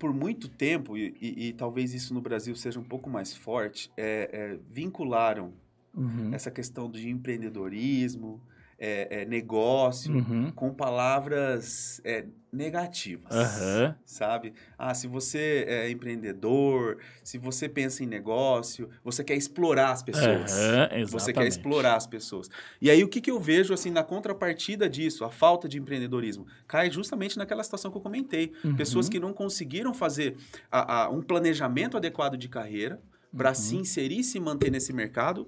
por 0.00 0.14
muito 0.14 0.48
tempo, 0.48 0.96
e, 0.96 1.14
e- 1.20 1.48
e 1.48 1.52
talvez 1.52 1.92
isso 1.92 2.14
no 2.14 2.22
Brasil 2.22 2.56
seja 2.56 2.80
um 2.80 2.84
pouco 2.84 3.08
mais 3.10 3.36
forte, 3.36 3.90
é, 3.98 4.30
é, 4.32 4.58
vincularam 4.68 5.52
Uhum. 5.94 6.32
essa 6.32 6.50
questão 6.50 6.90
de 6.90 7.08
empreendedorismo, 7.10 8.40
é, 8.80 9.20
é, 9.20 9.24
negócio, 9.26 10.14
Uhum. 10.14 10.50
com 10.52 10.72
palavras 10.72 12.00
é, 12.02 12.24
negativas, 12.50 13.30
Aham. 13.30 13.94
sabe? 14.06 14.54
Ah, 14.78 14.94
se 14.94 15.06
você 15.06 15.64
é 15.68 15.90
empreendedor, 15.90 16.96
se 17.22 17.36
você 17.36 17.68
pensa 17.68 18.02
em 18.02 18.06
negócio, 18.06 18.88
você 19.04 19.22
quer 19.22 19.34
explorar 19.36 19.90
as 19.92 20.02
pessoas. 20.02 20.50
Aham, 20.52 21.04
Você 21.08 21.32
quer 21.32 21.46
explorar 21.46 21.96
as 21.96 22.06
pessoas. 22.06 22.48
E 22.80 22.90
aí, 22.90 23.04
o 23.04 23.08
que, 23.08 23.20
que 23.20 23.30
eu 23.30 23.38
vejo, 23.38 23.74
assim, 23.74 23.90
na 23.90 24.02
contrapartida 24.02 24.88
disso, 24.88 25.24
a 25.24 25.30
falta 25.30 25.68
de 25.68 25.78
empreendedorismo, 25.78 26.46
cai 26.66 26.90
justamente 26.90 27.36
naquela 27.36 27.62
situação 27.62 27.90
que 27.90 27.96
eu 27.98 28.02
comentei. 28.02 28.52
Uhum. 28.64 28.74
Pessoas 28.76 29.08
que 29.08 29.20
não 29.20 29.32
conseguiram 29.34 29.92
fazer 29.92 30.36
a- 30.72 31.02
a- 31.04 31.10
um 31.10 31.20
planejamento 31.22 31.96
adequado 31.98 32.36
de 32.36 32.48
carreira 32.48 32.98
para 33.36 33.50
Uhum. 33.50 33.54
se 33.54 33.76
inserir 33.76 34.20
e 34.20 34.24
se 34.24 34.40
manter 34.40 34.70
nesse 34.70 34.92
mercado 34.92 35.46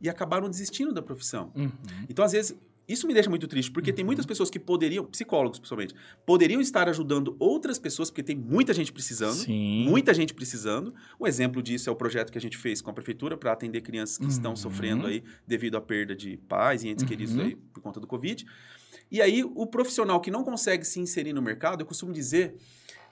e 0.00 0.08
acabaram 0.08 0.48
desistindo 0.48 0.92
da 0.92 1.02
profissão. 1.02 1.52
Uhum. 1.54 1.70
Então, 2.08 2.24
às 2.24 2.32
vezes, 2.32 2.56
isso 2.92 3.06
me 3.06 3.14
deixa 3.14 3.28
muito 3.30 3.46
triste, 3.46 3.70
porque 3.70 3.92
tem 3.92 4.04
muitas 4.04 4.26
pessoas 4.26 4.50
que 4.50 4.58
poderiam, 4.58 5.04
psicólogos 5.04 5.58
principalmente, 5.58 5.94
poderiam 6.26 6.60
estar 6.60 6.88
ajudando 6.88 7.36
outras 7.38 7.78
pessoas, 7.78 8.10
porque 8.10 8.22
tem 8.22 8.36
muita 8.36 8.72
gente 8.74 8.92
precisando. 8.92 9.34
Sim. 9.34 9.84
Muita 9.88 10.12
gente 10.14 10.34
precisando. 10.34 10.94
Um 11.20 11.26
exemplo 11.26 11.62
disso 11.62 11.88
é 11.88 11.92
o 11.92 11.96
projeto 11.96 12.30
que 12.32 12.38
a 12.38 12.40
gente 12.40 12.56
fez 12.56 12.80
com 12.80 12.90
a 12.90 12.92
prefeitura 12.92 13.36
para 13.36 13.52
atender 13.52 13.80
crianças 13.80 14.18
que 14.18 14.26
estão 14.26 14.50
Uhum. 14.52 14.56
sofrendo 14.56 15.06
aí 15.06 15.22
devido 15.46 15.76
à 15.76 15.80
perda 15.80 16.14
de 16.14 16.36
pais 16.48 16.82
e 16.84 16.88
entes 16.88 17.02
Uhum. 17.02 17.08
queridos 17.08 17.38
aí 17.38 17.56
por 17.56 17.80
conta 17.82 18.00
do 18.00 18.06
Covid. 18.06 18.44
E 19.10 19.20
aí, 19.20 19.42
o 19.44 19.66
profissional 19.66 20.20
que 20.20 20.30
não 20.30 20.44
consegue 20.44 20.84
se 20.84 21.00
inserir 21.00 21.32
no 21.32 21.42
mercado, 21.42 21.82
eu 21.82 21.86
costumo 21.86 22.12
dizer 22.12 22.54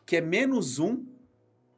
que 0.07 0.17
é 0.17 0.21
menos 0.21 0.79
um, 0.79 1.05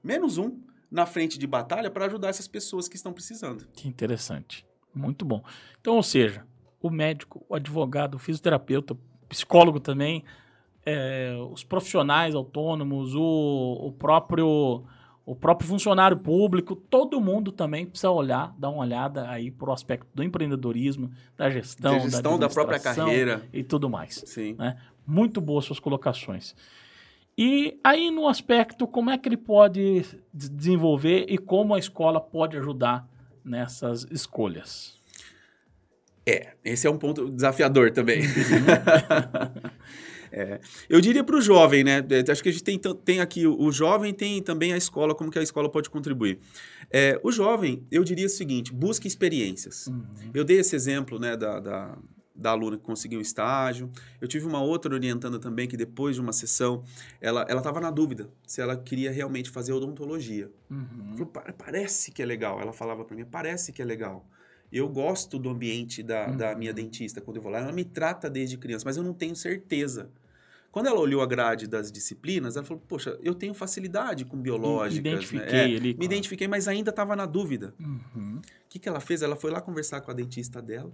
menos 0.02 0.38
um 0.38 0.58
na 0.90 1.06
frente 1.06 1.38
de 1.38 1.46
batalha 1.46 1.90
para 1.90 2.06
ajudar 2.06 2.28
essas 2.28 2.48
pessoas 2.48 2.88
que 2.88 2.96
estão 2.96 3.12
precisando. 3.12 3.66
Que 3.74 3.88
interessante. 3.88 4.66
Muito 4.94 5.24
bom. 5.24 5.42
Então, 5.80 5.94
ou 5.96 6.02
seja, 6.02 6.44
o 6.80 6.90
médico, 6.90 7.44
o 7.48 7.54
advogado, 7.54 8.14
o 8.14 8.18
fisioterapeuta, 8.18 8.94
o 8.94 8.98
psicólogo 9.28 9.78
também, 9.80 10.24
é, 10.84 11.34
os 11.52 11.62
profissionais 11.62 12.34
autônomos, 12.34 13.14
o, 13.14 13.20
o 13.86 13.92
próprio 13.92 14.84
o 15.26 15.36
próprio 15.36 15.68
funcionário 15.68 16.16
público, 16.16 16.74
todo 16.74 17.20
mundo 17.20 17.52
também 17.52 17.86
precisa 17.86 18.10
olhar, 18.10 18.52
dar 18.58 18.70
uma 18.70 18.80
olhada 18.80 19.28
aí 19.30 19.48
para 19.48 19.70
o 19.70 19.72
aspecto 19.72 20.08
do 20.12 20.24
empreendedorismo, 20.24 21.10
da 21.36 21.48
gestão, 21.48 21.92
da 21.92 21.98
gestão 22.00 22.38
da, 22.38 22.48
própria 22.48 22.76
administração 22.76 23.06
carreira. 23.06 23.42
e 23.52 23.62
tudo 23.62 23.88
mais. 23.88 24.24
Sim. 24.26 24.56
Muito 25.06 25.40
boas 25.40 25.66
suas 25.66 25.78
colocações. 25.78 26.56
E 27.38 27.78
aí, 27.84 28.10
no 28.10 28.26
aspecto, 28.26 28.88
como 28.88 29.10
é 29.10 29.16
que 29.16 29.28
ele 29.28 29.36
pode 29.36 30.04
des- 30.32 30.48
desenvolver 30.50 31.26
e 31.28 31.38
como 31.38 31.74
a 31.74 31.78
escola 31.78 32.20
pode 32.20 32.56
ajudar 32.56 33.08
nessas 33.44 34.04
escolhas? 34.10 34.99
É, 36.26 36.54
esse 36.64 36.86
é 36.86 36.90
um 36.90 36.98
ponto 36.98 37.30
desafiador 37.30 37.90
também. 37.90 38.22
É, 40.32 40.60
eu 40.88 41.00
diria 41.00 41.24
para 41.24 41.34
o 41.36 41.40
jovem, 41.40 41.82
né? 41.82 42.04
é, 42.08 42.30
Acho 42.30 42.40
que 42.40 42.48
a 42.48 42.52
gente 42.52 42.62
tem, 42.62 42.78
tem 42.78 43.20
aqui 43.20 43.48
o, 43.48 43.72
jovem, 43.72 44.14
tem 44.14 44.40
também 44.40 44.72
a 44.72 44.76
escola, 44.76 45.12
como 45.12 45.28
que 45.28 45.38
a 45.38 45.42
escola 45.42 45.68
pode 45.68 45.90
contribuir. 45.90 46.38
É, 46.88 47.20
o 47.24 47.32
jovem, 47.32 47.84
eu 47.90 48.04
diria 48.04 48.26
o 48.26 48.30
seguinte: 48.30 48.72
busque 48.72 49.08
experiências. 49.08 49.88
Uhum. 49.88 50.04
Eu 50.32 50.44
dei 50.44 50.60
esse 50.60 50.76
exemplo 50.76 51.18
né, 51.18 51.36
da, 51.36 51.58
da, 51.58 51.98
da 52.32 52.50
aluna 52.50 52.76
que 52.76 52.84
conseguiu 52.84 53.18
um 53.18 53.22
estágio. 53.22 53.90
Eu 54.20 54.28
tive 54.28 54.46
uma 54.46 54.62
outra 54.62 54.94
orientanda 54.94 55.36
também 55.38 55.66
que, 55.66 55.76
depois 55.76 56.14
de 56.14 56.20
uma 56.20 56.32
sessão, 56.32 56.84
ela 57.20 57.42
estava 57.42 57.80
na 57.80 57.90
dúvida 57.90 58.30
se 58.46 58.60
ela 58.60 58.76
queria 58.76 59.10
realmente 59.10 59.50
fazer 59.50 59.72
odontologia. 59.72 60.48
Uhum. 60.70 61.10
Falou, 61.14 61.26
"Pa- 61.26 61.52
parece 61.58 62.12
que 62.12 62.22
é 62.22 62.24
legal. 62.24 62.60
Ela 62.60 62.72
falava 62.72 63.04
para 63.04 63.16
mim, 63.16 63.24
parece 63.24 63.72
que 63.72 63.82
é 63.82 63.84
legal. 63.84 64.24
Eu 64.72 64.88
gosto 64.88 65.38
do 65.38 65.48
ambiente 65.50 66.02
da, 66.02 66.26
da 66.26 66.52
Uhum. 66.52 66.58
minha 66.58 66.72
dentista 66.72 67.20
quando 67.20 67.36
eu 67.38 67.42
vou 67.42 67.50
lá. 67.50 67.58
Ela 67.58 67.72
me 67.72 67.84
trata 67.84 68.30
desde 68.30 68.56
criança, 68.56 68.84
mas 68.84 68.96
eu 68.96 69.02
não 69.02 69.12
tenho 69.12 69.34
certeza. 69.34 70.10
Quando 70.70 70.86
ela 70.86 71.00
olhou 71.00 71.20
a 71.20 71.26
grade 71.26 71.66
das 71.66 71.90
disciplinas, 71.90 72.56
ela 72.56 72.64
falou, 72.64 72.80
poxa, 72.86 73.18
eu 73.22 73.34
tenho 73.34 73.52
facilidade 73.52 74.24
com 74.24 74.36
biológicas. 74.40 75.02
né? 75.04 75.10
Identifiquei 75.10 75.58
É, 75.58 75.64
ali. 75.76 75.94
me 75.98 76.04
identifiquei, 76.04 76.46
mas 76.46 76.68
ainda 76.68 76.90
estava 76.90 77.16
na 77.16 77.26
dúvida. 77.26 77.74
Uhum. 77.80 78.36
O 78.38 78.68
que, 78.68 78.78
que 78.78 78.88
ela 78.88 79.00
fez? 79.00 79.20
Ela 79.22 79.34
foi 79.34 79.50
lá 79.50 79.60
conversar 79.60 80.00
com 80.00 80.12
a 80.12 80.14
dentista 80.14 80.62
dela 80.62 80.92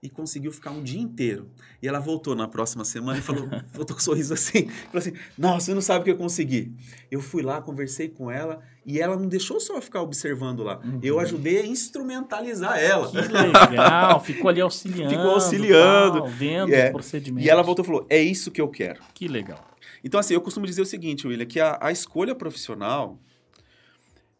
e 0.00 0.08
conseguiu 0.08 0.52
ficar 0.52 0.70
um 0.70 0.82
dia 0.82 1.00
inteiro. 1.00 1.50
E 1.82 1.88
ela 1.88 1.98
voltou 1.98 2.36
na 2.36 2.46
próxima 2.46 2.84
semana 2.84 3.18
e 3.18 3.22
falou, 3.22 3.48
voltou 3.72 3.96
com 3.96 4.00
um 4.00 4.04
sorriso 4.04 4.32
assim, 4.34 4.68
falou 4.68 4.98
assim, 4.98 5.12
nossa, 5.36 5.66
você 5.66 5.74
não 5.74 5.80
sabe 5.80 6.02
o 6.02 6.04
que 6.04 6.10
eu 6.12 6.16
consegui. 6.16 6.72
Eu 7.10 7.20
fui 7.20 7.42
lá, 7.42 7.60
conversei 7.60 8.08
com 8.08 8.30
ela 8.30 8.62
e 8.86 9.00
ela 9.00 9.16
não 9.16 9.26
deixou 9.26 9.58
só 9.60 9.80
ficar 9.80 10.02
observando 10.02 10.62
lá. 10.62 10.78
Uhum. 10.84 11.00
Eu 11.02 11.18
ajudei 11.20 11.60
a 11.60 11.66
instrumentalizar 11.66 12.78
ela. 12.78 13.10
Que 13.10 13.16
legal, 13.16 14.20
ficou 14.24 14.48
ali 14.48 14.60
auxiliando. 14.60 15.10
Ficou 15.10 15.30
auxiliando. 15.30 16.18
tal, 16.18 16.28
vendo 16.28 16.72
É. 16.72 16.86
os 16.86 16.90
procedimentos. 16.92 17.46
E 17.46 17.50
ela 17.50 17.62
voltou 17.62 17.82
e 17.84 17.86
falou, 17.86 18.06
é 18.10 18.20
isso 18.22 18.50
que 18.50 18.60
eu 18.60 18.68
quero. 18.68 19.00
Que 19.14 19.26
legal. 19.28 19.64
Então, 20.02 20.20
assim, 20.20 20.34
eu 20.34 20.40
costumo 20.40 20.66
dizer 20.66 20.82
o 20.82 20.86
seguinte, 20.86 21.26
William, 21.26 21.46
que 21.46 21.58
a, 21.60 21.78
a 21.80 21.90
escolha 21.90 22.34
profissional, 22.34 23.18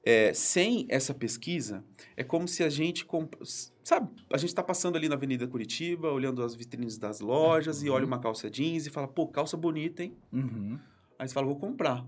é, 0.04 0.34
sem 0.34 0.86
essa 0.90 1.14
pesquisa, 1.14 1.82
é 2.16 2.22
como 2.22 2.46
se 2.46 2.62
a 2.62 2.68
gente... 2.68 3.04
comp- 3.06 3.34
Sabe, 3.82 4.08
a 4.32 4.38
gente 4.38 4.48
está 4.50 4.62
passando 4.62 4.96
ali 4.96 5.08
na 5.10 5.14
Avenida 5.14 5.46
Curitiba, 5.46 6.10
olhando 6.10 6.42
as 6.42 6.54
vitrines 6.54 6.96
das 6.98 7.20
lojas 7.20 7.82
e 7.82 7.88
Uhum. 7.88 7.94
olha 7.96 8.06
uma 8.06 8.18
calça 8.18 8.50
jeans 8.50 8.86
e 8.86 8.90
fala, 8.90 9.06
pô, 9.08 9.26
calça 9.26 9.56
bonita, 9.56 10.02
hein? 10.02 10.16
Uhum. 10.32 10.78
Aí 11.18 11.28
você 11.28 11.34
fala, 11.34 11.46
vou 11.46 11.56
comprar. 11.56 12.04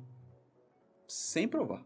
Sem 1.08 1.46
provar. 1.46 1.82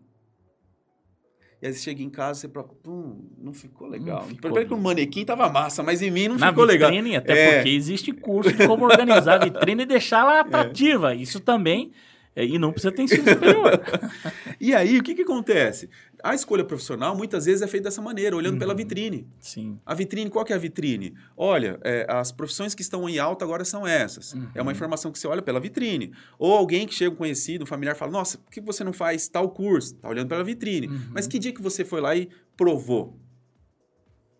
E 1.63 1.67
aí 1.67 1.73
você 1.75 1.81
chega 1.81 2.03
em 2.03 2.09
casa 2.09 2.39
e 2.39 2.41
você 2.41 2.49
prova, 2.49 2.71
hum, 2.87 3.19
não 3.39 3.53
ficou 3.53 3.87
legal. 3.87 4.27
Primeiro 4.41 4.67
que 4.69 4.75
o 4.75 4.79
manequim 4.79 5.25
tava 5.27 5.47
massa, 5.51 5.83
mas 5.83 6.01
em 6.01 6.11
mim 6.11 6.29
não 6.29 6.37
Na 6.39 6.49
ficou 6.49 6.65
legal. 6.65 6.91
vitrine, 6.91 7.17
até 7.17 7.33
É. 7.33 7.55
porque 7.57 7.69
existe 7.69 8.13
curso 8.13 8.51
de 8.53 8.67
como 8.67 8.85
organizar 8.87 9.35
a 9.41 9.45
vitrine 9.45 9.83
e 9.83 9.87
deixar 9.87 10.21
ela 10.21 10.41
atrativa. 10.41 11.15
Isso 11.15 11.39
também. 11.39 11.91
É, 12.37 12.45
E 12.45 12.59
não 12.59 12.71
precisa 12.73 12.93
ter 12.93 13.03
ensino 13.03 13.29
superior. 13.29 13.81
E 14.61 14.75
aí, 14.75 14.99
o 14.99 15.03
que 15.03 15.15
que 15.15 15.23
acontece? 15.23 15.89
A 16.23 16.35
escolha 16.35 16.63
profissional, 16.63 17.17
muitas 17.17 17.47
vezes, 17.47 17.63
é 17.63 17.67
feita 17.67 17.85
dessa 17.85 18.03
maneira, 18.03 18.37
olhando 18.37 18.59
pela 18.59 18.73
Uhum. 18.73 18.77
vitrine. 18.77 19.27
Sim. 19.41 19.81
A 19.87 19.95
vitrine, 19.95 20.29
qual 20.29 20.45
que 20.45 20.53
é 20.53 20.57
a 20.57 20.59
vitrine? 20.59 21.15
Olha, 21.35 21.79
é, 21.83 22.05
as 22.09 22.31
profissões 22.31 22.75
que 22.75 22.83
estão 22.83 23.09
em 23.09 23.19
alta 23.19 23.43
agora 23.45 23.65
são 23.65 23.87
essas. 23.87 24.35
Uhum. 24.35 24.49
É 24.55 24.61
uma 24.61 24.71
informação 24.71 25.11
que 25.11 25.19
você 25.19 25.27
olha 25.27 25.41
pela 25.41 25.59
vitrine. 25.59 26.13
Ou 26.39 26.53
alguém 26.53 26.87
que 26.87 26.95
chega 26.95 27.11
um 27.11 27.17
conhecido, 27.17 27.63
um 27.63 27.67
familiar, 27.67 27.97
fala, 27.97 28.13
nossa, 28.13 28.37
por 28.37 28.51
que 28.51 28.61
você 28.61 28.85
não 28.85 28.93
faz 28.93 29.27
tal 29.29 29.49
curso? 29.51 29.95
Tá 29.97 30.09
olhando 30.11 30.29
pela 30.29 30.45
vitrine. 30.45 30.89
Uhum. 30.89 31.01
Mas 31.11 31.27
que 31.27 31.39
dia 31.39 31.53
que 31.53 31.63
você 31.63 31.85
foi 31.87 32.03
lá 32.03 32.15
e 32.15 32.29
provou? 32.55 33.19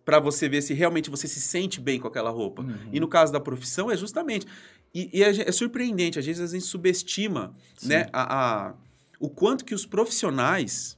Para 0.05 0.19
você 0.19 0.49
ver 0.49 0.61
se 0.61 0.73
realmente 0.73 1.09
você 1.09 1.27
se 1.27 1.39
sente 1.41 1.79
bem 1.81 1.99
com 1.99 2.07
aquela 2.07 2.29
roupa. 2.29 2.61
Uhum. 2.63 2.75
E 2.91 2.99
no 2.99 3.07
caso 3.07 3.31
da 3.33 3.39
profissão, 3.39 3.89
é 3.89 3.97
justamente. 3.97 4.45
E, 4.93 5.09
e 5.19 5.23
é, 5.23 5.29
é 5.49 5.51
surpreendente, 5.51 6.19
às 6.19 6.25
vezes 6.25 6.49
a 6.51 6.53
gente 6.53 6.65
subestima 6.65 7.55
Sim. 7.77 7.87
né, 7.89 8.07
a, 8.11 8.67
a- 8.69 8.73
o 9.19 9.29
quanto 9.29 9.63
que 9.63 9.73
os 9.75 9.85
profissionais 9.85 10.97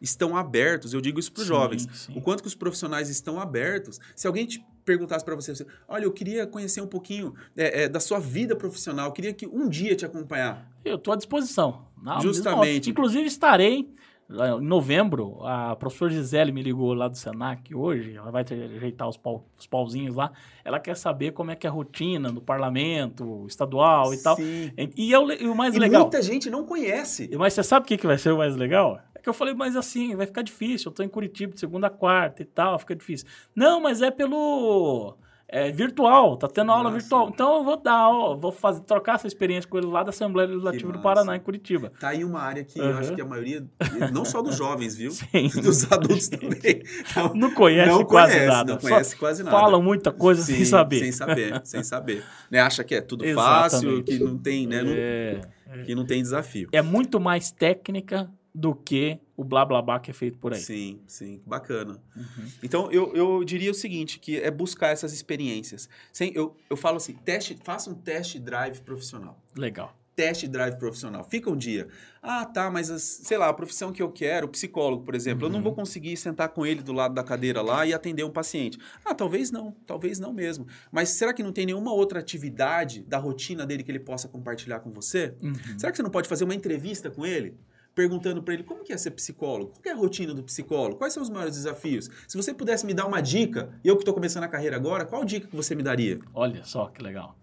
estão 0.00 0.36
abertos. 0.36 0.92
Eu 0.92 1.00
digo 1.00 1.18
isso 1.20 1.32
para 1.32 1.42
os 1.42 1.46
jovens. 1.46 1.88
sim. 1.92 2.12
O 2.16 2.20
quanto 2.20 2.42
que 2.42 2.48
os 2.48 2.54
profissionais 2.54 3.08
estão 3.08 3.40
abertos. 3.40 4.00
Se 4.16 4.26
alguém 4.26 4.44
te 4.46 4.64
perguntasse 4.84 5.24
para 5.24 5.34
você, 5.34 5.52
assim, 5.52 5.64
olha, 5.88 6.04
eu 6.04 6.12
queria 6.12 6.46
conhecer 6.46 6.80
um 6.82 6.86
pouquinho 6.86 7.34
é, 7.56 7.84
é, 7.84 7.88
da 7.88 8.00
sua 8.00 8.18
vida 8.18 8.54
profissional, 8.54 9.06
eu 9.06 9.12
queria 9.12 9.32
que 9.32 9.46
um 9.46 9.68
dia 9.68 9.94
te 9.96 10.04
acompanhar. 10.04 10.70
Eu 10.84 10.96
estou 10.96 11.14
à 11.14 11.16
disposição. 11.16 11.86
Não, 12.02 12.20
Justamente. 12.20 12.90
Inclusive, 12.90 13.24
estarei 13.26 13.88
Em 14.30 14.64
novembro, 14.64 15.38
a 15.44 15.76
professora 15.76 16.10
Gisele 16.10 16.50
me 16.50 16.62
ligou 16.62 16.94
lá 16.94 17.08
do 17.08 17.16
Senac 17.16 17.74
hoje, 17.74 18.16
ela 18.16 18.30
vai 18.30 18.42
ajeitar 18.42 19.06
os, 19.06 19.18
pau, 19.18 19.44
os 19.58 19.66
pauzinhos 19.66 20.16
lá. 20.16 20.32
Ela 20.64 20.80
quer 20.80 20.96
saber 20.96 21.32
como 21.32 21.50
é 21.50 21.56
que 21.56 21.66
é 21.66 21.70
a 21.70 21.72
rotina 21.72 22.32
do 22.32 22.40
parlamento 22.40 23.44
estadual 23.46 24.14
e 24.14 24.16
Sim. 24.16 24.22
tal. 24.22 24.36
E, 24.40 25.12
eu, 25.12 25.30
e 25.30 25.46
o 25.46 25.54
mais 25.54 25.74
E 25.74 25.78
legal. 25.78 26.02
muita 26.02 26.22
gente 26.22 26.48
não 26.48 26.64
conhece. 26.64 27.30
Mas 27.36 27.52
você 27.52 27.62
sabe 27.62 27.84
o 27.84 27.86
que, 27.86 27.98
que 27.98 28.06
vai 28.06 28.16
ser 28.16 28.32
o 28.32 28.38
mais 28.38 28.56
legal? 28.56 28.98
É 29.14 29.20
que 29.20 29.28
eu 29.28 29.34
falei, 29.34 29.52
mas 29.54 29.76
assim, 29.76 30.16
vai 30.16 30.26
ficar 30.26 30.42
difícil. 30.42 30.90
Eu 30.90 30.94
tô 30.94 31.02
em 31.02 31.08
Curitiba 31.08 31.52
de 31.52 31.60
segunda 31.60 31.88
a 31.88 31.90
quarta 31.90 32.40
e 32.42 32.46
tal, 32.46 32.78
fica 32.78 32.96
difícil. 32.96 33.26
Não, 33.54 33.78
mas 33.80 34.00
é 34.00 34.10
pelo. 34.10 35.16
É 35.46 35.70
virtual, 35.70 36.36
tá 36.36 36.48
tendo 36.48 36.72
aula 36.72 36.90
virtual. 36.90 37.28
Então 37.32 37.58
eu 37.58 37.64
vou 37.64 37.76
dar, 37.76 37.92
aula, 37.92 38.34
vou 38.36 38.50
fazer, 38.50 38.80
trocar 38.80 39.16
essa 39.16 39.26
experiência 39.26 39.68
com 39.68 39.76
ele 39.78 39.86
lá 39.86 40.02
da 40.02 40.08
Assembleia 40.10 40.48
Legislativa 40.48 40.92
do. 40.92 40.98
Paraná, 41.00 41.36
em 41.36 41.40
Curitiba. 41.40 41.92
Tá 42.00 42.08
aí 42.08 42.24
uma 42.24 42.40
área 42.40 42.64
que 42.64 42.78
eu 42.78 42.84
Aham. 42.86 42.98
acho 42.98 43.14
que 43.14 43.20
a 43.20 43.24
maioria, 43.26 43.64
não 44.12 44.24
só 44.24 44.40
dos 44.42 44.56
jovens, 44.56 44.96
viu? 44.96 45.10
Sim. 45.12 45.48
Dos 45.62 45.90
adultos 45.92 46.28
também. 46.28 46.82
Não, 47.14 47.34
Não 47.34 47.50
conhece 47.54 47.90
não 47.90 48.04
quase 48.04 48.32
conhece, 48.32 48.46
nada. 48.50 48.72
Não 48.72 48.80
Só 48.80 48.88
conhece 48.88 49.16
quase 49.16 49.42
nada. 49.44 49.56
Falam 49.56 49.82
muita 49.82 50.10
coisa 50.10 50.42
sem 50.42 50.56
Sim, 50.56 50.64
saber. 50.64 50.98
Sem 51.00 51.12
saber, 51.12 51.60
sem 51.64 51.82
saber. 51.84 52.24
Né? 52.50 52.58
Acha 52.60 52.82
que 52.82 52.94
é 52.94 53.00
tudo 53.00 53.24
fácil, 53.34 53.78
Exatamente. 53.90 54.18
que 54.18 54.24
não 54.24 54.38
tem, 54.38 54.66
né? 54.66 54.82
não- 54.82 54.92
É, 54.96 55.40
que 55.84 55.94
não 55.94 56.06
tem 56.06 56.22
desafio. 56.22 56.68
é 56.72 56.80
muito 56.82 57.20
mais 57.20 57.50
técnica 57.50 58.30
do 58.54 58.72
que 58.74 59.18
o 59.36 59.42
blá 59.42 59.64
blá 59.64 59.82
blá 59.82 59.98
que 59.98 60.10
é 60.10 60.14
feito 60.14 60.38
por 60.38 60.52
aí. 60.54 60.60
Sim, 60.60 61.00
sim, 61.08 61.42
bacana. 61.44 62.00
Uhum. 62.16 62.48
Então, 62.62 62.92
eu, 62.92 63.12
eu 63.14 63.42
diria 63.44 63.70
o 63.70 63.74
seguinte, 63.74 64.18
que 64.20 64.38
é 64.40 64.50
buscar 64.50 64.88
essas 64.90 65.12
experiências. 65.12 65.88
Sem, 66.12 66.32
eu, 66.34 66.56
eu 66.70 66.76
falo 66.76 66.98
assim, 66.98 67.14
teste, 67.14 67.58
faça 67.64 67.90
um 67.90 67.94
test 67.94 68.38
drive 68.38 68.80
profissional. 68.82 69.36
Legal. 69.56 69.96
Test 70.14 70.46
drive 70.46 70.76
profissional. 70.78 71.24
Fica 71.24 71.50
um 71.50 71.56
dia. 71.56 71.88
Ah, 72.22 72.44
tá, 72.46 72.70
mas 72.70 72.88
as- 72.88 73.02
sei 73.02 73.36
lá, 73.36 73.48
a 73.48 73.52
profissão 73.52 73.92
que 73.92 74.00
eu 74.00 74.08
quero, 74.12 74.46
psicólogo, 74.46 75.02
por 75.02 75.16
exemplo, 75.16 75.46
eu 75.46 75.50
não 75.50 75.56
Uhum. 75.56 75.64
vou 75.64 75.74
conseguir 75.74 76.16
sentar 76.16 76.50
com 76.50 76.64
ele 76.64 76.80
do 76.84 76.92
lado 76.92 77.12
da 77.12 77.24
cadeira 77.24 77.60
lá 77.60 77.84
e 77.84 77.92
atender 77.92 78.22
um 78.22 78.30
paciente. 78.30 78.78
Ah, 79.04 79.12
talvez 79.16 79.50
não, 79.50 79.72
talvez 79.84 80.20
não 80.20 80.32
mesmo. 80.32 80.68
Mas 80.92 81.08
será 81.08 81.34
que 81.34 81.42
não 81.42 81.50
tem 81.50 81.66
nenhuma 81.66 81.92
outra 81.92 82.20
atividade 82.20 83.02
da 83.02 83.18
rotina 83.18 83.66
dele 83.66 83.82
que 83.82 83.90
ele 83.90 83.98
possa 83.98 84.28
compartilhar 84.28 84.78
com 84.78 84.92
você? 84.92 85.34
Uhum. 85.42 85.54
Será 85.76 85.90
que 85.90 85.96
você 85.96 86.02
não 86.04 86.10
pode 86.10 86.28
fazer 86.28 86.44
uma 86.44 86.54
entrevista 86.54 87.10
com 87.10 87.26
ele? 87.26 87.56
Perguntando 87.94 88.42
para 88.42 88.54
ele 88.54 88.62
como 88.64 88.82
que 88.82 88.92
é 88.92 88.96
ser 88.98 89.12
psicólogo, 89.12 89.72
qual 89.80 89.88
é 89.88 89.90
a 89.92 89.96
rotina 89.96 90.34
do 90.34 90.42
psicólogo, 90.42 90.96
quais 90.96 91.12
são 91.12 91.22
os 91.22 91.30
maiores 91.30 91.54
desafios. 91.54 92.10
Se 92.26 92.36
você 92.36 92.52
pudesse 92.52 92.84
me 92.84 92.92
dar 92.92 93.06
uma 93.06 93.20
dica, 93.20 93.70
eu 93.84 93.94
que 93.96 94.02
estou 94.02 94.12
começando 94.14 94.44
a 94.44 94.48
carreira 94.48 94.74
agora, 94.76 95.04
qual 95.04 95.24
dica 95.24 95.46
que 95.46 95.54
você 95.56 95.74
me 95.74 95.82
daria? 95.82 96.18
Olha 96.34 96.64
só 96.64 96.86
que 96.86 97.02
legal. 97.02 97.36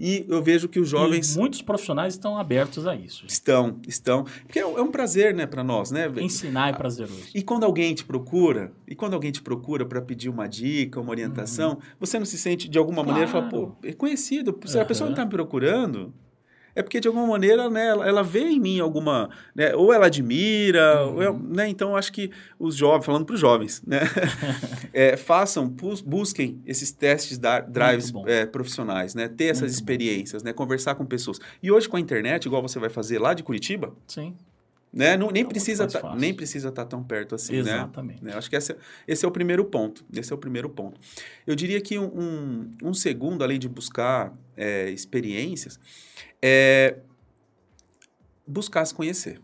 E 0.00 0.24
eu 0.28 0.40
vejo 0.40 0.68
que 0.68 0.78
os 0.78 0.88
jovens 0.88 1.34
E 1.34 1.38
muitos 1.38 1.60
profissionais 1.60 2.14
estão 2.14 2.38
abertos 2.38 2.86
a 2.86 2.94
isso. 2.94 3.26
estão, 3.26 3.80
estão, 3.86 4.22
porque 4.44 4.60
é 4.60 4.62
é 4.62 4.80
um 4.80 4.92
prazer, 4.92 5.34
né, 5.34 5.44
para 5.44 5.64
nós, 5.64 5.90
né? 5.90 6.08
Ensinar 6.18 6.68
é 6.68 6.72
prazeroso. 6.72 7.24
E 7.34 7.42
quando 7.42 7.64
alguém 7.64 7.92
te 7.92 8.04
procura, 8.04 8.72
e 8.86 8.94
quando 8.94 9.14
alguém 9.14 9.32
te 9.32 9.42
procura 9.42 9.84
para 9.84 10.00
pedir 10.00 10.28
uma 10.28 10.46
dica, 10.48 11.00
uma 11.00 11.10
orientação, 11.10 11.80
você 11.98 12.16
não 12.16 12.24
se 12.26 12.38
sente 12.38 12.68
de 12.68 12.78
alguma 12.78 13.02
maneira, 13.02 13.26
fala, 13.28 13.48
Claro. 13.50 13.76
pô, 13.80 13.86
é 13.86 13.92
conhecido, 13.92 14.56
se 14.66 14.78
a 14.78 14.84
pessoa 14.84 15.06
não 15.06 15.14
está 15.14 15.24
me 15.24 15.32
procurando, 15.32 16.14
é 16.78 16.82
porque 16.82 17.00
de 17.00 17.08
alguma 17.08 17.26
maneira, 17.26 17.68
né, 17.68 17.88
ela, 17.88 18.06
ela 18.08 18.22
vê 18.22 18.40
em 18.44 18.60
mim 18.60 18.78
alguma, 18.80 19.28
né, 19.54 19.74
ou 19.74 19.92
ela 19.92 20.06
admira, 20.06 21.02
ou 21.04 21.22
eu- 21.22 21.32
Uhum. 21.32 21.38
né, 21.54 21.68
então 21.68 21.90
eu 21.90 21.96
acho 21.96 22.12
que 22.12 22.30
os 22.58 22.76
jovens, 22.76 23.04
falando 23.04 23.24
para 23.24 23.34
os 23.34 23.40
jovens, 23.40 23.82
né, 23.86 24.00
é, 24.92 25.16
façam, 25.16 25.68
bus- 25.68 26.00
busquem 26.00 26.60
esses 26.66 26.90
testes 26.92 27.38
da, 27.38 27.60
drives 27.60 28.12
é, 28.26 28.46
profissionais, 28.46 29.14
né, 29.14 29.28
ter 29.28 29.44
essas 29.46 29.62
Muito 29.62 29.72
bom. 29.72 29.78
experiências, 29.78 30.42
né, 30.42 30.52
conversar 30.52 30.94
com 30.94 31.04
pessoas. 31.04 31.38
E 31.62 31.70
hoje 31.70 31.88
com 31.88 31.96
a 31.96 32.00
internet, 32.00 32.46
igual 32.46 32.62
você 32.62 32.78
vai 32.78 32.88
fazer 32.90 33.18
lá 33.18 33.34
de 33.34 33.42
Curitiba, 33.42 33.92
Sim, 34.06 34.34
né, 34.92 35.16
não, 35.16 35.30
nem 35.30 35.42
muito 35.44 35.52
precisa 35.52 35.86
tá- 35.86 36.16
nem 36.16 36.32
precisa 36.32 36.68
estar 36.70 36.84
tão 36.86 37.02
perto 37.02 37.34
assim, 37.34 37.54
né? 37.54 37.58
exatamente. 37.60 38.24
né? 38.24 38.32
Acho 38.34 38.48
que 38.48 38.56
esse, 38.56 38.74
esse 39.06 39.24
é 39.24 39.28
o 39.28 39.30
primeiro 39.30 39.64
ponto. 39.64 40.04
Esse 40.12 40.32
é 40.32 40.34
o 40.34 40.38
primeiro 40.38 40.68
ponto. 40.70 40.98
Eu 41.46 41.54
diria 41.54 41.80
que 41.80 41.98
um, 41.98 42.70
um, 42.82 42.94
segundo, 42.94 43.42
além 43.44 43.58
de 43.58 43.68
buscar 43.68 44.32
é, 44.56 44.90
experiências, 44.90 45.78
é 46.40 46.98
buscar 48.46 48.84
se 48.86 48.94
conhecer. 48.94 49.40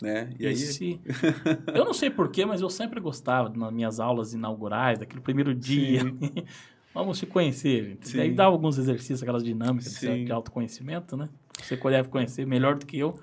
Né? 0.00 0.30
E 0.38 0.46
aí, 0.46 0.52
Esse- 0.52 1.00
eu 1.74 1.84
não 1.84 1.92
sei 1.92 2.08
porquê, 2.08 2.46
mas 2.46 2.60
eu 2.60 2.70
sempre 2.70 3.00
gostava 3.00 3.48
nas 3.48 3.72
minhas 3.72 3.98
aulas 3.98 4.32
inaugurais, 4.32 4.98
daquele 4.98 5.20
primeiro 5.20 5.52
dia. 5.54 6.02
Vamos 6.94 7.18
se 7.18 7.26
conhecer, 7.26 7.84
gente. 7.84 8.08
Sim. 8.08 8.16
Daí 8.16 8.32
dava 8.32 8.50
alguns 8.52 8.78
exercícios, 8.78 9.22
aquelas 9.22 9.44
dinâmicas 9.44 9.92
de, 9.92 9.98
Sim. 9.98 10.24
de 10.24 10.32
autoconhecimento, 10.32 11.16
né? 11.16 11.28
Você 11.60 11.76
deve 11.76 12.08
conhecer 12.08 12.46
melhor 12.46 12.76
do 12.76 12.86
que 12.86 12.98
eu, 12.98 13.18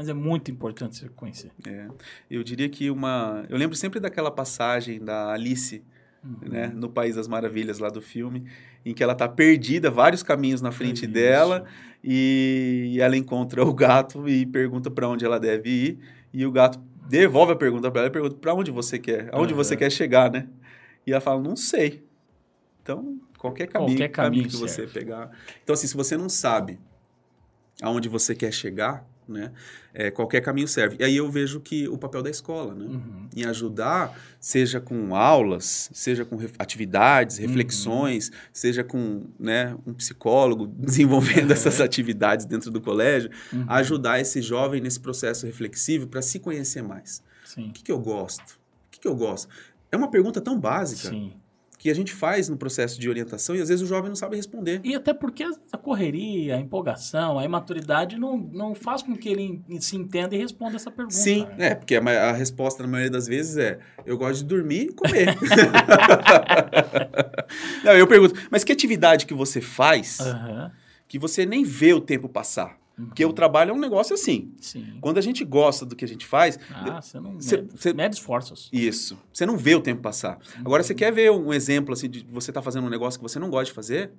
mas 0.00 0.08
é 0.08 0.14
muito 0.14 0.50
importante 0.50 0.96
você 0.96 1.08
conhecer. 1.10 1.52
é, 1.66 1.86
eu 2.30 2.42
diria 2.42 2.70
que 2.70 2.90
uma. 2.90 3.44
Eu 3.50 3.58
lembro 3.58 3.76
sempre 3.76 4.00
daquela 4.00 4.30
passagem 4.30 4.98
da 4.98 5.30
Alice, 5.30 5.84
Uhum. 6.24 6.48
né, 6.50 6.66
no 6.68 6.88
País 6.88 7.16
das 7.16 7.26
Maravilhas 7.28 7.78
lá 7.78 7.88
do 7.90 8.00
filme, 8.00 8.44
em 8.84 8.92
que 8.94 9.02
ela 9.02 9.14
tá 9.14 9.26
perdida, 9.28 9.90
vários 9.90 10.22
caminhos 10.22 10.60
na 10.62 10.70
frente 10.70 11.04
Isso. 11.04 11.12
dela, 11.12 11.64
e 12.04 12.96
ela 13.00 13.14
encontra 13.16 13.62
o 13.64 13.72
gato 13.74 14.26
e 14.28 14.44
pergunta 14.46 14.90
para 14.90 15.06
onde 15.08 15.24
ela 15.24 15.38
deve 15.40 15.68
ir, 15.70 15.98
e 16.32 16.44
o 16.46 16.52
gato 16.52 16.78
devolve 17.08 17.52
a 17.52 17.56
pergunta 17.56 17.90
para 17.90 18.02
ela 18.02 18.08
e 18.08 18.12
pergunta 18.12 18.36
para 18.36 18.54
onde 18.54 18.70
você 18.70 18.98
quer, 18.98 19.28
aonde 19.32 19.52
você 19.54 19.74
Aham. 19.74 19.78
quer 19.80 19.90
chegar, 19.92 20.30
né? 20.30 20.46
E 21.06 21.12
ela 21.12 21.20
fala, 21.20 21.42
não 21.42 21.56
sei. 21.56 22.04
Então, 22.82 23.18
qualquer 23.38 23.66
caminho, 23.66 23.92
Qualquer 23.98 24.08
caminho, 24.08 24.42
caminho 24.44 24.48
que 24.48 24.56
você 24.56 24.74
serve. 24.74 24.92
pegar. 24.92 25.30
Então, 25.62 25.72
assim, 25.74 25.86
se 25.86 25.96
você 25.96 26.16
não 26.16 26.28
sabe 26.28 26.78
aonde 27.82 28.08
você 28.10 28.34
quer 28.34 28.52
chegar, 28.52 29.06
né? 29.30 29.52
é, 29.94 30.10
qualquer 30.10 30.40
caminho 30.40 30.68
serve. 30.68 30.96
E 31.00 31.04
aí 31.04 31.16
eu 31.16 31.28
vejo 31.30 31.60
que 31.60 31.88
o 31.88 31.96
papel 31.98 32.22
da 32.22 32.30
escola, 32.30 32.74
né? 32.74 32.84
Uhum. 32.86 33.28
em 33.36 33.44
ajudar, 33.44 34.16
seja 34.38 34.80
com 34.80 35.14
aulas, 35.16 35.90
seja 35.92 36.24
com 36.24 36.36
ref- 36.36 36.54
atividades, 36.58 37.38
Uhum. 37.38 37.46
reflexões, 37.46 38.30
seja 38.52 38.84
com 38.84 39.24
né, 39.38 39.76
um 39.86 39.92
psicólogo 39.94 40.66
desenvolvendo 40.78 41.52
essas 41.52 41.80
atividades 41.80 42.46
dentro 42.46 42.70
do 42.70 42.80
colégio, 42.80 43.30
Uhum. 43.52 43.64
ajudar 43.68 44.20
esse 44.20 44.40
jovem 44.42 44.80
nesse 44.80 45.00
processo 45.00 45.46
reflexivo 45.46 46.06
para 46.06 46.22
se 46.22 46.38
conhecer 46.38 46.82
mais. 46.82 47.22
Sim. 47.44 47.68
O 47.70 47.72
que, 47.72 47.82
que 47.82 47.90
eu 47.92 47.98
gosto? 47.98 48.58
O 48.86 48.90
que, 48.92 49.00
que 49.00 49.08
eu 49.08 49.14
gosto? 49.16 49.48
É 49.90 49.96
uma 49.96 50.08
pergunta 50.10 50.40
tão 50.40 50.58
básica 50.58 51.08
Sim. 51.08 51.32
Que 51.80 51.88
a 51.88 51.94
gente 51.94 52.12
faz 52.12 52.46
no 52.46 52.58
processo 52.58 53.00
de 53.00 53.08
orientação 53.08 53.56
e 53.56 53.62
às 53.62 53.70
vezes 53.70 53.82
o 53.82 53.86
jovem 53.86 54.10
não 54.10 54.14
sabe 54.14 54.36
responder. 54.36 54.82
E 54.84 54.94
até 54.94 55.14
porque 55.14 55.46
a 55.72 55.78
correria, 55.78 56.56
a 56.56 56.60
empolgação, 56.60 57.38
a 57.38 57.44
imaturidade 57.44 58.18
não, 58.18 58.36
não 58.36 58.74
faz 58.74 59.02
com 59.02 59.16
que 59.16 59.30
ele 59.30 59.64
se 59.80 59.96
entenda 59.96 60.34
e 60.34 60.38
responda 60.38 60.76
essa 60.76 60.90
pergunta. 60.90 61.16
Sim, 61.16 61.46
né? 61.56 61.68
é, 61.68 61.74
porque 61.74 61.96
a, 61.96 62.00
a 62.00 62.32
resposta 62.32 62.82
na 62.82 62.88
maioria 62.90 63.10
das 63.10 63.26
vezes 63.26 63.56
é: 63.56 63.78
eu 64.04 64.18
gosto 64.18 64.42
de 64.42 64.44
dormir 64.44 64.90
e 64.90 64.92
comer. 64.92 65.28
Não, 67.82 67.92
eu 67.92 68.06
pergunto, 68.06 68.38
mas 68.50 68.62
que 68.62 68.72
atividade 68.72 69.24
que 69.24 69.32
você 69.32 69.62
faz 69.62 70.20
Aham. 70.20 70.70
que 71.08 71.18
você 71.18 71.46
nem 71.46 71.64
vê 71.64 71.94
o 71.94 72.00
tempo 72.00 72.28
passar? 72.28 72.78
Porque 73.06 73.24
o 73.24 73.32
trabalho 73.32 73.70
é 73.70 73.74
um 73.74 73.78
negócio 73.78 74.14
assim. 74.14 74.52
Sim. 74.60 74.98
Quando 75.00 75.18
a 75.18 75.20
gente 75.20 75.44
gosta 75.44 75.84
do 75.86 75.94
que 75.96 76.04
a 76.04 76.08
gente 76.08 76.26
faz, 76.26 76.58
Ah, 76.72 77.00
você 77.00 77.18
não 77.20 77.40
Cê- 77.40 77.56
mede, 77.58 77.80
cê- 77.80 77.92
mede 77.92 78.14
esforços. 78.16 78.68
isso, 78.72 79.18
você 79.32 79.44
não 79.46 79.56
vê 79.56 79.74
o 79.74 79.80
tempo 79.80 80.00
passar. 80.02 80.38
Agora, 80.58 80.82
você 80.82 80.94
quer 80.94 81.12
ver 81.12 81.30
um 81.30 81.52
exemplo 81.52 81.92
assim 81.92 82.08
de 82.08 82.24
você 82.28 82.50
estar 82.50 82.62
fazendo 82.62 82.86
um 82.86 82.90
negócio 82.90 83.18
que 83.18 83.22
você 83.22 83.38
não 83.38 83.50
gosta 83.50 83.66
de 83.66 83.72
fazer? 83.72 84.10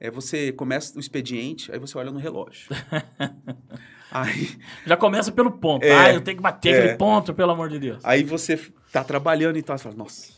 É 0.00 0.10
você 0.10 0.52
começa 0.52 0.96
o 0.96 1.00
expediente, 1.00 1.72
aí 1.72 1.78
você 1.78 1.98
olha 1.98 2.10
no 2.12 2.18
relógio. 2.20 2.68
aí, 4.10 4.56
Já 4.86 4.96
começa 4.96 5.32
pelo 5.32 5.50
ponto. 5.50 5.84
É, 5.84 5.92
ah, 5.92 6.12
eu 6.14 6.20
tenho 6.20 6.36
que 6.36 6.42
bater 6.42 6.72
é. 6.74 6.78
aquele 6.78 6.96
ponto, 6.96 7.34
pelo 7.34 7.50
amor 7.52 7.68
de 7.68 7.78
Deus. 7.78 7.98
aí 8.04 8.22
você 8.22 8.58
tá 8.92 9.02
trabalhando 9.04 9.56
e 9.58 9.62
tal, 9.62 9.76
você 9.76 9.84
fala, 9.84 9.96
nossa, 9.96 10.32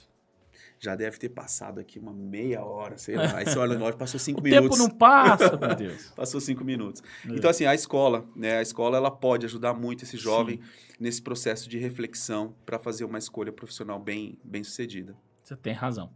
já 0.81 0.97
deve 0.97 1.19
ter 1.19 1.29
passado 1.29 1.79
aqui 1.79 1.99
uma 1.99 2.13
meia 2.13 2.65
hora, 2.65 2.97
sei 2.97 3.15
lá. 3.15 3.37
Aí 3.37 3.45
você 3.45 3.59
olha 3.59 3.75
no 3.75 3.81
relógio, 3.81 3.99
passou 3.99 4.19
cinco 4.19 4.41
o 4.41 4.43
minutos. 4.43 4.79
tempo 4.79 4.79
não 4.79 4.97
passa, 4.97 5.55
meu 5.55 5.75
Deus. 5.77 6.11
Passou 6.17 6.41
cinco 6.41 6.65
minutos. 6.65 7.03
É. 7.29 7.35
Então, 7.35 7.51
assim, 7.51 7.67
a 7.67 7.75
escola, 7.75 8.25
né? 8.35 8.57
A 8.57 8.63
escola, 8.63 8.97
ela 8.97 9.11
pode 9.11 9.45
ajudar 9.45 9.75
muito 9.75 10.05
esse 10.05 10.17
jovem 10.17 10.59
nesse 10.99 11.21
processo 11.21 11.69
de 11.69 11.79
reflexão 11.79 12.55
para 12.65 12.79
fazer 12.79 13.05
uma 13.05 13.19
escolha 13.19 13.53
profissional 13.53 14.01
bem, 14.01 14.39
bem 14.43 14.65
sucedida. 14.65 15.15
Você 15.43 15.55
tem 15.55 15.75
razão. 15.75 16.11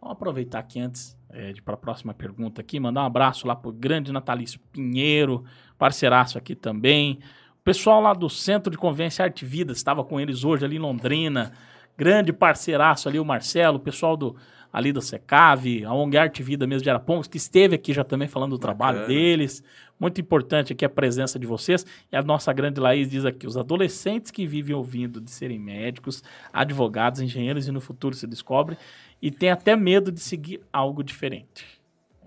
Vamos 0.00 0.14
aproveitar 0.16 0.60
aqui 0.60 0.80
antes 0.80 1.14
é, 1.28 1.52
de 1.52 1.58
ir 1.58 1.62
para 1.62 1.74
a 1.74 1.78
próxima 1.78 2.14
pergunta 2.14 2.62
aqui, 2.62 2.80
mandar 2.80 3.02
um 3.02 3.06
abraço 3.06 3.46
lá 3.46 3.54
pro 3.54 3.70
grande 3.70 4.12
Natalício 4.12 4.58
Pinheiro, 4.72 5.44
parceiraço 5.78 6.38
aqui 6.38 6.54
também. 6.54 7.18
O 7.60 7.64
pessoal 7.64 8.00
lá 8.00 8.14
do 8.14 8.30
Centro 8.30 8.70
de 8.70 8.78
Convivência 8.78 9.24
Arte 9.24 9.44
Vida, 9.44 9.72
estava 9.72 10.02
com 10.02 10.18
eles 10.18 10.42
hoje 10.42 10.64
ali 10.64 10.76
em 10.76 10.80
Londrina. 10.80 11.52
Grande 11.96 12.32
parceiraço 12.32 13.08
ali, 13.08 13.18
o 13.18 13.24
Marcelo, 13.24 13.76
o 13.76 13.80
pessoal 13.80 14.16
do 14.16 14.36
ali 14.72 14.92
do 14.92 15.00
Secave, 15.00 15.86
a 15.86 15.94
ONG 15.94 16.18
Arte 16.18 16.42
Vida 16.42 16.66
mesmo 16.66 16.82
de 16.82 16.90
Arapongas, 16.90 17.26
que 17.26 17.38
esteve 17.38 17.76
aqui 17.76 17.94
já 17.94 18.04
também 18.04 18.28
falando 18.28 18.50
do 18.50 18.58
trabalho 18.58 18.98
Bacana. 18.98 19.14
deles. 19.14 19.64
Muito 19.98 20.20
importante 20.20 20.74
aqui 20.74 20.84
a 20.84 20.88
presença 20.90 21.38
de 21.38 21.46
vocês. 21.46 21.86
E 22.12 22.16
a 22.16 22.20
nossa 22.20 22.52
grande 22.52 22.78
Laís 22.78 23.08
diz 23.08 23.24
aqui: 23.24 23.46
os 23.46 23.56
adolescentes 23.56 24.30
que 24.30 24.46
vivem 24.46 24.76
ouvindo 24.76 25.18
de 25.18 25.30
serem 25.30 25.58
médicos, 25.58 26.22
advogados, 26.52 27.22
engenheiros 27.22 27.66
e 27.66 27.72
no 27.72 27.80
futuro 27.80 28.14
se 28.14 28.26
descobre 28.26 28.76
e 29.22 29.30
tem 29.30 29.50
até 29.50 29.74
medo 29.74 30.12
de 30.12 30.20
seguir 30.20 30.60
algo 30.70 31.02
diferente. 31.02 31.75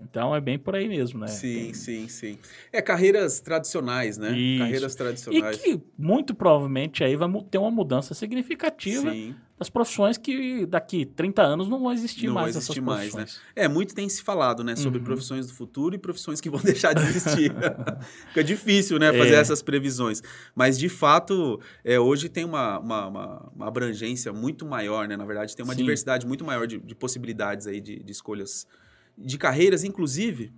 Então 0.02 0.34
é 0.34 0.40
bem 0.40 0.58
por 0.58 0.74
aí 0.74 0.88
mesmo, 0.88 1.18
né? 1.20 1.26
Sim, 1.28 1.54
Tem- 1.66 1.74
sim, 1.74 2.08
sim. 2.08 2.38
É 2.72 2.80
carreiras 2.80 3.40
tradicionais, 3.40 4.16
né? 4.18 4.36
Isso. 4.36 4.58
Carreiras 4.62 4.94
E 4.94 4.96
tradicionais. 4.96 5.56
que 5.58 5.80
muito 5.98 6.34
provavelmente 6.34 7.04
aí 7.04 7.16
vai 7.16 7.28
ter 7.50 7.58
uma 7.58 7.70
mudança 7.70 8.14
significativa 8.14 9.10
Sim. 9.10 9.34
das 9.58 9.68
profissões 9.68 10.16
que 10.16 10.64
daqui 10.66 11.04
30 11.04 11.42
anos 11.42 11.68
não 11.68 11.80
vão 11.80 11.92
existir 11.92 12.26
Não 12.26 12.34
mais 12.34 12.56
existir 12.56 12.72
essas 12.78 12.84
mais, 12.84 13.14
né? 13.14 13.22
profissões. 13.22 13.42
É, 13.54 13.68
muito 13.68 13.94
tem 13.94 14.08
se 14.08 14.22
falado, 14.22 14.64
né, 14.64 14.74
sobre 14.74 14.98
Uhum. 14.98 15.04
profissões 15.04 15.46
do 15.46 15.52
futuro 15.52 15.94
e 15.94 15.98
profissões 15.98 16.40
que 16.40 16.48
vão 16.48 16.60
deixar 16.64 16.94
de 16.94 17.02
existir. 17.02 17.52
Fica 18.28 18.42
difícil, 18.42 18.98
né, 18.98 19.12
fazer 19.12 19.34
É. 19.34 19.38
essas 19.40 19.60
previsões. 19.62 20.22
Mas, 20.54 20.78
de 20.78 20.88
fato, 20.88 21.60
é, 21.84 22.00
hoje 22.00 22.28
tem 22.28 22.44
uma, 22.44 22.78
uma, 22.78 23.06
uma- 23.06 23.52
uma 23.54 23.68
abrangência 23.68 24.32
muito 24.32 24.64
maior, 24.64 25.06
né? 25.06 25.16
Na 25.16 25.24
verdade, 25.26 25.54
tem 25.54 25.64
uma 25.64 25.74
Sim. 25.74 25.80
diversidade 25.80 26.26
muito 26.26 26.44
maior 26.44 26.66
de, 26.66 26.78
de 26.78 26.94
possibilidades 26.94 27.66
aí 27.66 27.80
de, 27.80 28.02
de 28.02 28.12
escolhas 28.12 28.66
de 29.20 29.36
carreiras, 29.38 29.84
inclusive, 29.84 30.52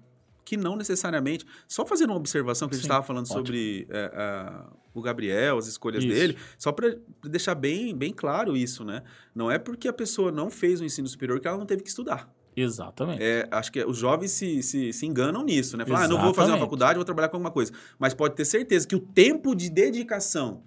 que 0.45 0.57
não 0.57 0.77
necessariamente... 0.77 1.45
Só 1.69 1.85
fazendo 1.85 2.11
uma 2.11 2.17
observação 2.17 2.69
que 2.69 2.75
a 2.75 2.77
gente 2.79 2.85
estava 2.85 3.03
falando 3.05 3.25
ótimo. 3.25 3.39
sobre 3.39 3.87
é, 3.91 4.05
a- 4.15 4.71
o 4.95 5.01
Gabriel, 5.01 5.57
as 5.59 5.67
escolhas 5.67 6.05
Isso. 6.05 6.13
dele, 6.13 6.37
só 6.59 6.71
para 6.71 6.97
deixar 7.25 7.55
bem, 7.55 7.97
bem 7.97 8.13
claro 8.13 8.55
isso, 8.57 8.85
né? 8.85 9.03
Não 9.35 9.51
é 9.51 9.59
porque 9.59 9.89
a 9.89 9.93
pessoa 9.93 10.31
não 10.31 10.51
fez 10.51 10.81
o 10.81 10.85
ensino 10.85 11.09
superior 11.09 11.41
que 11.41 11.49
ela 11.49 11.57
não 11.57 11.65
teve 11.65 11.83
que 11.83 11.89
estudar. 11.89 12.31
Exatamente. 12.55 13.23
É, 13.23 13.49
acho 13.51 13.73
que 13.73 13.83
os 13.83 13.97
jovens 13.97 14.33
se, 14.33 14.63
se, 14.63 14.93
se 14.93 15.07
enganam 15.07 15.43
nisso, 15.43 15.77
né? 15.79 15.87
Falar, 15.87 16.05
ah, 16.05 16.09
não 16.09 16.21
vou 16.21 16.35
fazer 16.35 16.51
uma 16.51 16.59
faculdade, 16.59 16.97
vou 16.97 17.05
trabalhar 17.07 17.31
com 17.31 17.37
alguma 17.37 17.51
coisa. 17.51 17.73
Mas 17.99 18.13
pode 18.13 18.35
ter 18.35 18.45
certeza 18.45 18.87
que 18.87 18.95
o 18.95 19.01
tempo 19.01 19.55
de 19.55 19.71
dedicação, 19.71 20.63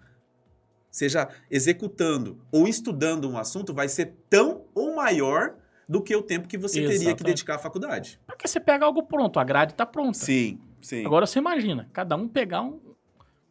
seja 0.90 1.30
executando 1.52 2.40
ou 2.52 2.68
estudando 2.68 3.30
um 3.30 3.38
assunto, 3.38 3.74
vai 3.74 3.88
ser 3.88 4.16
tão 4.30 4.66
ou 4.74 4.96
maior 4.96 5.56
do 5.88 6.02
que 6.02 6.16
o 6.16 6.22
tempo 6.22 6.48
que 6.48 6.58
você 6.58 6.76
teria 6.76 6.90
que 6.90 6.96
Exatamente. 6.96 7.24
dedicar 7.24 7.56
à 7.56 7.60
faculdade. 7.60 8.20
Porque 8.26 8.48
você 8.48 8.60
pega 8.60 8.86
algo 8.86 9.04
pronto, 9.04 9.40
a 9.40 9.44
grade 9.44 9.74
está 9.74 9.86
pronta. 9.86 10.18
Sim, 10.18 10.60
sim. 10.82 11.06
Agora 11.06 11.26
você 11.26 11.40
imagina, 11.40 11.90
cada 11.94 12.16
um 12.16 12.28
pegar 12.28 12.62
um, 12.62 12.80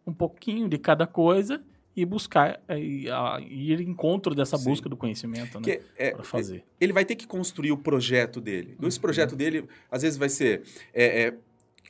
um 0.07 0.12
pouquinho 0.12 0.68
de 0.68 0.76
cada 0.78 1.07
coisa 1.07 1.62
e 1.97 2.05
buscar, 2.05 2.61
é, 2.66 2.78
e, 2.78 3.09
a- 3.09 3.39
ir 3.41 3.80
em 3.80 3.91
encontro 3.91 4.35
dessa 4.35 4.59
Sim. 4.59 4.64
busca 4.64 4.89
do 4.89 4.97
conhecimento, 4.97 5.61
né? 5.61 5.78
É- 5.97 6.11
Para 6.11 6.24
fazer. 6.24 6.64
ele 6.80 6.93
vai 6.93 7.05
ter 7.05 7.14
que 7.14 7.24
construir 7.26 7.70
o 7.70 7.76
projeto 7.76 8.41
dele. 8.41 8.76
Uhum. 8.82 8.89
Esse 8.89 8.99
projeto 8.99 9.37
dele, 9.37 9.68
às 9.89 10.03
vezes, 10.03 10.18
vai 10.18 10.28
ser 10.28 10.62
é, 10.93 11.26
é, 11.28 11.35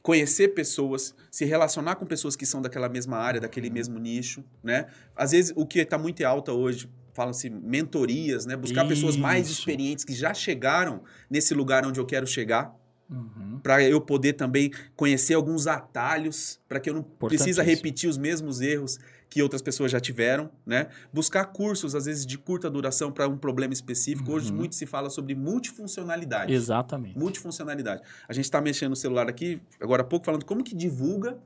conhecer 0.02 0.48
pessoas, 0.48 1.14
se 1.30 1.46
relacionar 1.46 1.94
com 1.94 2.04
pessoas 2.04 2.36
que 2.36 2.44
são 2.44 2.60
daquela 2.60 2.86
mesma 2.90 3.16
área, 3.16 3.40
daquele 3.40 3.68
Uhum. 3.68 3.72
mesmo 3.72 3.98
nicho, 3.98 4.44
né? 4.62 4.86
Às 5.16 5.30
vezes, 5.32 5.54
o 5.56 5.64
que 5.64 5.78
está 5.78 5.96
muito 5.96 6.20
em 6.20 6.24
alta 6.26 6.52
hoje, 6.52 6.86
falam-se 7.14 7.48
mentorias, 7.48 8.44
né? 8.44 8.56
Buscar 8.56 8.86
pessoas 8.86 9.16
mais 9.16 9.48
Isso. 9.48 9.60
experientes 9.60 10.04
que 10.04 10.12
já 10.14 10.34
chegaram 10.34 11.00
nesse 11.30 11.54
lugar 11.54 11.86
onde 11.86 11.98
eu 11.98 12.04
quero 12.06 12.26
chegar, 12.26 12.74
Uhum. 13.08 13.60
para 13.62 13.82
eu 13.82 14.00
poder 14.00 14.32
também 14.32 14.70
conhecer 14.96 15.34
alguns 15.34 15.66
atalhos, 15.66 16.58
para 16.66 16.80
que 16.80 16.88
eu 16.88 16.94
não 16.94 17.02
precisa 17.02 17.50
Importantíssimo. 17.60 17.76
repetir 17.76 18.08
os 18.10 18.16
mesmos 18.18 18.60
erros 18.62 18.98
que 19.28 19.42
outras 19.42 19.60
pessoas 19.60 19.90
já 19.92 20.00
tiveram, 20.00 20.50
né? 20.64 20.88
Buscar 21.12 21.44
cursos, 21.46 21.94
às 21.94 22.06
vezes, 22.06 22.24
de 22.24 22.38
curta 22.38 22.70
duração 22.70 23.12
para 23.12 23.28
um 23.28 23.36
problema 23.36 23.74
específico. 23.74 24.32
Hoje, 24.32 24.50
Uhum. 24.50 24.56
muito 24.56 24.74
se 24.74 24.86
fala 24.86 25.10
sobre 25.10 25.34
multifuncionalidade. 25.34 26.52
Exatamente. 26.52 27.18
Multifuncionalidade. 27.18 28.02
A 28.28 28.32
gente 28.32 28.44
está 28.46 28.60
mexendo 28.60 28.90
no 28.90 28.96
celular 28.96 29.28
aqui, 29.28 29.60
agora 29.80 30.02
há 30.02 30.04
pouco, 30.04 30.24
falando 30.24 30.44
como 30.44 30.62
que 30.64 30.74
divulga 30.74 31.36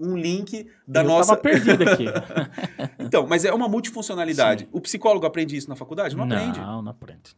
um 0.00 0.16
link 0.16 0.66
da 0.88 1.02
eu 1.02 1.06
nossa... 1.06 1.36
tava 1.36 1.40
perdido 1.40 1.84
aqui. 1.88 2.06
Então, 2.98 3.26
mas 3.26 3.44
é 3.44 3.52
uma 3.52 3.68
multifuncionalidade. 3.68 4.68
O 4.70 4.80
psicólogo 4.80 5.26
aprende 5.26 5.56
isso 5.56 5.68
na 5.68 5.74
faculdade? 5.74 6.14
Não, 6.14 6.24
aprende. 6.24 6.60
Não, 6.60 6.82
não 6.82 6.90
aprende. 6.90 7.36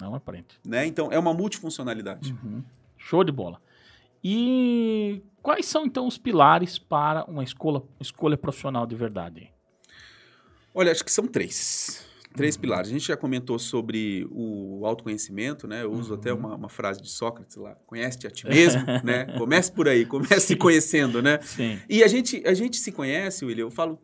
Não 0.00 0.14
aprende. 0.14 0.46
Né? 0.64 0.86
Então, 0.86 1.10
é 1.10 1.18
uma 1.18 1.34
multifuncionalidade. 1.34 2.32
Uhum. 2.44 2.62
Show 2.96 3.24
de 3.24 3.32
bola. 3.32 3.60
E 4.22 5.20
quais 5.42 5.66
são 5.66 5.84
então 5.86 6.06
os 6.06 6.16
pilares 6.16 6.78
para 6.78 7.24
uma 7.24 7.42
escola, 7.42 7.82
escolha 8.00 8.36
profissional 8.36 8.86
de 8.86 8.94
verdade? 8.94 9.52
Olha, 10.74 10.92
acho 10.92 11.04
que 11.04 11.10
são 11.10 11.26
três. 11.26 12.06
Três 12.36 12.54
Uhum. 12.54 12.60
pilares. 12.60 12.88
A 12.90 12.92
gente 12.92 13.06
já 13.06 13.16
comentou 13.16 13.58
sobre 13.58 14.26
o 14.30 14.84
autoconhecimento, 14.86 15.66
né? 15.66 15.82
Eu 15.82 15.92
uso 15.92 16.14
até 16.14 16.32
Uhum. 16.32 16.38
uma, 16.38 16.54
uma 16.56 16.68
frase 16.68 17.00
de 17.02 17.08
Sócrates 17.10 17.56
lá. 17.56 17.76
Conhece-te 17.86 18.26
a 18.26 18.30
ti 18.30 18.46
mesmo, 18.46 18.82
né? 19.04 19.26
Comece 19.38 19.72
por 19.72 19.88
aí, 19.88 20.04
comece 20.04 20.40
se 20.48 20.56
conhecendo, 20.56 21.20
né? 21.22 21.40
Sim. 21.42 21.78
E 21.88 22.04
a 22.04 22.06
gente, 22.06 22.42
a 22.46 22.54
gente 22.54 22.76
se 22.76 22.92
conhece, 22.92 23.44
William, 23.44 23.64
eu 23.64 23.70
falo, 23.70 23.98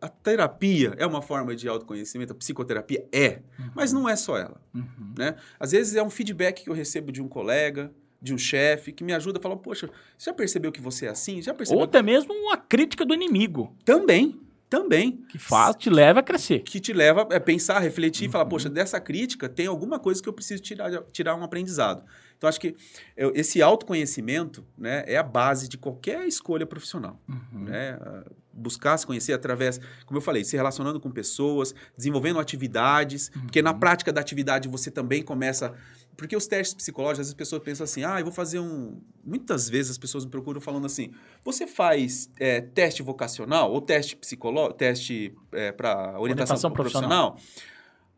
a 0.00 0.08
terapia 0.08 0.94
é 0.96 1.06
uma 1.06 1.20
forma 1.20 1.54
de 1.54 1.68
autoconhecimento, 1.68 2.32
a 2.32 2.36
psicoterapia 2.36 3.04
é, 3.12 3.40
mas 3.74 3.92
não 3.92 4.08
é 4.08 4.16
só 4.16 4.36
ela, 4.38 4.60
Uhum. 4.74 4.84
né? 5.18 5.34
Às 5.58 5.72
vezes 5.72 5.94
é 5.96 6.02
um 6.02 6.10
feedback 6.10 6.62
que 6.64 6.70
eu 6.70 6.74
recebo 6.74 7.10
de 7.12 7.20
um 7.22 7.28
colega, 7.28 7.92
de 8.22 8.32
um 8.32 8.38
chefe, 8.38 8.90
que 8.92 9.04
me 9.04 9.12
ajuda 9.12 9.38
a 9.38 9.42
falar, 9.42 9.56
poxa, 9.56 9.90
você 10.16 10.30
já 10.30 10.32
percebeu 10.34 10.72
que 10.72 10.80
você 10.80 11.04
é 11.04 11.10
assim? 11.10 11.42
Já 11.42 11.52
percebeu? 11.52 11.80
Ou 11.80 11.84
até 11.84 12.00
mesmo 12.00 12.32
uma 12.32 12.56
crítica 12.56 13.04
do 13.04 13.12
inimigo, 13.12 13.76
Também, 13.84 14.40
também. 14.78 15.24
que 15.28 15.38
faz, 15.38 15.76
te 15.76 15.88
leva 15.90 16.20
a 16.20 16.22
crescer. 16.22 16.60
Que 16.60 16.80
te 16.80 16.92
leva 16.92 17.22
a 17.22 17.40
pensar, 17.40 17.78
refletir 17.80 18.28
e 18.28 18.32
falar, 18.32 18.44
Uhum. 18.44 18.50
poxa, 18.50 18.68
dessa 18.68 19.00
crítica 19.00 19.48
tem 19.48 19.66
alguma 19.66 19.98
coisa 19.98 20.22
que 20.22 20.28
eu 20.28 20.32
preciso 20.32 20.62
tirar, 20.62 20.90
tirar 21.12 21.34
um 21.36 21.42
aprendizado. 21.44 22.04
Então, 22.36 22.48
acho 22.48 22.60
que 22.60 22.74
esse 23.16 23.62
autoconhecimento 23.62 24.64
né, 24.76 25.04
é 25.06 25.16
a 25.16 25.22
base 25.22 25.68
de 25.68 25.78
qualquer 25.78 26.26
escolha 26.26 26.66
profissional. 26.66 27.20
Uhum. 27.28 27.64
né? 27.64 27.98
Ah, 28.00 28.24
Buscar 28.56 28.96
se 28.96 29.04
conhecer 29.04 29.32
através, 29.32 29.80
como 30.06 30.16
eu 30.18 30.22
falei, 30.22 30.44
se 30.44 30.54
relacionando 30.54 31.00
com 31.00 31.10
pessoas, 31.10 31.74
desenvolvendo 31.96 32.38
atividades, 32.38 33.28
porque 33.30 33.60
na 33.60 33.72
Uhum. 33.72 33.80
prática 33.80 34.12
da 34.12 34.20
atividade 34.20 34.68
você 34.68 34.92
também 34.92 35.24
começa. 35.24 35.74
Porque 36.16 36.36
os 36.36 36.46
testes 36.46 36.74
psicológicos, 36.74 37.12
às 37.12 37.18
vezes 37.26 37.30
as 37.32 37.36
pessoas 37.36 37.62
pensam 37.62 37.84
assim, 37.84 38.04
ah, 38.04 38.20
eu 38.20 38.24
vou 38.24 38.32
fazer 38.32 38.60
um. 38.60 39.00
Muitas 39.24 39.68
vezes 39.68 39.92
as 39.92 39.98
pessoas 39.98 40.24
me 40.24 40.30
procuram 40.30 40.60
falando 40.60 40.86
assim: 40.86 41.12
você 41.44 41.66
faz 41.66 42.30
é, 42.38 42.60
teste 42.60 43.02
vocacional 43.02 43.72
ou 43.72 43.80
teste 43.80 44.16
psicológico, 44.16 44.74
teste 44.74 45.34
para 45.76 46.18
orientação, 46.18 46.22
Orientação 46.22 46.70
profissional? 46.70 47.38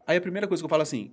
Aí 0.07 0.17
a 0.17 0.21
primeira 0.21 0.47
coisa 0.47 0.63
que 0.63 0.65
eu 0.65 0.71
falo 0.71 0.83
assim: 0.83 1.11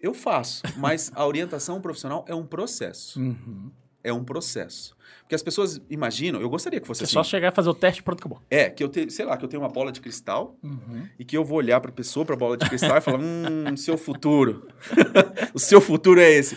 eu 0.00 0.12
faço, 0.12 0.62
mas 0.76 1.10
a 1.14 1.26
orientação 1.26 1.80
profissional 1.80 2.24
é 2.28 2.34
um 2.34 2.46
processo. 2.46 3.20
Uhum. 3.20 3.70
É 4.06 4.12
um 4.12 4.22
processo. 4.24 4.94
Porque 5.22 5.34
as 5.34 5.42
pessoas 5.42 5.80
imaginam, 5.90 6.40
eu 6.40 6.48
gostaria 6.48 6.80
que 6.80 6.86
fosse 6.86 7.00
Você 7.00 7.04
assim. 7.06 7.12
só 7.14 7.24
chegar 7.24 7.48
e 7.48 7.54
fazer 7.54 7.68
o 7.68 7.74
teste, 7.74 8.00
pronto, 8.00 8.20
acabou. 8.20 8.40
É, 8.48 8.70
que 8.70 8.82
eu 8.84 8.88
tenho, 8.88 9.10
sei 9.10 9.24
lá, 9.26 9.36
que 9.36 9.44
eu 9.44 9.48
tenho 9.48 9.60
uma 9.60 9.68
bola 9.68 9.90
de 9.90 10.00
cristal 10.00 10.56
Uhum. 10.62 11.08
e 11.18 11.24
que 11.24 11.36
eu 11.36 11.44
vou 11.44 11.58
olhar 11.58 11.80
para 11.80 11.90
a 11.90 11.92
pessoa, 11.94 12.24
para 12.24 12.36
a 12.36 12.38
bola 12.38 12.56
de 12.56 12.68
cristal 12.68 12.96
e 12.96 13.00
falar: 13.00 13.18
hum, 13.18 13.74
seu 13.76 13.98
futuro. 13.98 14.68
o 15.52 15.58
seu 15.58 15.80
futuro 15.80 16.20
é 16.20 16.30
esse. 16.30 16.56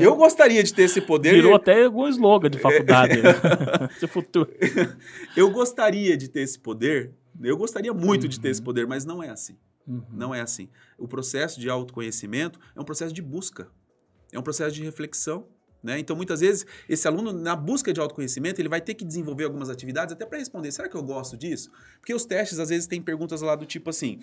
Eu 0.00 0.16
gostaria 0.16 0.62
de 0.62 0.72
ter 0.72 0.84
esse 0.84 1.02
poder. 1.02 1.34
Virou 1.34 1.54
até 1.54 1.84
algum 1.84 2.08
slogan 2.08 2.48
de 2.48 2.58
faculdade. 2.58 3.20
Seu 4.00 4.08
futuro. 4.08 4.50
Eu 5.36 5.50
gostaria 5.50 6.16
de 6.16 6.28
ter 6.28 6.40
esse 6.40 6.58
poder. 6.58 7.12
Eu 7.42 7.56
gostaria 7.56 7.92
muito 7.92 8.26
de 8.28 8.40
ter 8.40 8.48
Uhum. 8.48 8.52
esse 8.52 8.62
poder, 8.62 8.86
mas 8.86 9.04
não 9.04 9.22
é 9.22 9.28
assim. 9.28 9.56
Uhum. 9.86 10.02
Não 10.10 10.34
é 10.34 10.40
assim. 10.40 10.68
O 10.98 11.06
processo 11.06 11.60
de 11.60 11.68
autoconhecimento 11.68 12.58
é 12.74 12.80
um 12.80 12.84
processo 12.84 13.12
de 13.12 13.20
busca. 13.22 13.68
É 14.32 14.38
um 14.38 14.42
processo 14.42 14.74
de 14.74 14.82
reflexão. 14.82 15.46
Né? 15.86 16.00
Então, 16.00 16.16
muitas 16.16 16.40
vezes, 16.40 16.66
esse 16.88 17.06
aluno, 17.06 17.32
na 17.32 17.54
busca 17.54 17.92
de 17.92 18.00
autoconhecimento, 18.00 18.60
ele 18.60 18.68
vai 18.68 18.80
ter 18.80 18.94
que 18.94 19.04
desenvolver 19.04 19.44
algumas 19.44 19.70
atividades 19.70 20.12
até 20.12 20.26
para 20.26 20.36
responder: 20.36 20.72
será 20.72 20.88
que 20.88 20.96
eu 20.96 21.02
gosto 21.02 21.36
disso? 21.36 21.70
Porque 22.00 22.12
os 22.12 22.24
testes, 22.24 22.58
às 22.58 22.68
vezes, 22.68 22.88
têm 22.88 23.00
perguntas 23.00 23.40
lá 23.40 23.54
do 23.54 23.64
tipo 23.64 23.88
assim: 23.88 24.18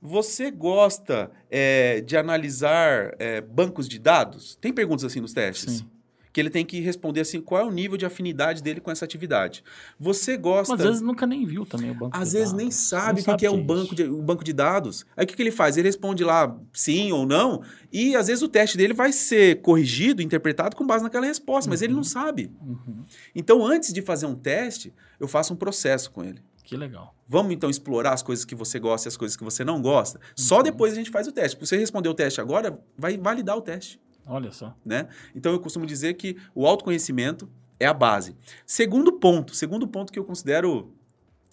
você 0.00 0.50
gosta 0.50 1.30
é, 1.50 2.00
de 2.00 2.16
analisar 2.16 3.14
é, 3.18 3.42
bancos 3.42 3.86
de 3.86 3.98
dados? 3.98 4.56
Tem 4.58 4.72
perguntas 4.72 5.04
assim 5.04 5.20
nos 5.20 5.34
testes? 5.34 5.74
Sim. 5.74 5.90
Que 6.32 6.40
ele 6.40 6.48
tem 6.48 6.64
que 6.64 6.80
responder 6.80 7.20
assim: 7.20 7.40
qual 7.40 7.60
é 7.60 7.64
o 7.64 7.70
nível 7.70 7.96
de 7.98 8.06
afinidade 8.06 8.62
dele 8.62 8.80
com 8.80 8.90
essa 8.90 9.04
atividade? 9.04 9.62
Você 10.00 10.36
gosta. 10.36 10.74
Às 10.74 10.80
vezes 10.82 11.00
nunca 11.02 11.26
nem 11.26 11.44
viu 11.44 11.66
também 11.66 11.90
o 11.90 11.94
banco 11.94 12.16
Às 12.16 12.32
vezes 12.32 12.48
dados. 12.52 12.62
nem 12.62 12.70
sabe 12.70 13.20
o 13.20 13.24
que 13.24 13.36
que 13.36 13.46
é 13.46 13.50
um 13.50 13.56
isso. 13.58 13.64
banco, 13.64 13.94
de, 13.94 14.04
um 14.04 14.22
banco 14.22 14.42
de 14.42 14.52
dados. 14.52 15.04
Aí 15.16 15.24
o 15.24 15.26
que, 15.28 15.36
que 15.36 15.42
ele 15.42 15.50
faz? 15.50 15.76
Ele 15.76 15.88
responde 15.88 16.24
lá 16.24 16.58
sim 16.72 17.12
ou 17.12 17.26
não, 17.26 17.62
e 17.92 18.16
às 18.16 18.28
vezes 18.28 18.42
o 18.42 18.48
teste 18.48 18.76
dele 18.78 18.94
vai 18.94 19.12
ser 19.12 19.60
corrigido, 19.60 20.22
interpretado 20.22 20.74
com 20.74 20.86
base 20.86 21.04
naquela 21.04 21.26
resposta, 21.26 21.68
mas 21.68 21.82
ele 21.82 21.92
não 21.92 22.02
sabe. 22.04 22.50
Uhum. 22.60 23.02
Então, 23.34 23.64
antes 23.66 23.92
de 23.92 24.00
fazer 24.00 24.24
um 24.26 24.34
teste, 24.34 24.92
eu 25.20 25.28
faço 25.28 25.52
um 25.52 25.56
processo 25.56 26.10
com 26.10 26.24
ele. 26.24 26.40
Que 26.64 26.76
legal. 26.76 27.14
Vamos 27.28 27.52
então 27.52 27.68
explorar 27.68 28.14
as 28.14 28.22
coisas 28.22 28.44
que 28.46 28.54
você 28.54 28.78
gosta 28.78 29.06
e 29.06 29.10
as 29.10 29.16
coisas 29.18 29.36
que 29.36 29.44
você 29.44 29.62
não 29.64 29.82
gosta. 29.82 30.18
Só 30.34 30.58
Uhum. 30.58 30.62
depois 30.62 30.92
a 30.94 30.96
gente 30.96 31.10
faz 31.10 31.28
o 31.28 31.32
teste. 31.32 31.58
Se 31.58 31.66
você 31.66 31.76
responder 31.76 32.08
o 32.08 32.14
teste 32.14 32.40
agora, 32.40 32.78
vai 32.96 33.18
validar 33.18 33.56
o 33.56 33.60
teste 33.60 34.00
Olha 34.26 34.52
só. 34.52 34.76
né? 34.84 35.08
Então 35.34 35.52
eu 35.52 35.60
costumo 35.60 35.84
dizer 35.86 36.14
que 36.14 36.36
o 36.54 36.66
autoconhecimento 36.66 37.48
é 37.80 37.86
a 37.86 37.94
base. 37.94 38.36
Segundo 38.64 39.12
ponto, 39.12 39.54
segundo 39.54 39.86
ponto 39.88 40.12
que 40.12 40.18
eu 40.18 40.24
considero 40.24 40.92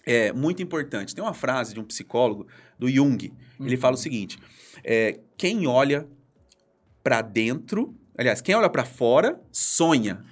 é, 0.06 0.32
muito 0.32 0.62
importante. 0.62 1.14
Tem 1.16 1.24
uma 1.24 1.34
frase 1.34 1.74
de 1.74 1.80
um 1.80 1.84
psicólogo, 1.84 2.48
do 2.78 2.90
Jung. 2.90 3.34
Ele 3.60 3.76
Uhum. 3.76 3.82
fala 3.82 3.96
o 3.96 3.98
seguinte: 3.98 4.40
é, 4.84 5.20
quem 5.38 5.68
olha 5.68 6.08
para 7.04 7.22
dentro, 7.22 7.96
aliás, 8.18 8.42
quem 8.42 8.56
olha 8.56 8.70
para 8.70 8.86
fora 8.86 9.40
sonha. 9.52 10.24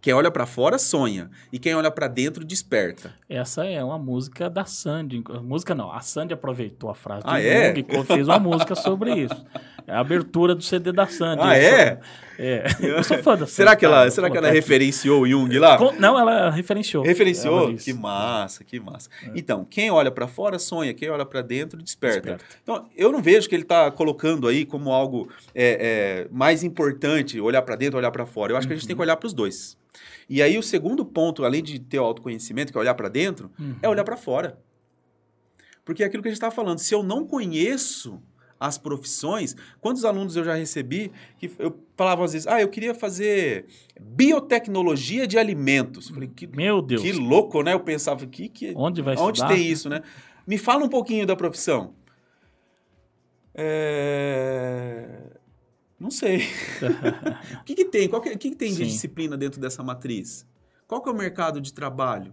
Quem 0.00 0.12
olha 0.14 0.30
para 0.30 0.46
fora 0.46 0.78
sonha 0.78 1.28
e 1.52 1.58
quem 1.58 1.74
olha 1.74 1.90
para 1.90 2.06
dentro 2.06 2.44
desperta. 2.44 3.12
Essa 3.28 3.64
é 3.66 3.82
uma 3.82 3.98
música 3.98 4.48
da 4.48 4.64
Sandy. 4.64 5.22
Música 5.42 5.74
não, 5.74 5.90
a 5.92 6.00
Sandy 6.00 6.32
aproveitou 6.32 6.88
a 6.88 6.94
frase 6.94 7.24
do 7.24 7.30
Ah, 7.30 7.40
é? 7.42 7.74
Jung 7.74 7.84
e 7.88 8.04
fez 8.04 8.28
uma 8.28 8.38
música 8.38 8.76
sobre 8.76 9.12
isso. 9.14 9.44
É 9.88 9.92
a 9.92 9.98
abertura 10.00 10.54
do 10.54 10.62
CD 10.62 10.92
da 10.92 11.06
Sandy. 11.08 11.42
Ah, 11.42 11.56
é? 11.58 11.98
É. 12.38 12.64
Eu 12.80 13.02
sou 13.02 13.18
fã 13.18 13.32
da 13.32 13.38
Sandy. 13.46 13.50
Será 13.50 13.74
que 13.74 13.84
ela, 13.84 13.96
cara. 13.96 14.10
será 14.12 14.30
que 14.30 14.36
ela 14.36 14.50
referenciou 14.50 15.22
o 15.22 15.28
Jung 15.28 15.58
lá? 15.58 15.76
Não, 15.98 16.16
ela 16.16 16.48
referenciou. 16.50 17.02
Referenciou? 17.04 17.74
Que 17.74 17.92
massa, 17.92 18.62
que 18.62 18.78
massa. 18.78 19.10
É. 19.26 19.32
Então, 19.34 19.64
quem 19.68 19.90
olha 19.90 20.12
pra 20.12 20.28
fora 20.28 20.60
sonha, 20.60 20.94
quem 20.94 21.10
olha 21.10 21.26
pra 21.26 21.42
dentro 21.42 21.82
desperta. 21.82 22.36
Desperta. 22.36 22.44
Então, 22.62 22.86
eu 22.96 23.10
não 23.10 23.20
vejo 23.20 23.48
que 23.48 23.54
ele 23.56 23.64
tá 23.64 23.90
colocando 23.90 24.46
aí 24.46 24.64
como 24.64 24.92
algo 24.92 25.28
é, 25.52 26.26
é, 26.26 26.28
mais 26.30 26.62
importante 26.62 27.40
olhar 27.40 27.62
pra 27.62 27.74
dentro, 27.74 27.98
olhar 27.98 28.12
pra 28.12 28.24
fora. 28.24 28.52
Eu 28.52 28.56
acho 28.56 28.68
que 28.68 28.72
a 28.72 28.76
gente 28.76 28.86
tem 28.86 28.94
Uhum. 28.94 28.98
que 28.98 29.02
olhar 29.02 29.16
pros 29.16 29.32
dois. 29.32 29.76
E 30.28 30.42
aí 30.42 30.58
o 30.58 30.62
segundo 30.62 31.04
ponto, 31.04 31.44
além 31.44 31.62
de 31.62 31.78
ter 31.78 31.98
o 31.98 32.04
autoconhecimento, 32.04 32.70
que 32.72 32.78
é 32.78 32.80
olhar 32.80 32.94
pra 32.94 33.08
dentro, 33.08 33.50
Uhum. 33.58 33.76
é 33.82 33.88
olhar 33.88 34.04
pra 34.04 34.16
fora. 34.16 34.58
Porque 35.84 36.02
é 36.02 36.06
aquilo 36.06 36.22
que 36.22 36.28
a 36.28 36.30
gente 36.30 36.36
estava 36.36 36.54
falando, 36.54 36.78
se 36.78 36.94
eu 36.94 37.02
não 37.02 37.26
conheço 37.26 38.22
as 38.60 38.76
profissões, 38.76 39.54
quantos 39.80 40.04
alunos 40.04 40.34
eu 40.36 40.42
já 40.44 40.54
recebi 40.54 41.12
que 41.38 41.50
eu 41.58 41.78
falava 41.96 42.24
às 42.24 42.32
vezes, 42.32 42.46
ah, 42.46 42.60
eu 42.60 42.68
queria 42.68 42.92
fazer 42.94 43.66
biotecnologia 44.00 45.26
de 45.26 45.38
alimentos. 45.38 46.08
Eu 46.08 46.14
falei, 46.14 46.28
que, 46.34 46.46
Meu 46.48 46.82
Deus. 46.82 47.00
que 47.00 47.12
louco, 47.12 47.62
né? 47.62 47.72
Eu 47.72 47.80
pensava, 47.80 48.26
que, 48.26 48.48
que, 48.48 48.72
Onde 48.76 49.00
vai 49.00 49.16
onde 49.16 49.38
estudar? 49.38 49.54
tem 49.54 49.64
isso, 49.66 49.88
né? 49.88 50.02
Me 50.46 50.58
fala 50.58 50.84
um 50.84 50.88
pouquinho 50.88 51.24
da 51.26 51.36
profissão. 51.36 51.94
É... 53.54 55.06
Não 55.98 56.10
sei. 56.10 56.42
o 57.60 57.64
que, 57.64 57.74
que 57.74 57.84
tem? 57.84 58.08
Qual 58.08 58.22
que, 58.22 58.30
o 58.30 58.38
que, 58.38 58.50
que 58.50 58.56
tem 58.56 58.70
de 58.70 58.76
Sim. 58.78 58.84
disciplina 58.84 59.36
dentro 59.36 59.60
dessa 59.60 59.82
matriz? 59.82 60.46
Qual 60.86 61.02
que 61.02 61.08
é 61.08 61.12
o 61.12 61.16
mercado 61.16 61.60
de 61.60 61.72
trabalho? 61.72 62.32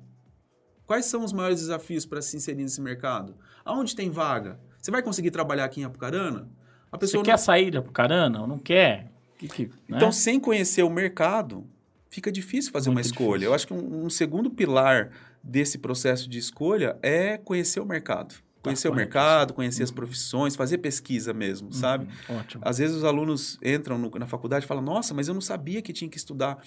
Quais 0.86 1.06
são 1.06 1.24
os 1.24 1.34
maiores 1.34 1.60
desafios 1.60 2.06
para 2.06 2.22
se 2.22 2.38
inserir 2.38 2.62
nesse 2.62 2.80
mercado? 2.80 3.36
Aonde 3.64 3.96
tem 3.96 4.10
vaga? 4.12 4.60
Você 4.80 4.92
vai 4.92 5.02
conseguir 5.02 5.32
trabalhar 5.32 5.66
aqui 5.66 5.82
em 5.82 5.84
Apucarana? 5.84 6.48
A 6.92 6.96
Você 6.98 7.00
pessoa 7.02 7.20
não- 7.22 7.26
quer 7.26 7.38
sair 7.40 7.72
de 7.72 7.78
Apucarana 7.78 8.42
ou 8.42 8.48
não 8.48 8.60
quer? 8.60 9.12
Que, 9.40 9.48
que, 9.48 9.64
né? 9.66 9.72
Então, 9.90 10.12
sem 10.12 10.40
conhecer 10.40 10.84
o 10.84 10.90
mercado, 10.90 11.68
fica 12.10 12.32
difícil 12.32 12.72
fazer 12.72 12.90
uma 12.90 12.96
Muito 12.96 13.06
escolha. 13.08 13.30
difícil. 13.40 13.50
Eu 13.50 13.54
acho 13.56 13.68
que 13.68 13.74
um, 13.74 14.06
um 14.06 14.10
segundo 14.12 14.50
pilar 14.52 15.10
desse 15.44 15.80
processo 15.80 16.30
de 16.30 16.38
escolha 16.38 16.98
é 17.02 17.38
conhecer 17.40 17.80
o 17.80 17.86
mercado. 17.86 18.36
Conhecer 18.66 18.90
o 18.90 18.94
mercado, 18.94 19.54
conhecer 19.54 19.84
as 19.84 19.92
profissões, 19.92 20.56
fazer 20.56 20.78
pesquisa 20.80 21.34
mesmo, 21.34 21.72
sabe? 21.74 22.08
Uhum, 22.30 22.38
Ótimo. 22.38 22.64
Às 22.66 22.78
vezes 22.78 22.96
os 22.98 23.04
alunos 23.04 23.58
entram 23.64 23.98
no- 23.98 24.12
na 24.20 24.28
faculdade 24.28 24.66
e 24.66 24.68
falam, 24.68 24.84
nossa, 24.84 25.14
mas 25.14 25.28
eu 25.28 25.34
não 25.34 25.42
sabia 25.42 25.82
que 25.82 25.92
tinha 25.94 26.10
que 26.10 26.18
estudar. 26.18 26.58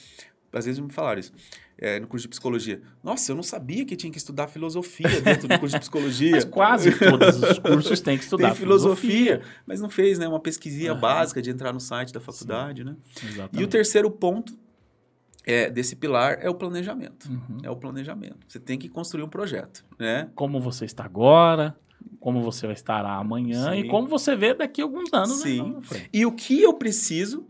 Às 0.51 0.65
vezes 0.65 0.81
me 0.81 0.91
falaram 0.91 1.21
isso, 1.21 1.31
é, 1.77 2.01
no 2.01 2.07
curso 2.07 2.23
de 2.25 2.29
psicologia. 2.31 2.81
Nossa, 3.05 3.31
eu 3.33 3.37
não 3.37 3.43
sabia 3.43 3.85
que 3.85 3.95
tinha 3.95 4.11
que 4.11 4.17
estudar 4.17 4.49
filosofia 4.49 5.21
dentro 5.21 5.47
do 5.47 5.59
curso 5.59 5.75
de 5.75 5.81
psicologia. 5.81 6.31
Mas 6.31 6.45
quase 6.47 6.99
todos 6.99 7.37
os 7.43 7.59
cursos 7.59 8.01
têm 8.01 8.17
que 8.17 8.25
estudar 8.25 8.49
Tem 8.49 8.57
filosofia, 8.57 9.43
mas 9.67 9.79
não 9.79 9.91
fez 9.91 10.19
né, 10.19 10.27
uma 10.27 10.41
pesquisinha 10.41 10.93
Aham. 10.93 11.01
básica 11.01 11.43
de 11.43 11.51
entrar 11.51 11.71
no 11.73 11.81
site 11.81 12.15
da 12.15 12.21
faculdade, 12.21 12.83
né? 12.83 12.97
Exatamente. 13.23 13.61
E 13.61 13.63
o 13.65 13.69
terceiro 13.69 14.11
ponto 14.11 14.59
é, 15.45 15.69
desse 15.71 15.95
pilar 15.97 16.39
é 16.41 16.49
o 16.49 16.55
planejamento. 16.55 17.29
Uhum. 17.31 17.59
É 17.63 17.71
o 17.71 17.77
planejamento. 17.77 18.39
Você 18.49 18.59
tem 18.59 18.79
que 18.79 18.89
construir 18.89 19.23
um 19.25 19.29
projeto, 19.29 19.85
né? 19.99 20.31
Como 20.35 20.59
você 20.61 20.87
está 20.87 21.05
agora, 21.05 21.77
como 22.21 22.43
você 22.43 22.67
vai 22.67 22.75
estar 22.75 23.05
amanhã 23.05 23.73
Sim. 23.73 23.79
e 23.81 23.89
como 23.89 24.07
você 24.09 24.35
vê 24.37 24.53
daqui 24.55 24.81
a 24.81 24.85
alguns 24.85 25.13
anos. 25.13 25.41
Sim. 25.41 25.63
Né, 25.63 25.69
na 25.75 25.83
frente. 25.83 26.11
E 26.13 26.27
o 26.27 26.33
que 26.33 26.61
eu 26.63 26.75
preciso, 26.75 27.47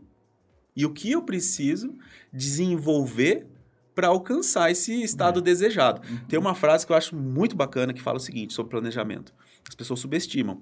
e 0.76 0.84
o 0.86 0.92
que 0.92 1.10
eu 1.10 1.22
preciso 1.22 1.96
desenvolver 2.32 3.46
para 3.94 4.08
alcançar 4.08 4.70
esse 4.70 5.02
estado 5.02 5.40
desejado. 5.40 6.00
Uhum. 6.08 6.18
Tem 6.28 6.38
uma 6.38 6.54
frase 6.54 6.86
que 6.86 6.92
eu 6.92 6.96
acho 6.96 7.16
muito 7.16 7.56
bacana 7.56 7.92
que 7.92 8.00
fala 8.00 8.18
o 8.18 8.20
seguinte 8.20 8.52
sobre 8.54 8.70
planejamento. 8.70 9.34
As 9.68 9.74
pessoas 9.74 9.98
subestimam 10.00 10.60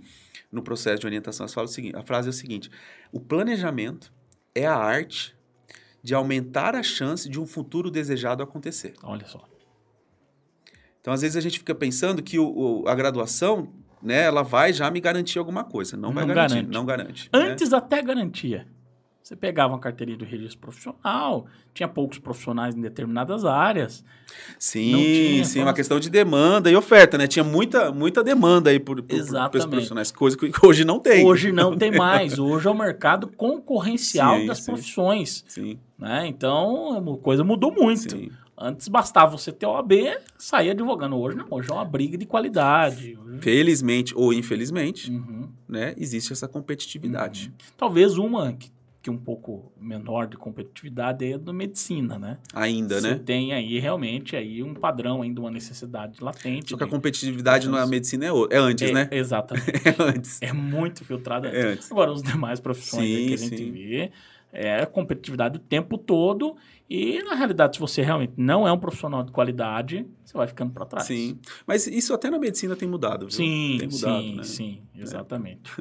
no 0.51 0.62
processo 0.62 1.01
de 1.01 1.07
orientação. 1.07 1.45
Elas 1.45 1.53
falam 1.53 1.68
o 1.68 1.72
seguinte, 1.72 1.97
a 1.97 2.03
frase 2.03 2.28
é 2.28 2.30
o 2.30 2.32
seguinte: 2.32 2.70
o 3.12 3.20
planejamento 3.20 4.11
é 4.55 4.64
a 4.66 4.74
arte 4.74 5.37
de 6.03 6.14
aumentar 6.14 6.74
a 6.74 6.82
chance 6.82 7.28
de 7.28 7.39
um 7.39 7.47
futuro 7.47 7.91
desejado 7.91 8.43
acontecer. 8.43 8.95
Olha 9.03 9.26
só. 9.26 9.45
Então, 11.01 11.12
às 11.12 11.20
vezes, 11.20 11.37
a 11.37 11.41
gente 11.41 11.59
fica 11.59 11.74
pensando 11.74 12.22
que 12.22 12.39
o, 12.39 12.82
o- 12.82 12.89
a 12.89 12.95
graduação, 12.95 13.72
né, 14.03 14.22
ela 14.24 14.42
vai 14.42 14.72
já 14.72 14.90
me 14.90 15.01
garantir 15.01 15.38
alguma 15.38 15.64
coisa. 15.64 15.97
Não, 15.97 16.12
vai 16.12 16.24
Não 16.24 16.34
garantir. 16.34 16.55
garante. 16.55 16.72
Não 16.74 16.84
garante. 16.84 17.30
né? 17.32 17.38
Antes 17.51 17.72
até 17.72 18.03
garantia. 18.03 18.66
Você 19.26 19.34
pegava 19.34 19.72
uma 19.72 19.80
carteirinha 19.80 20.16
do 20.16 20.24
registro 20.24 20.61
profissional, 20.61 21.47
tinha 21.74 21.88
poucos 21.88 22.16
profissionais 22.16 22.76
em 22.76 22.80
determinadas 22.80 23.44
áreas. 23.44 24.05
Sim, 24.57 24.92
não 24.92 25.01
tinha 25.01 25.44
sim, 25.44 25.62
uma 25.62 25.74
questão 25.74 25.99
de 25.99 26.09
demanda 26.09 26.70
e 26.70 26.76
oferta, 26.76 27.18
né? 27.18 27.26
Tinha 27.26 27.42
muita, 27.42 27.90
muita 27.90 28.22
demanda 28.22 28.70
aí 28.70 28.78
por, 28.78 29.03
por, 29.03 29.18
por, 29.51 29.51
profissionais, 29.68 30.12
coisa 30.12 30.36
que 30.36 30.53
hoje 30.64 30.84
não 30.84 31.01
tem. 31.01 31.26
Hoje 31.26 31.51
não 31.51 31.76
tem 31.76 31.90
mais. 31.99 32.38
Hoje 32.38 32.68
é 32.68 32.70
o 32.70 32.74
mercado 32.78 33.26
concorrencial 33.26 34.38
Sim, 34.38 34.47
das 34.47 34.59
sim. 34.59 34.66
profissões. 34.66 35.44
Sim, 35.49 35.76
Né? 35.99 36.28
Então, 36.28 36.97
a 36.97 37.18
coisa 37.18 37.42
mudou 37.42 37.72
muito. 37.72 38.12
sim. 38.12 38.30
Antes 38.59 38.88
bastava 38.88 39.36
você 39.36 39.52
ter 39.52 39.66
OAB 39.66 39.92
sair 40.38 40.70
advogando. 40.70 41.16
Hoje 41.16 41.36
não, 41.36 41.46
hoje 41.50 41.70
é 41.70 41.74
uma 41.74 41.84
briga 41.84 42.16
de 42.16 42.24
qualidade. 42.24 43.16
Hoje- 43.18 43.40
Felizmente 43.40 44.14
ou 44.16 44.32
infelizmente, 44.32 45.11
Uhum. 45.11 45.48
né, 45.68 45.94
existe 45.98 46.32
essa 46.32 46.48
competitividade. 46.48 47.52
Talvez 47.76 48.16
uma 48.16 48.54
que, 48.54 48.70
que 49.02 49.11
um 49.11 49.16
pouco 49.18 49.70
menor 49.78 50.26
de 50.26 50.36
competitividade 50.38 51.24
é 51.24 51.34
a 51.34 51.38
da 51.38 51.52
medicina, 51.52 52.18
né? 52.18 52.38
Ainda, 52.54 52.98
Você 53.00 53.11
né? 53.11 53.20
tem 53.24 53.52
aí 53.52 53.78
realmente 53.78 54.34
aí 54.34 54.62
um 54.62 54.72
padrão, 54.74 55.20
ainda 55.22 55.38
uma 55.40 55.50
necessidade 55.50 56.24
latente. 56.24 56.70
Só 56.70 56.76
que 56.78 56.82
a 56.82 56.86
de- 56.86 56.90
competitividade 56.92 57.68
na 57.68 57.86
medicina 57.86 58.24
é, 58.24 58.32
o- 58.32 58.48
é 58.50 58.57
antes, 58.57 58.88
é, 58.88 58.92
né? 58.92 59.09
Exatamente. 59.12 59.66
É 59.86 60.02
antes. 60.02 60.38
É 60.42 60.52
muito 60.52 61.04
filtrado 61.04 61.46
antes. 61.46 61.59
É 61.62 61.66
antes. 61.72 61.92
Agora, 61.92 62.11
os 62.11 62.22
demais 62.22 62.59
profissões 62.59 63.04
Sim, 63.07 63.26
que 63.28 63.34
a 63.34 63.36
gente 63.36 63.57
sim. 63.59 63.70
vê 63.70 64.11
é 64.53 64.84
competitividade 64.86 65.57
o 65.57 65.61
tempo 65.61 65.99
todo. 65.99 66.57
E, 66.88 67.22
na 67.22 67.34
realidade, 67.34 67.76
se 67.76 67.80
você 67.80 68.03
realmente 68.03 68.34
não 68.36 68.66
é 68.66 68.72
um 68.72 68.78
profissional 68.78 69.22
de 69.22 69.32
qualidade, 69.32 70.07
você 70.24 70.36
vai 70.36 70.47
ficando 70.47 70.72
para 70.72 70.86
trás. 70.86 71.07
Sim. 71.07 71.38
Mas 71.66 71.86
isso 71.86 72.14
até 72.14 72.30
na 72.30 72.38
medicina 72.38 72.76
tem 72.76 72.88
mudado, 72.88 73.26
viu? 73.26 73.30
Sim, 73.30 73.76
tem 73.78 73.88
mudado, 73.88 74.22
sim, 74.22 74.36
né? 74.36 74.42
sim, 74.44 74.82
exatamente. 74.94 75.70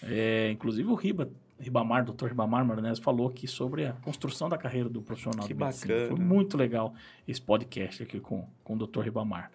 É, 0.00 0.52
inclusive 0.52 0.88
o 0.88 0.94
Riba, 0.94 1.28
Ribamar, 1.58 2.04
doutor 2.04 2.28
Ribamar 2.28 2.64
Maronese, 2.64 3.00
falou 3.00 3.28
aqui 3.28 3.48
sobre 3.48 3.84
a 3.84 3.92
construção 3.94 4.48
da 4.48 4.56
carreira 4.56 4.88
do 4.88 5.02
profissional 5.02 5.46
Que 5.46 5.52
de 5.52 5.58
medicina. 5.58 5.94
bacana. 5.94 6.16
Foi 6.16 6.24
muito 6.24 6.56
legal 6.56 6.94
esse 7.26 7.42
podcast 7.42 8.02
aqui 8.04 8.20
com, 8.20 8.46
com 8.62 8.74
o 8.74 8.78
doutor 8.78 9.04
Ribamar. 9.04 9.50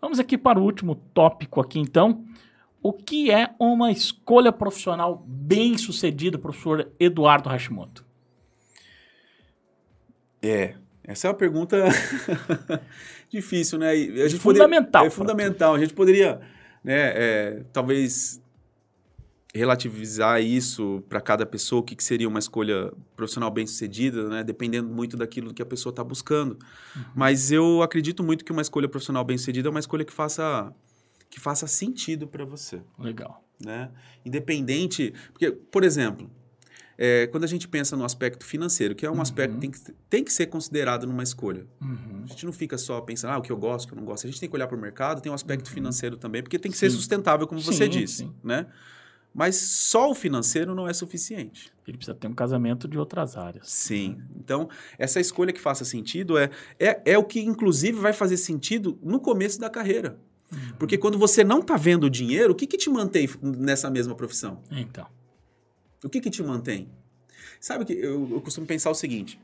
Vamos 0.00 0.20
aqui 0.20 0.38
para 0.38 0.60
o 0.60 0.62
último 0.62 0.94
tópico 0.94 1.60
aqui, 1.60 1.80
então. 1.80 2.24
O 2.82 2.92
que 2.92 3.30
é 3.30 3.50
uma 3.58 3.90
escolha 3.90 4.52
profissional 4.52 5.24
bem 5.26 5.76
sucedida, 5.76 6.38
professor 6.38 6.90
Eduardo 6.98 7.48
Hashimoto? 7.48 8.04
É, 10.40 10.74
essa 11.02 11.26
é 11.26 11.30
uma 11.30 11.36
pergunta 11.36 11.84
difícil, 13.28 13.78
né? 13.78 13.90
A 13.90 14.28
gente 14.28 14.38
Fundamental 14.38 15.02
Poderia, 15.02 15.06
é 15.06 15.10
fundamental. 15.10 15.74
A 15.74 15.78
gente 15.78 15.94
poderia, 15.94 16.40
né, 16.84 17.12
é, 17.16 17.62
talvez 17.72 18.40
relativizar 19.54 20.40
isso 20.40 21.02
para 21.08 21.20
cada 21.20 21.44
pessoa, 21.46 21.80
o 21.80 21.82
que, 21.82 21.96
que 21.96 22.04
seria 22.04 22.28
uma 22.28 22.38
escolha 22.38 22.92
profissional 23.16 23.50
bem 23.50 23.66
sucedida, 23.66 24.28
né? 24.28 24.44
Dependendo 24.44 24.88
muito 24.88 25.16
daquilo 25.16 25.52
que 25.52 25.62
a 25.62 25.66
pessoa 25.66 25.90
está 25.90 26.04
buscando. 26.04 26.58
Mas 27.14 27.50
eu 27.50 27.82
acredito 27.82 28.22
muito 28.22 28.44
que 28.44 28.52
uma 28.52 28.62
escolha 28.62 28.88
profissional 28.88 29.24
bem 29.24 29.36
sucedida 29.36 29.68
é 29.68 29.70
uma 29.70 29.80
escolha 29.80 30.04
que 30.04 30.12
faça 30.12 30.72
que 31.30 31.38
faça 31.40 31.66
sentido 31.66 32.26
para 32.26 32.44
você 32.44 32.80
Legal. 32.98 33.44
né? 33.64 33.90
Independente, 34.24 35.12
porque, 35.32 35.50
por 35.50 35.82
exemplo, 35.84 36.30
é, 36.96 37.26
quando 37.28 37.44
a 37.44 37.46
gente 37.46 37.68
pensa 37.68 37.96
no 37.96 38.04
aspecto 38.04 38.44
financeiro, 38.44 38.94
que 38.94 39.06
é 39.06 39.10
um 39.10 39.14
Uhum. 39.14 39.20
aspecto 39.22 39.54
que 39.54 39.60
tem, 39.60 39.70
que 39.70 39.80
tem 40.10 40.24
que 40.24 40.32
ser 40.32 40.46
considerado 40.46 41.06
numa 41.06 41.22
escolha. 41.22 41.66
Uhum. 41.80 42.22
A 42.24 42.26
gente 42.26 42.44
não 42.44 42.52
fica 42.52 42.76
só 42.76 43.00
pensando, 43.00 43.32
ah, 43.32 43.38
o 43.38 43.42
que 43.42 43.52
eu 43.52 43.56
gosto, 43.56 43.84
o 43.84 43.88
que 43.88 43.94
eu 43.94 43.98
não 43.98 44.04
gosto. 44.04 44.26
A 44.26 44.30
gente 44.30 44.40
tem 44.40 44.48
que 44.48 44.54
olhar 44.56 44.66
para 44.66 44.76
o 44.76 44.80
mercado, 44.80 45.20
tem 45.20 45.30
um 45.30 45.34
aspecto 45.34 45.70
financeiro 45.70 46.16
também, 46.16 46.42
porque 46.42 46.58
tem 46.58 46.70
que 46.72 46.78
ser 46.78 46.86
Uhum. 46.86 46.90
Sim. 46.92 46.96
sustentável, 46.98 47.46
como 47.46 47.60
você 47.60 47.84
Sim, 47.84 47.90
disse, 47.90 48.16
sim. 48.18 48.34
né? 48.42 48.66
Mas 49.32 49.56
só 49.56 50.10
o 50.10 50.14
financeiro 50.14 50.74
não 50.74 50.88
é 50.88 50.92
suficiente. 50.92 51.70
Ele 51.86 51.96
precisa 51.98 52.16
ter 52.16 52.26
um 52.26 52.34
casamento 52.34 52.88
de 52.88 52.98
outras 52.98 53.36
áreas. 53.36 53.68
Sim. 53.70 54.20
Então, 54.34 54.68
essa 54.98 55.20
escolha 55.20 55.52
que 55.52 55.60
faça 55.60 55.84
sentido 55.84 56.36
é, 56.36 56.50
é, 56.80 57.00
é 57.12 57.18
o 57.18 57.22
que, 57.22 57.38
inclusive, 57.40 57.98
vai 58.00 58.12
fazer 58.12 58.36
sentido 58.38 58.98
no 59.02 59.20
começo 59.20 59.60
da 59.60 59.70
carreira. 59.70 60.18
Uhum. 60.50 60.72
Porque 60.78 60.96
quando 60.96 61.18
você 61.18 61.44
não 61.44 61.60
está 61.60 61.76
vendo 61.76 62.04
o 62.04 62.10
dinheiro, 62.10 62.52
o 62.52 62.56
que, 62.56 62.66
que 62.66 62.78
te 62.78 62.88
mantém 62.88 63.28
nessa 63.42 63.90
mesma 63.90 64.14
profissão? 64.14 64.62
Então. 64.70 65.06
O 66.02 66.08
que 66.08 66.20
que 66.20 66.30
te 66.30 66.42
mantém? 66.42 66.88
Sabe 67.60 67.84
que 67.84 67.92
eu, 67.92 68.28
eu 68.30 68.40
costumo 68.40 68.66
pensar 68.66 68.90
o 68.90 68.94
seguinte. 68.94 69.40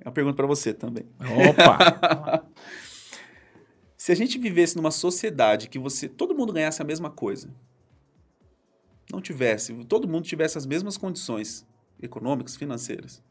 É 0.00 0.08
uma 0.08 0.12
pergunta 0.12 0.36
para 0.36 0.46
você 0.46 0.72
também. 0.72 1.06
Opa! 1.50 2.44
Se 3.96 4.10
a 4.10 4.16
gente 4.16 4.36
vivesse 4.38 4.74
numa 4.74 4.90
sociedade 4.90 5.68
que 5.68 5.78
você, 5.78 6.08
todo 6.08 6.34
mundo 6.34 6.52
ganhasse 6.52 6.82
a 6.82 6.84
mesma 6.84 7.08
coisa, 7.08 7.48
não 9.12 9.20
tivesse, 9.20 9.72
todo 9.84 10.08
mundo 10.08 10.24
tivesse 10.24 10.58
as 10.58 10.66
mesmas 10.66 10.96
condições 10.96 11.64
econômicas, 12.00 12.56
financeiras, 12.56 13.22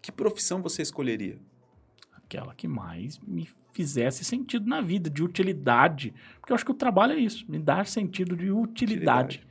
que 0.00 0.12
profissão 0.12 0.62
você 0.62 0.82
escolheria? 0.82 1.40
Aquela 2.32 2.54
que 2.54 2.66
mais 2.66 3.18
me 3.18 3.48
fizesse 3.72 4.24
sentido 4.24 4.66
na 4.66 4.80
vida, 4.80 5.10
de 5.10 5.22
utilidade. 5.22 6.14
Porque 6.40 6.52
eu 6.52 6.54
acho 6.54 6.64
que 6.64 6.70
o 6.70 6.74
trabalho 6.74 7.12
é 7.12 7.18
isso, 7.18 7.44
me 7.50 7.58
dar 7.58 7.86
sentido 7.86 8.34
de 8.36 8.50
utilidade. 8.50 9.46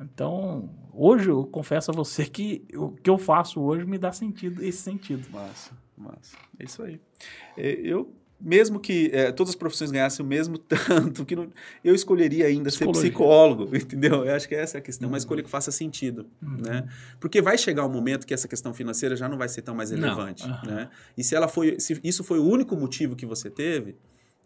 Então, 0.00 0.70
hoje 0.92 1.28
eu 1.28 1.44
confesso 1.44 1.90
a 1.90 1.94
você 1.94 2.24
que 2.24 2.64
o 2.74 2.92
que 2.92 3.10
eu 3.10 3.18
faço 3.18 3.60
hoje 3.60 3.84
me 3.84 3.98
dá 3.98 4.12
sentido, 4.12 4.62
esse 4.62 4.78
sentido. 4.78 5.28
Massa, 5.30 5.76
massa. 5.96 6.36
É 6.58 6.64
isso 6.64 6.82
aí. 6.82 7.00
É, 7.56 7.72
eu, 7.72 8.14
mesmo 8.40 8.78
que 8.78 9.10
é, 9.12 9.32
todas 9.32 9.50
as 9.50 9.56
profissões 9.56 9.90
ganhassem 9.90 10.24
o 10.24 10.28
mesmo 10.28 10.56
tanto, 10.58 11.24
que 11.24 11.34
não, 11.34 11.48
eu 11.82 11.94
escolheria 11.94 12.46
ainda 12.46 12.70
Psicologia. 12.70 13.02
ser 13.02 13.08
psicólogo, 13.10 13.68
entendeu? 13.76 14.24
Eu 14.24 14.34
acho 14.34 14.48
que 14.48 14.54
essa 14.54 14.76
é 14.76 14.80
a 14.80 14.82
questão, 14.82 15.08
uma 15.08 15.14
Uhum. 15.14 15.18
escolha 15.18 15.42
que 15.42 15.50
faça 15.50 15.70
sentido, 15.72 16.26
Uhum. 16.42 16.56
né? 16.62 16.88
Porque 17.18 17.42
vai 17.42 17.58
chegar 17.58 17.84
um 17.84 17.88
momento 17.90 18.26
que 18.26 18.32
essa 18.34 18.46
questão 18.46 18.72
financeira 18.72 19.16
já 19.16 19.28
não 19.28 19.36
vai 19.36 19.48
ser 19.48 19.62
tão 19.62 19.74
mais 19.74 19.90
relevante, 19.90 20.44
aham. 20.44 20.60
né? 20.66 20.88
E 21.16 21.24
se 21.24 21.34
ela 21.34 21.48
foi, 21.48 21.80
se 21.80 21.98
isso 22.04 22.22
foi 22.22 22.38
o 22.38 22.44
único 22.44 22.76
motivo 22.76 23.16
que 23.16 23.26
você 23.26 23.50
teve, 23.50 23.96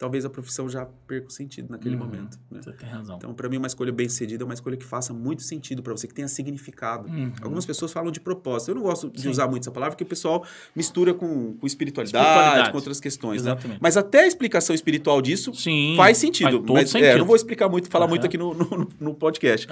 talvez 0.02 0.24
a 0.24 0.28
profissão 0.30 0.68
já 0.68 0.84
perca 1.06 1.28
o 1.28 1.30
sentido 1.30 1.70
naquele 1.70 1.94
Uhum. 1.94 2.04
momento, 2.04 2.36
né? 2.50 2.60
Você 2.60 2.72
tem 2.72 2.88
razão. 2.88 3.16
Então, 3.18 3.32
para 3.32 3.48
mim, 3.48 3.56
uma 3.58 3.68
escolha 3.68 3.92
bem 3.92 4.08
sucedida 4.08 4.42
é 4.42 4.44
uma 4.44 4.52
escolha 4.52 4.76
que 4.76 4.84
faça 4.84 5.12
muito 5.14 5.42
sentido 5.42 5.80
para 5.80 5.92
você, 5.92 6.08
que 6.08 6.12
tenha 6.14 6.26
significado. 6.26 7.06
Uhum. 7.08 7.32
Algumas 7.40 7.64
pessoas 7.64 7.92
falam 7.92 8.10
de 8.10 8.18
propósito. 8.18 8.72
Eu 8.72 8.74
não 8.74 8.82
gosto 8.82 9.08
de 9.08 9.20
Sim. 9.22 9.28
usar 9.28 9.46
muito 9.46 9.62
essa 9.62 9.70
palavra, 9.70 9.92
porque 9.94 10.02
o 10.02 10.06
pessoal 10.08 10.44
mistura 10.74 11.14
com, 11.14 11.54
com 11.54 11.64
espiritualidade, 11.68 12.26
Espiritualidade. 12.26 12.70
com 12.72 12.76
outras 12.78 12.98
questões. 12.98 13.44
Né? 13.44 13.52
Exatamente. 13.52 13.78
Mas 13.80 13.96
até 13.96 14.24
a 14.24 14.26
explicação 14.26 14.74
espiritual 14.74 15.22
disso 15.22 15.54
Sim, 15.54 15.94
faz 15.96 16.18
sentido. 16.18 16.50
faz 16.50 16.56
todo 16.56 16.72
mas 16.72 16.90
sentido. 16.90 17.06
É, 17.06 17.14
eu 17.14 17.18
não 17.18 17.26
vou 17.26 17.36
explicar 17.36 17.68
muito, 17.68 17.88
falar 17.88 18.06
Aham. 18.06 18.10
muito 18.10 18.26
aqui 18.26 18.36
no, 18.36 18.52
no, 18.54 18.88
no 18.98 19.14
podcast. 19.14 19.68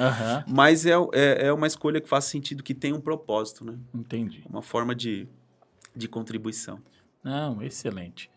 Mas 0.46 0.86
é, 0.86 0.92
é, 1.12 1.46
é 1.48 1.52
uma 1.52 1.66
escolha 1.66 2.00
que 2.00 2.08
faz 2.08 2.26
sentido, 2.26 2.62
que 2.62 2.72
tem 2.74 2.92
um 2.92 3.00
propósito, 3.00 3.64
né? 3.64 3.74
entendi. 3.92 4.44
Uma 4.48 4.62
forma 4.62 4.94
de, 4.94 5.26
de 5.96 6.06
contribuição. 6.06 6.78
Não, 7.24 7.60
excelente. 7.62 8.30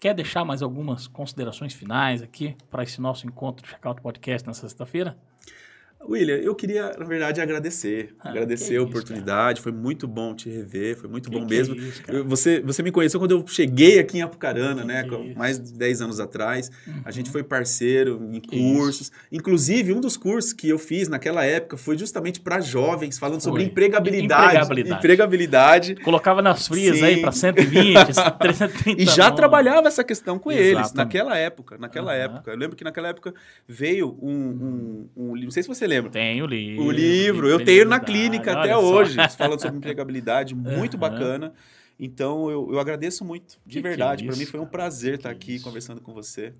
Quer 0.00 0.14
deixar 0.14 0.44
mais 0.44 0.62
algumas 0.62 1.08
considerações 1.08 1.74
finais 1.74 2.22
aqui 2.22 2.56
para 2.70 2.84
esse 2.84 3.00
nosso 3.00 3.26
encontro 3.26 3.64
do 3.64 3.68
Checkout 3.68 4.00
Podcast 4.00 4.46
na 4.46 4.54
sexta-feira? 4.54 5.18
William, 6.00 6.36
eu 6.36 6.54
queria, 6.54 6.92
na 6.98 7.04
verdade, 7.04 7.40
agradecer. 7.40 8.14
Ah, 8.20 8.30
agradecer 8.30 8.74
a 8.74 8.76
isso, 8.76 8.84
oportunidade. 8.86 9.60
Foi 9.60 9.72
muito 9.72 10.06
bom 10.08 10.34
te 10.34 10.48
rever, 10.48 10.96
foi 10.96 11.10
muito 11.10 11.28
Que 11.28 11.36
bom 11.38 11.46
que 11.46 11.52
é 11.54 11.56
mesmo. 11.58 11.74
isso, 11.74 12.02
cara? 12.02 12.18
Eu- 12.18 12.24
você, 12.24 12.60
você 12.60 12.82
me 12.82 12.90
conheceu 12.90 13.18
quando 13.20 13.32
eu 13.32 13.44
cheguei 13.46 13.98
aqui 13.98 14.18
em 14.18 14.22
Apucarana, 14.22 14.82
Que 14.82 14.86
né? 14.86 15.02
é 15.10 15.20
isso? 15.28 15.38
mais 15.38 15.58
de 15.60 15.72
10 15.74 16.00
anos 16.00 16.18
atrás. 16.20 16.70
A 17.04 17.10
gente 17.10 17.26
Uhum. 17.26 17.32
foi 17.32 17.42
parceiro 17.42 18.26
em 18.32 18.40
cursos. 18.40 19.10
Inclusive, 19.30 19.92
um 19.92 20.00
dos 20.00 20.16
cursos 20.16 20.52
que 20.52 20.68
eu 20.68 20.78
fiz 20.78 21.08
naquela 21.08 21.44
época 21.44 21.76
foi 21.76 21.98
justamente 21.98 22.40
para 22.40 22.60
jovens, 22.60 23.18
falando 23.18 23.40
sobre 23.42 23.62
Foi. 23.62 23.70
empregabilidade. 23.70 24.44
Empregabilidade. 24.54 24.98
Empregabilidade. 24.98 25.94
Colocava 25.96 26.40
nas 26.40 26.66
frias 26.68 26.98
Sim. 26.98 27.04
aí 27.04 27.20
para 27.20 27.32
120, 27.32 28.14
330 28.38 29.02
E 29.02 29.04
já 29.04 29.24
nomes. 29.24 29.36
trabalhava 29.36 29.88
essa 29.88 30.04
questão 30.04 30.38
com 30.38 30.50
eles, 30.52 30.68
Exatamente. 30.70 30.94
naquela 30.96 31.36
época. 31.36 31.76
Naquela 31.76 32.12
Aham. 32.12 32.20
época. 32.22 32.50
Eu 32.52 32.56
lembro 32.56 32.76
que 32.76 32.84
naquela 32.84 33.08
época 33.08 33.34
veio 33.66 34.16
um, 34.22 34.30
um, 34.32 35.08
um 35.16 35.34
livro, 35.34 35.46
não 35.46 35.50
sei 35.50 35.62
se 35.64 35.68
você 35.68 35.87
lembra. 35.88 36.10
Tem 36.10 36.42
o 36.42 36.46
livro. 36.46 36.84
O 36.84 36.90
livro, 36.90 37.48
eu 37.48 37.64
tenho 37.64 37.84
na 37.84 37.98
clínica 37.98 38.52
até 38.52 38.72
só. 38.74 38.80
hoje, 38.80 39.16
falando 39.36 39.60
sobre 39.60 39.78
empregabilidade, 39.78 40.54
muito 40.56 40.94
Aham. 40.96 41.00
bacana. 41.00 41.52
Então 41.98 42.48
eu, 42.48 42.72
eu 42.72 42.78
agradeço 42.78 43.24
muito, 43.24 43.58
de 43.66 43.80
Que 43.80 43.86
é 43.86 43.90
verdade. 43.90 44.24
Para 44.24 44.32
isso, 44.32 44.40
mim 44.40 44.46
foi 44.46 44.60
um 44.60 44.66
prazer 44.66 45.14
estar 45.14 45.30
aqui 45.30 45.56
isso? 45.56 45.64
conversando 45.64 46.00
com 46.00 46.12
você. 46.14 46.54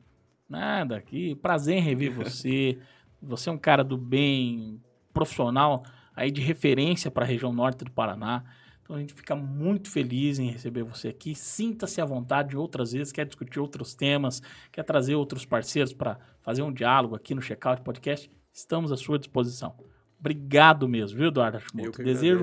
Nada, 0.48 1.00
que 1.00 1.34
prazer 1.36 1.76
em 1.76 1.80
rever 1.80 2.10
você. 2.12 2.78
Você 3.22 3.48
é 3.48 3.52
um 3.52 3.58
cara 3.58 3.84
do 3.84 3.96
bem, 3.96 4.80
profissional, 5.12 5.84
aí 6.14 6.30
de 6.30 6.40
referência 6.40 7.10
para 7.10 7.24
a 7.24 7.28
região 7.28 7.52
norte 7.52 7.84
do 7.84 7.90
Paraná. 7.90 8.42
Então 8.82 8.96
a 8.96 9.00
gente 9.00 9.12
fica 9.12 9.36
muito 9.36 9.90
feliz 9.90 10.38
em 10.38 10.50
receber 10.50 10.82
você 10.82 11.08
aqui. 11.08 11.34
Sinta-se 11.34 12.00
à 12.00 12.04
vontade 12.04 12.56
outras 12.56 12.92
vezes, 12.92 13.12
quer 13.12 13.26
discutir 13.26 13.60
outros 13.60 13.94
temas, 13.94 14.40
quer 14.72 14.82
trazer 14.82 15.14
outros 15.14 15.44
parceiros 15.44 15.92
para 15.92 16.18
fazer 16.40 16.62
um 16.62 16.72
diálogo 16.72 17.14
aqui 17.14 17.34
no 17.34 17.42
Checkout 17.42 17.82
Podcast. 17.82 18.30
Estamos 18.58 18.90
à 18.90 18.96
sua 18.96 19.20
disposição. 19.20 19.72
Obrigado 20.18 20.88
mesmo, 20.88 21.16
viu, 21.16 21.28
Eduardo 21.28 21.58
Hashimoto? 21.58 21.92
que 21.92 22.02
Desejo 22.02 22.42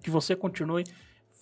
que 0.00 0.10
você 0.10 0.36
continue 0.36 0.84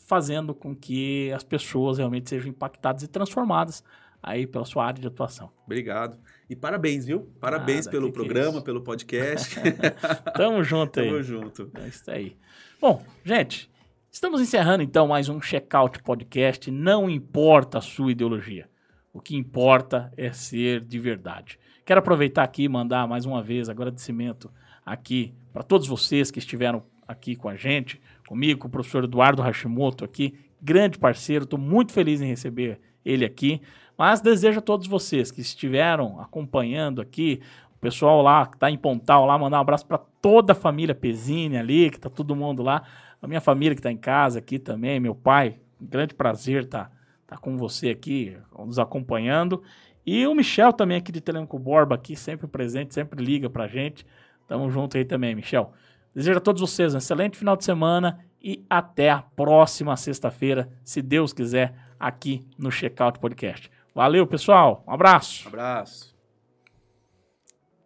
fazendo 0.07 0.55
com 0.55 0.75
que 0.75 1.31
as 1.33 1.45
pessoas 1.45 1.99
realmente 1.99 2.31
sejam 2.31 2.49
impactadas 2.49 3.03
e 3.03 3.09
transformadas 3.09 3.85
aí 4.22 4.47
pela 4.47 4.64
sua 4.64 4.87
área 4.87 4.99
de 4.99 5.07
atuação. 5.07 5.51
Obrigado. 5.66 6.18
E 6.49 6.57
parabéns, 6.57 7.05
viu? 7.05 7.31
Parabéns 7.39 7.85
Nada, 7.85 7.91
pelo 7.91 8.07
que 8.07 8.12
que 8.12 8.18
é 8.18 8.25
programa, 8.25 8.57
isso? 8.57 8.64
pelo 8.64 8.81
podcast. 8.81 9.57
Tamo 10.35 10.64
junto 10.64 11.01
aí. 11.01 11.11
Tamo 11.11 11.22
junto. 11.22 11.70
É 11.75 11.89
isso 11.89 12.11
aí. 12.11 12.35
Bom, 12.81 13.05
gente, 13.27 13.70
estamos 14.11 14.41
encerrando 14.41 14.83
então 14.83 15.07
mais 15.07 15.29
um 15.29 15.39
Checkout 15.39 16.03
Podcast. 16.03 16.70
Não 16.70 17.11
importa 17.11 17.77
a 17.77 17.83
sua 17.83 18.12
ideologia. 18.12 18.70
O 19.12 19.20
que 19.20 19.37
importa 19.37 20.11
é 20.16 20.33
ser 20.33 20.81
de 20.81 20.99
verdade. 20.99 21.59
Quero 21.85 21.99
aproveitar 21.99 22.43
aqui 22.43 22.64
e 22.64 22.68
mandar 22.68 23.07
mais 23.07 23.26
uma 23.26 23.43
vez 23.43 23.68
agradecimento 23.68 24.51
aqui 24.87 25.35
para 25.53 25.62
todos 25.62 25.87
vocês 25.87 26.30
que 26.30 26.39
estiveram 26.39 26.82
aqui 27.07 27.37
com 27.37 27.47
a 27.47 27.57
gente, 27.57 28.01
comigo, 28.26 28.61
com 28.61 28.68
o 28.68 28.70
professor 28.70 29.05
Eduardo 29.05 29.43
Hashimoto 29.43 30.03
aqui, 30.03 30.35
grande 30.62 30.99
parceiro. 30.99 31.45
Estou 31.45 31.59
muito 31.59 31.93
feliz 31.93 32.22
em 32.22 32.26
receber 32.26 32.80
ele 33.05 33.22
aqui. 33.22 33.61
Mas 33.99 34.22
desejo 34.22 34.61
a 34.61 34.62
todos 34.62 34.87
vocês 34.87 35.30
que 35.30 35.43
estiveram 35.43 36.18
acompanhando 36.18 37.03
aqui, 37.03 37.43
o 37.76 37.78
pessoal 37.78 38.22
lá 38.22 38.47
que 38.47 38.57
está 38.57 38.70
em 38.70 38.78
Pontal, 38.78 39.26
lá, 39.26 39.37
mandar 39.37 39.59
um 39.59 39.61
abraço 39.61 39.87
para 39.87 39.99
toda 39.99 40.53
a 40.55 40.57
família 40.57 40.95
Pesini 40.95 41.59
ali, 41.59 41.91
que 41.91 42.01
tá 42.01 42.09
todo 42.09 42.35
mundo 42.35 42.62
lá. 42.62 42.82
A 43.20 43.28
minha 43.28 43.43
família 43.43 43.74
que 43.74 43.80
está 43.80 43.93
em 43.93 43.99
casa 43.99 44.39
aqui 44.39 44.59
também, 44.59 44.99
meu 44.99 45.14
pai, 45.14 45.57
grande 45.78 46.14
prazer 46.14 46.62
estar 46.62 46.91
tá, 47.26 47.37
com 47.37 47.59
você 47.59 47.91
aqui, 47.91 48.35
nos 48.59 48.78
acompanhando. 48.78 49.62
E 50.07 50.27
o 50.27 50.35
Michel 50.35 50.73
também 50.73 50.99
aqui 50.99 51.11
de 51.11 51.21
Telenco 51.21 51.59
Borba, 51.59 51.95
aqui, 51.95 52.15
sempre 52.15 52.47
presente, 52.47 52.93
sempre 52.93 53.25
liga 53.25 53.49
pra 53.49 53.67
gente. 53.67 54.07
Tamo 54.47 54.71
junto 54.71 54.97
aí 54.97 55.05
também, 55.05 55.35
Michel. 55.35 55.73
Desejo 56.15 56.39
a 56.39 56.41
todos 56.41 56.61
vocês 56.61 56.95
um 56.95 56.99
excelente 56.99 57.39
final 57.39 57.57
de 57.57 57.65
semana 57.65 58.25
e 58.41 58.65
até 58.69 59.11
a 59.11 59.23
próxima 59.23 59.97
sexta-feira, 59.97 60.69
se 60.85 61.01
Deus 61.01 61.33
quiser, 61.33 61.75
aqui 61.99 62.47
no 62.59 62.71
Checkout 62.71 63.19
Podcast. 63.19 63.71
Valeu, 63.95 64.27
pessoal. 64.27 64.85
Um 64.87 64.93
abraço. 64.93 65.49
Abraço. 65.49 66.15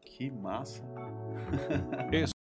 Que 0.00 0.30
massa. 0.30 0.82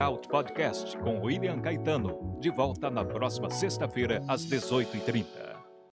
Out 0.00 0.28
Podcast 0.28 0.96
com 0.98 1.20
William 1.20 1.60
Caetano. 1.60 2.38
De 2.40 2.50
volta 2.50 2.90
na 2.90 3.04
próxima 3.04 3.50
sexta-feira, 3.50 4.22
às 4.28 4.44
18h30. 4.46 5.41